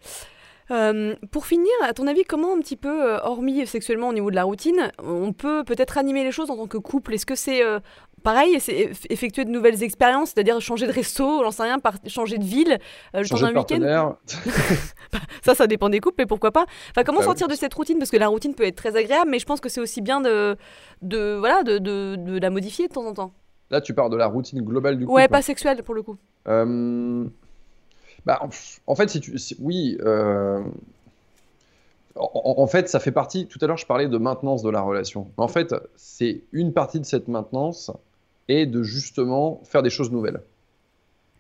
Euh, 0.69 1.15
pour 1.31 1.45
finir, 1.45 1.71
à 1.83 1.93
ton 1.93 2.07
avis, 2.07 2.23
comment 2.23 2.53
un 2.53 2.60
petit 2.60 2.75
peu, 2.75 3.13
euh, 3.13 3.19
hormis 3.23 3.65
sexuellement 3.65 4.10
au 4.10 4.13
niveau 4.13 4.29
de 4.31 4.36
la 4.36 4.43
routine, 4.43 4.91
on 5.01 5.31
peut 5.31 5.63
peut-être 5.63 5.97
animer 5.97 6.25
les 6.25 6.31
choses 6.33 6.51
en 6.51 6.57
tant 6.57 6.67
que 6.67 6.77
couple? 6.77 7.13
Est-ce 7.13 7.25
que 7.25 7.36
c'est 7.36 7.63
euh, 7.63 7.79
pareil, 8.21 8.60
c'est 8.60 8.88
eff- 8.91 9.05
effectuer 9.10 9.45
de 9.45 9.49
nouvelles 9.49 9.81
expériences, 9.81 10.31
c'est-à-dire 10.33 10.60
changer 10.60 10.86
de 10.86 10.91
resto, 10.91 11.41
j'en 11.41 11.51
sais 11.51 11.63
rien, 11.63 11.79
par- 11.79 11.93
changer 12.07 12.38
de 12.38 12.43
ville, 12.43 12.79
euh, 13.15 13.21
le 13.21 13.29
temps 13.29 13.38
Changer 13.38 13.53
d'un 13.53 13.60
week-end? 13.62 13.79
partenaire, 13.79 14.15
Ça, 15.45 15.55
ça 15.55 15.67
dépend 15.67 15.88
des 15.88 16.01
couples, 16.01 16.15
mais 16.19 16.25
pourquoi 16.25 16.51
pas 16.51 16.65
Enfin, 16.91 17.03
comment 17.05 17.19
Bah 17.19 17.23
oui. 17.23 17.27
sortir 17.29 17.47
de 17.47 17.55
cette 17.55 17.73
routine? 17.73 17.97
Parce 17.97 18.12
que 18.12 18.17
la 18.17 18.27
routine 18.27 18.53
peut 18.53 18.65
être 18.65 18.75
très 18.75 18.97
agréable, 18.97 19.31
mais 19.31 19.39
je 19.39 19.45
pense 19.45 19.62
que 19.62 19.69
c'est 19.69 19.79
aussi 19.79 20.01
bien 20.01 20.19
de, 20.19 20.57
de, 21.01 21.38
voilà, 21.39 21.63
de, 21.63 21.77
de, 21.77 22.17
de 22.17 22.38
la 22.39 22.49
modifier 22.49 22.89
de 22.89 22.93
temps 22.93 23.05
en 23.05 23.13
temps. 23.13 23.31
Là, 23.71 23.82
tu 23.82 23.93
parles 23.93 24.12
de 24.12 24.17
la 24.17 24.27
routine 24.27 24.62
globale 24.62 24.97
du 24.97 25.06
couple. 25.06 25.15
Ouais, 25.15 25.27
pas 25.27 25.41
sexuelle 25.41 25.84
pour 25.84 25.95
le 25.95 26.03
coup. 26.03 26.17
Euh, 26.47 27.25
bah, 28.25 28.41
en, 28.88 28.95
fait, 28.95 29.10
si 29.10 29.19
tu, 29.19 29.38
si- 29.38 29.58
oui, 29.60 29.97
euh, 30.01 30.62
en, 32.15 32.56
en 32.58 32.67
fait, 32.67 32.89
ça 32.89 32.99
fait 32.99 33.12
partie. 33.12 33.47
Tout 33.47 33.60
à 33.62 33.67
l'heure, 33.67 33.77
je 33.77 33.86
parlais 33.86 34.08
de 34.08 34.17
maintenance 34.17 34.63
de 34.63 34.69
la 34.69 34.82
relation. 34.82 35.27
En 35.38 35.47
fait, 35.47 35.73
c'est 35.95 36.41
une 36.51 36.73
partie 36.73 36.99
de 36.99 37.06
cette 37.06 37.27
maintenance 37.27 37.91
et 38.47 38.65
de 38.65 38.84
justement 38.84 39.62
faire 39.65 39.84
des 39.84 39.89
choses 39.89 40.12
nouvelles. 40.12 40.41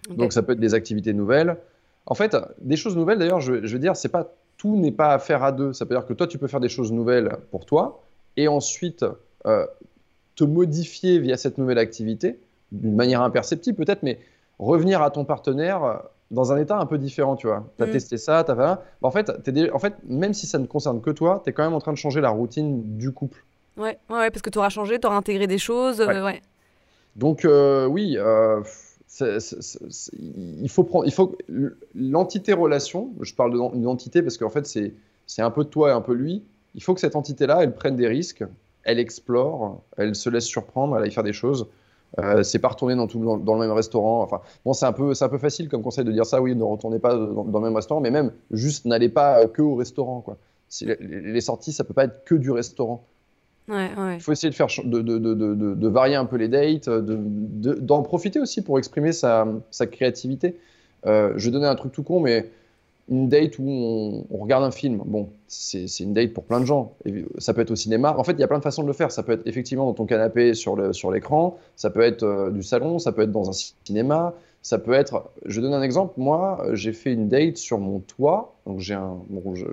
Donc, 0.09 0.31
ça 0.33 0.41
peut 0.41 0.53
être 0.53 0.59
des 0.59 0.73
activités 0.73 1.13
nouvelles. 1.13 1.57
En 2.05 2.15
fait, 2.15 2.35
des 2.61 2.77
choses 2.77 2.95
nouvelles, 2.95 3.19
d'ailleurs, 3.19 3.41
je, 3.41 3.65
je 3.65 3.73
veux 3.73 3.79
dire, 3.79 3.95
c'est 3.97 4.09
pas 4.09 4.31
tout 4.57 4.75
n'est 4.77 4.91
pas 4.91 5.13
à 5.13 5.19
faire 5.19 5.43
à 5.43 5.51
deux. 5.51 5.73
Ça 5.73 5.85
veut 5.85 5.89
dire 5.89 6.05
que 6.05 6.13
toi, 6.13 6.27
tu 6.27 6.37
peux 6.37 6.47
faire 6.47 6.59
des 6.59 6.69
choses 6.69 6.91
nouvelles 6.91 7.37
pour 7.51 7.65
toi 7.65 8.01
et 8.37 8.47
ensuite 8.47 9.05
euh, 9.45 9.65
te 10.37 10.45
modifier 10.45 11.19
via 11.19 11.35
cette 11.35 11.57
nouvelle 11.57 11.77
activité 11.79 12.39
d'une 12.71 12.95
manière 12.95 13.21
imperceptible 13.21 13.77
peut-être, 13.77 14.03
mais 14.03 14.19
revenir 14.59 15.01
à 15.01 15.11
ton 15.11 15.25
partenaire 15.25 15.83
euh, 15.83 15.95
dans 16.31 16.51
un 16.53 16.57
état 16.57 16.77
un 16.79 16.85
peu 16.85 16.97
différent, 16.97 17.35
tu 17.35 17.47
vois. 17.47 17.65
Tu 17.77 17.83
as 17.83 17.87
Mm. 17.87 17.91
testé 17.91 18.17
ça, 18.17 18.43
tu 18.45 18.51
as. 18.51 18.55
Bah, 18.55 18.81
en, 19.01 19.11
fait, 19.11 19.31
dé- 19.49 19.69
en 19.71 19.79
fait, 19.79 19.93
même 20.07 20.33
si 20.33 20.45
ça 20.47 20.59
ne 20.59 20.65
concerne 20.65 21.01
que 21.01 21.09
toi, 21.11 21.41
tu 21.43 21.49
es 21.49 21.53
quand 21.53 21.63
même 21.63 21.73
en 21.73 21.79
train 21.79 21.91
de 21.93 21.97
changer 21.97 22.21
la 22.21 22.29
routine 22.29 22.97
du 22.97 23.11
couple. 23.11 23.43
Ouais, 23.77 23.97
ouais, 24.09 24.17
ouais, 24.17 24.31
parce 24.31 24.41
que 24.41 24.49
tu 24.49 24.57
auras 24.57 24.69
changé, 24.69 24.99
tu 24.99 25.07
auras 25.07 25.17
intégré 25.17 25.47
des 25.47 25.57
choses. 25.57 26.01
euh, 26.01 26.23
ouais. 26.25 26.41
Donc 27.15 27.45
euh, 27.45 27.85
oui, 27.87 28.15
euh, 28.17 28.61
il 29.21 30.69
faut 30.69 30.83
prendre, 30.83 31.05
il 31.05 31.13
faut 31.13 31.35
l'entité 31.95 32.53
relation. 32.53 33.11
Je 33.21 33.33
parle 33.33 33.51
d'une 33.73 33.87
entité 33.87 34.21
parce 34.21 34.37
qu'en 34.37 34.49
fait 34.49 34.65
c'est 34.67 34.93
c'est 35.25 35.41
un 35.41 35.51
peu 35.51 35.63
toi 35.63 35.89
et 35.89 35.93
un 35.93 36.01
peu 36.01 36.13
lui. 36.13 36.43
Il 36.75 36.83
faut 36.83 36.93
que 36.93 36.99
cette 36.99 37.15
entité-là, 37.15 37.59
elle 37.63 37.73
prenne 37.73 37.95
des 37.95 38.07
risques, 38.07 38.43
elle 38.87 38.99
explore, 38.99 39.83
elle 39.97 40.15
se 40.15 40.29
laisse 40.29 40.45
surprendre, 40.45 40.97
elle 40.97 41.03
aille 41.03 41.11
faire 41.11 41.23
des 41.23 41.33
choses. 41.33 41.67
Euh, 42.19 42.41
c'est 42.41 42.59
pas 42.59 42.69
retourner 42.69 42.95
dans, 42.95 43.05
tout, 43.05 43.19
dans, 43.23 43.37
dans 43.37 43.53
le 43.53 43.59
même 43.59 43.71
restaurant. 43.71 44.23
Enfin, 44.23 44.39
bon, 44.63 44.71
c'est 44.71 44.85
un 44.85 44.93
peu, 44.93 45.13
c'est 45.13 45.25
un 45.25 45.29
peu 45.29 45.37
facile 45.37 45.67
comme 45.67 45.83
conseil 45.83 46.05
de 46.05 46.11
dire 46.11 46.25
ça. 46.25 46.41
Oui, 46.41 46.55
ne 46.55 46.63
retournez 46.63 46.99
pas 46.99 47.15
dans, 47.15 47.43
dans 47.43 47.59
le 47.59 47.65
même 47.65 47.75
restaurant, 47.75 47.99
mais 47.99 48.11
même 48.11 48.31
juste 48.49 48.85
n'allez 48.85 49.09
pas 49.09 49.45
que 49.47 49.61
au 49.61 49.75
restaurant, 49.75 50.21
quoi. 50.21 50.37
Les, 50.81 50.95
les 50.99 51.41
sorties, 51.41 51.73
ça 51.73 51.83
peut 51.83 51.93
pas 51.93 52.05
être 52.05 52.23
que 52.25 52.35
du 52.35 52.49
restaurant. 52.49 53.03
Ouais, 53.67 53.89
ouais. 53.97 54.15
Il 54.15 54.21
faut 54.21 54.31
essayer 54.31 54.49
de, 54.49 54.55
faire, 54.55 54.67
de, 54.83 55.01
de, 55.01 55.17
de, 55.17 55.33
de, 55.75 55.87
varier 55.89 56.15
un 56.15 56.25
peu 56.25 56.37
les 56.37 56.47
dates, 56.47 56.87
de- 56.89 57.19
de- 57.19 57.73
d'en 57.73 58.01
profiter 58.01 58.39
aussi 58.39 58.61
pour 58.61 58.79
exprimer 58.79 59.11
sa, 59.11 59.45
sa 59.71 59.85
créativité. 59.85 60.57
Euh, 61.05 61.33
je 61.35 61.45
vais 61.45 61.51
donner 61.51 61.67
un 61.67 61.75
truc 61.75 61.91
tout 61.91 62.03
con, 62.03 62.21
mais 62.21 62.49
une 63.09 63.29
date 63.29 63.57
où 63.59 63.63
on, 63.69 64.25
on 64.31 64.37
regarde 64.37 64.63
un 64.63 64.71
film, 64.71 65.01
bon, 65.05 65.29
c'est 65.47 65.85
une 65.99 66.13
date 66.13 66.33
pour 66.33 66.43
plein 66.43 66.59
de 66.59 66.65
gens. 66.65 66.93
Et 67.05 67.25
ça 67.37 67.53
peut 67.53 67.61
être 67.61 67.71
au 67.71 67.75
cinéma. 67.75 68.15
En 68.17 68.23
fait, 68.23 68.33
il 68.33 68.39
y 68.39 68.43
a 68.43 68.47
plein 68.47 68.57
de 68.57 68.63
façons 68.63 68.81
de 68.83 68.87
le 68.87 68.93
faire. 68.93 69.11
Ça 69.11 69.23
peut 69.23 69.31
être 69.33 69.47
effectivement 69.47 69.85
dans 69.85 69.93
ton 69.93 70.05
canapé 70.05 70.53
sur 70.53 70.75
l'écran, 71.11 71.57
ça 71.75 71.89
peut 71.89 72.01
être 72.01 72.23
euh, 72.23 72.51
du 72.51 72.63
salon, 72.63 72.99
ça 72.99 73.11
peut 73.11 73.21
être 73.21 73.31
dans 73.31 73.49
un 73.49 73.53
cinéma, 73.85 74.33
ça 74.61 74.77
peut 74.77 74.93
être. 74.93 75.29
Je 75.45 75.61
donne 75.61 75.73
un 75.73 75.81
exemple. 75.83 76.13
Moi, 76.17 76.61
j'ai 76.73 76.91
fait 76.91 77.13
une 77.13 77.29
date 77.29 77.55
sur 77.57 77.77
mon 77.79 77.99
toit. 77.99 78.55
Donc 78.65 78.79
j'ai 78.81 78.95
un, 78.95 79.15
bon, 79.29 79.55
je- 79.55 79.65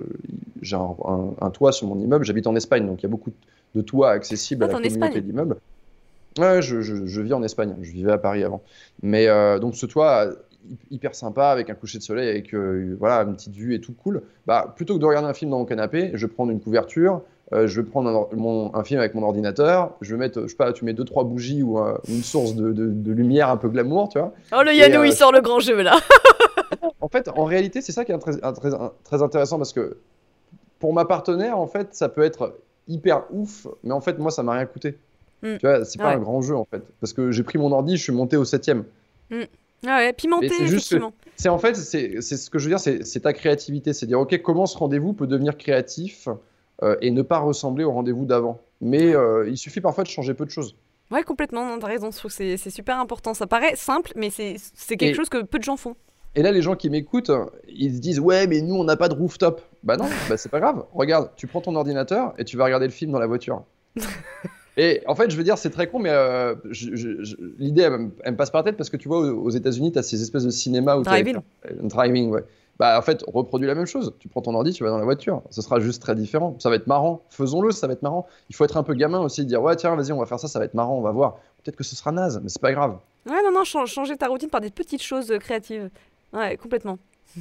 j'ai 0.61 0.77
un, 0.77 0.95
un- 1.05 1.33
un 1.41 1.49
toit 1.49 1.71
sur 1.73 1.87
mon 1.87 1.99
immeuble. 1.99 2.23
J'habite 2.23 2.47
en 2.47 2.55
Espagne, 2.55 2.85
donc 2.87 3.01
il 3.01 3.03
y 3.03 3.07
a 3.07 3.09
beaucoup 3.09 3.31
de 3.75 3.81
toits 3.81 4.11
accessibles 4.11 4.63
Ah, 4.63 4.65
à 4.65 4.67
la 4.69 4.73
t'es 4.79 4.87
en 4.87 4.93
communauté 4.93 5.19
d'immeubles. 5.21 5.57
Ouais, 6.39 6.61
je, 6.61 6.81
je- 6.81 7.05
je 7.05 7.21
vis 7.21 7.33
en 7.33 7.43
Espagne. 7.43 7.75
Je 7.81 7.91
vivais 7.91 8.11
à 8.13 8.17
Paris 8.17 8.43
avant. 8.45 8.61
Mais 9.03 9.27
euh, 9.27 9.59
donc 9.59 9.75
ce 9.75 9.85
toit 9.85 10.27
hyper 10.91 11.15
sympa 11.15 11.47
avec 11.47 11.69
un 11.69 11.75
coucher 11.75 11.97
de 11.97 12.03
soleil, 12.03 12.29
avec 12.29 12.53
euh, 12.53 12.95
voilà 12.99 13.21
une 13.23 13.35
petite 13.35 13.53
vue 13.55 13.73
et 13.75 13.81
tout 13.81 13.93
cool. 13.93 14.21
Bah 14.47 14.73
plutôt 14.75 14.95
que 14.95 14.99
de 14.99 15.05
regarder 15.05 15.27
un 15.27 15.33
film 15.33 15.51
dans 15.51 15.59
mon 15.59 15.65
canapé, 15.65 16.11
je 16.13 16.25
vais 16.25 16.31
prendre 16.33 16.51
une 16.51 16.59
couverture. 16.61 17.21
euh, 17.53 17.67
je 17.67 17.79
vais 17.81 17.87
prendre 17.87 18.09
un, 18.31 18.35
mon- 18.35 18.73
un 18.75 18.83
film 18.83 18.99
avec 18.99 19.13
mon 19.13 19.23
ordinateur. 19.23 19.91
Je 20.01 20.15
vais 20.15 20.19
mettre, 20.19 20.41
je 20.43 20.47
sais 20.47 20.55
pas, 20.55 20.73
tu 20.73 20.83
mets 20.85 20.93
deux 20.93 21.03
trois 21.05 21.23
bougies 21.23 21.61
ou 21.63 21.77
euh, 21.79 21.95
une 22.07 22.23
source 22.23 22.55
de, 22.55 22.71
de- 22.73 22.87
de 22.89 23.11
lumière 23.11 23.49
un 23.49 23.57
peu 23.57 23.69
glamour, 23.69 24.09
tu 24.09 24.17
vois. 24.19 24.33
Oh, 24.51 24.63
le 24.63 24.73
Yannou, 24.73 25.03
il 25.03 25.13
sort 25.13 25.31
le 25.31 25.41
grand 25.41 25.59
jeu 25.59 25.81
là. 25.81 25.95
En 27.01 27.07
fait, 27.07 27.29
en 27.29 27.43
réalité, 27.43 27.81
c'est 27.81 27.91
ça 27.91 28.03
qui 28.03 28.11
est 28.11 28.17
très, 28.17 28.31
très, 28.37 28.69
très 29.03 29.21
intéressant 29.21 29.57
parce 29.57 29.73
que 29.73 29.97
pour 30.79 30.91
ma 30.93 31.05
partenaire, 31.05 31.57
en 31.59 31.67
fait, 31.67 31.89
ça 31.93 32.09
peut 32.09 32.23
être 32.23 32.57
hyper 32.87 33.23
ouf, 33.31 33.67
mais 33.83 33.91
en 33.91 34.01
fait, 34.01 34.17
moi, 34.17 34.31
ça 34.31 34.41
m'a 34.41 34.53
rien 34.53 34.65
coûté. 34.65 34.97
Mm. 35.43 35.57
Tu 35.59 35.67
vois, 35.67 35.85
c'est 35.85 35.99
pas 35.99 36.09
Ouais. 36.09 36.15
un 36.15 36.19
grand 36.19 36.41
jeu 36.41 36.55
en 36.55 36.65
fait, 36.65 36.81
parce 36.99 37.13
que 37.13 37.31
j'ai 37.31 37.43
pris 37.43 37.59
mon 37.59 37.71
ordi, 37.71 37.95
je 37.97 38.01
suis 38.03 38.11
monté 38.13 38.37
au 38.37 38.45
septième. 38.45 38.85
Ah 39.87 39.97
ouais, 39.97 40.13
pimenté, 40.13 40.47
effectivement. 40.61 41.13
C'est 41.35 41.49
en 41.49 41.57
fait, 41.57 41.75
c'est 41.75 42.21
ce 42.21 42.49
que 42.49 42.59
je 42.59 42.69
veux 42.69 42.75
dire, 42.75 42.79
c'est 42.79 43.19
ta 43.19 43.33
créativité, 43.33 43.93
c'est 43.93 44.05
dire 44.05 44.19
ok, 44.19 44.41
comment 44.41 44.65
ce 44.65 44.77
rendez-vous 44.77 45.13
peut 45.13 45.27
devenir 45.27 45.57
créatif 45.57 46.27
euh, 46.83 46.95
et 47.01 47.11
ne 47.11 47.21
pas 47.21 47.39
ressembler 47.39 47.83
au 47.83 47.91
rendez-vous 47.91 48.25
d'avant. 48.25 48.59
Mais 48.81 49.15
euh, 49.15 49.47
il 49.49 49.57
suffit 49.57 49.81
parfois 49.81 50.03
de 50.03 50.09
changer 50.09 50.33
peu 50.33 50.45
de 50.45 50.51
choses. 50.51 50.75
Ouais, 51.11 51.23
complètement, 51.23 51.65
non, 51.65 51.77
t'as 51.79 51.87
raison, 51.87 52.09
je 52.11 52.17
trouve 52.17 52.35
que 52.35 52.57
c'est 52.57 52.69
super 52.69 52.99
important. 52.99 53.33
Ça 53.33 53.47
paraît 53.47 53.75
simple, 53.75 54.11
mais 54.15 54.29
c'est 54.29 54.55
c'est 54.73 54.97
quelque 54.97 55.11
Et- 55.11 55.15
chose 55.15 55.29
que 55.29 55.43
peu 55.43 55.59
de 55.59 55.63
gens 55.63 55.77
font. 55.77 55.95
Et 56.37 56.41
là, 56.41 56.51
les 56.51 56.61
gens 56.61 56.75
qui 56.75 56.89
m'écoutent, 56.89 57.31
ils 57.69 57.95
se 57.95 57.99
disent 58.01 58.19
ouais, 58.19 58.45
mais 58.47 58.61
nous 58.61 58.75
on 58.75 58.83
n'a 58.83 58.97
pas 58.97 59.07
de 59.07 59.13
rooftop. 59.13 59.61
Bah 59.83 59.95
non, 59.97 60.05
bah 60.29 60.35
c'est 60.37 60.49
pas 60.49 60.59
grave. 60.59 60.85
Regarde, 60.93 61.29
tu 61.37 61.47
prends 61.47 61.61
ton 61.61 61.75
ordinateur 61.75 62.33
et 62.37 62.43
tu 62.43 62.57
vas 62.57 62.65
regarder 62.65 62.87
le 62.87 62.91
film 62.91 63.11
dans 63.11 63.19
la 63.19 63.27
voiture. 63.27 63.63
Et 64.77 65.01
en 65.07 65.15
fait, 65.15 65.29
je 65.31 65.37
veux 65.37 65.43
dire, 65.43 65.57
c'est 65.57 65.69
très 65.69 65.87
con, 65.87 65.99
mais 65.99 66.09
euh, 66.11 66.53
l'idée, 67.59 67.83
elle, 67.83 67.97
me- 67.97 68.11
elle 68.23 68.33
me 68.33 68.37
passe 68.37 68.49
par 68.51 68.59
la 68.61 68.63
tête 68.65 68.77
parce 68.77 68.89
que 68.89 68.97
tu 68.97 69.07
vois, 69.07 69.19
aux, 69.19 69.43
aux 69.45 69.49
États-Unis, 69.49 69.91
tu 69.93 69.99
as 69.99 70.03
ces 70.03 70.21
espèces 70.21 70.43
de 70.43 70.49
cinéma 70.49 70.97
où 70.97 71.03
t'as- 71.03 71.11
Drive-in. 71.21 71.43
Un 71.83 71.87
driving, 71.87 72.29
ouais. 72.31 72.43
Bah, 72.77 72.99
en 72.99 73.01
fait, 73.01 73.23
reproduis 73.25 73.67
la 73.67 73.75
même 73.75 73.85
chose. 73.85 74.13
Tu 74.19 74.27
prends 74.27 74.41
ton 74.41 74.53
ordi, 74.53 74.73
tu 74.73 74.83
vas 74.83 74.89
dans 74.89 74.97
la 74.97 75.05
voiture. 75.05 75.41
Ce 75.49 75.61
sera 75.61 75.79
juste 75.79 76.01
très 76.01 76.13
différent. 76.13 76.57
Ça 76.59 76.69
va 76.69 76.75
être 76.75 76.87
marrant. 76.87 77.21
Faisons-le, 77.29 77.71
ça 77.71 77.87
va 77.87 77.93
être 77.93 78.01
marrant. 78.01 78.27
Il 78.49 78.55
faut 78.55 78.65
être 78.65 78.75
un 78.75 78.83
peu 78.83 78.93
gamin 78.95 79.21
aussi, 79.21 79.45
dire 79.45 79.61
ouais, 79.63 79.77
tiens, 79.77 79.95
vas-y, 79.95 80.11
on 80.11 80.19
va 80.19 80.25
faire 80.25 80.39
ça, 80.41 80.49
ça 80.49 80.59
va 80.59 80.65
être 80.65 80.73
marrant, 80.73 80.97
on 80.97 81.01
va 81.01 81.11
voir. 81.11 81.35
Peut-être 81.63 81.77
que 81.77 81.85
ce 81.85 81.95
sera 81.95 82.11
naze, 82.11 82.41
mais 82.43 82.49
c'est 82.49 82.61
pas 82.61 82.73
grave. 82.73 82.97
Ouais, 83.25 83.41
non, 83.43 83.51
non, 83.53 83.63
chan- 83.63 83.85
changer 83.85 84.17
ta 84.17 84.27
routine 84.27 84.49
par 84.49 84.59
des 84.59 84.71
petites 84.71 85.01
choses 85.01 85.31
euh, 85.31 85.37
créatives. 85.39 85.89
Ouais, 86.33 86.57
complètement. 86.57 86.99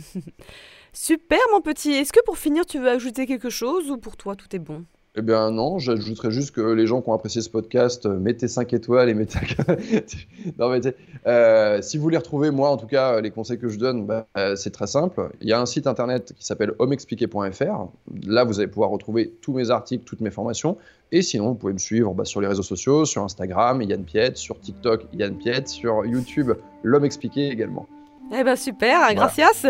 Super, 0.93 1.39
mon 1.53 1.61
petit. 1.61 1.93
Est-ce 1.93 2.13
que 2.13 2.23
pour 2.25 2.39
finir, 2.39 2.65
tu 2.65 2.79
veux 2.79 2.89
ajouter 2.89 3.27
quelque 3.27 3.51
chose 3.51 3.91
ou 3.91 3.97
pour 3.99 4.17
toi, 4.17 4.37
tout 4.37 4.55
est 4.55 4.61
bon? 4.61 4.85
Eh 5.17 5.23
bien 5.23 5.53
non, 5.53 5.79
j'ajouterais 5.79 6.33
juste 6.33 6.51
que 6.51 6.61
les 6.61 6.89
gens 6.89 7.01
qui 7.01 7.09
ont 7.09 7.13
apprécié 7.13 7.41
ce 7.41 7.49
podcast, 7.49 8.05
euh, 8.05 8.19
mettez 8.19 8.49
5 8.49 8.73
étoiles 8.73 9.09
et 9.09 9.15
mettez... 9.15 9.39
non, 10.59 10.69
mais 10.69 10.81
euh, 11.29 11.81
si 11.83 11.99
vous 11.99 12.03
voulez 12.03 12.17
retrouver, 12.17 12.51
moi 12.51 12.71
en 12.71 12.77
tout 12.77 12.89
cas, 12.89 13.21
les 13.21 13.31
conseils 13.31 13.61
que 13.61 13.69
je 13.69 13.79
donne, 13.79 14.07
bah, 14.07 14.27
euh, 14.37 14.57
c'est 14.57 14.73
très 14.73 14.89
simple. 14.89 15.31
Il 15.41 15.49
y 15.49 15.53
a 15.53 15.61
un 15.61 15.67
site 15.67 15.87
internet 15.87 16.35
qui 16.37 16.45
s'appelle 16.45 16.73
homeexpliqué.fr. 16.81 17.87
Là, 18.27 18.43
vous 18.43 18.59
allez 18.59 18.67
pouvoir 18.67 18.91
retrouver 18.91 19.33
tous 19.41 19.53
mes 19.53 19.71
articles, 19.71 20.03
toutes 20.03 20.21
mes 20.21 20.33
formations. 20.33 20.79
Et 21.13 21.23
sinon, 21.23 21.51
vous 21.51 21.55
pouvez 21.55 21.75
me 21.75 21.79
suivre 21.79 22.13
bah, 22.13 22.25
sur 22.25 22.41
les 22.41 22.49
réseaux 22.49 22.65
sociaux, 22.65 23.05
sur 23.05 23.23
Instagram, 23.23 23.83
Yann 23.83 24.03
Piette, 24.03 24.37
sur 24.37 24.59
TikTok, 24.59 25.07
Yann 25.13 25.39
Piette, 25.39 25.69
sur 25.69 26.05
YouTube, 26.05 26.51
l'homme 26.83 27.05
expliqué 27.05 27.51
également. 27.51 27.87
Eh 28.33 28.43
ben 28.43 28.57
super, 28.57 29.15
gracias 29.15 29.65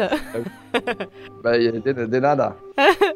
Bah, 1.43 1.59
y 1.59 1.69
a 1.69 1.73
de, 1.73 2.07
de 2.07 2.19
nada. 2.19 2.57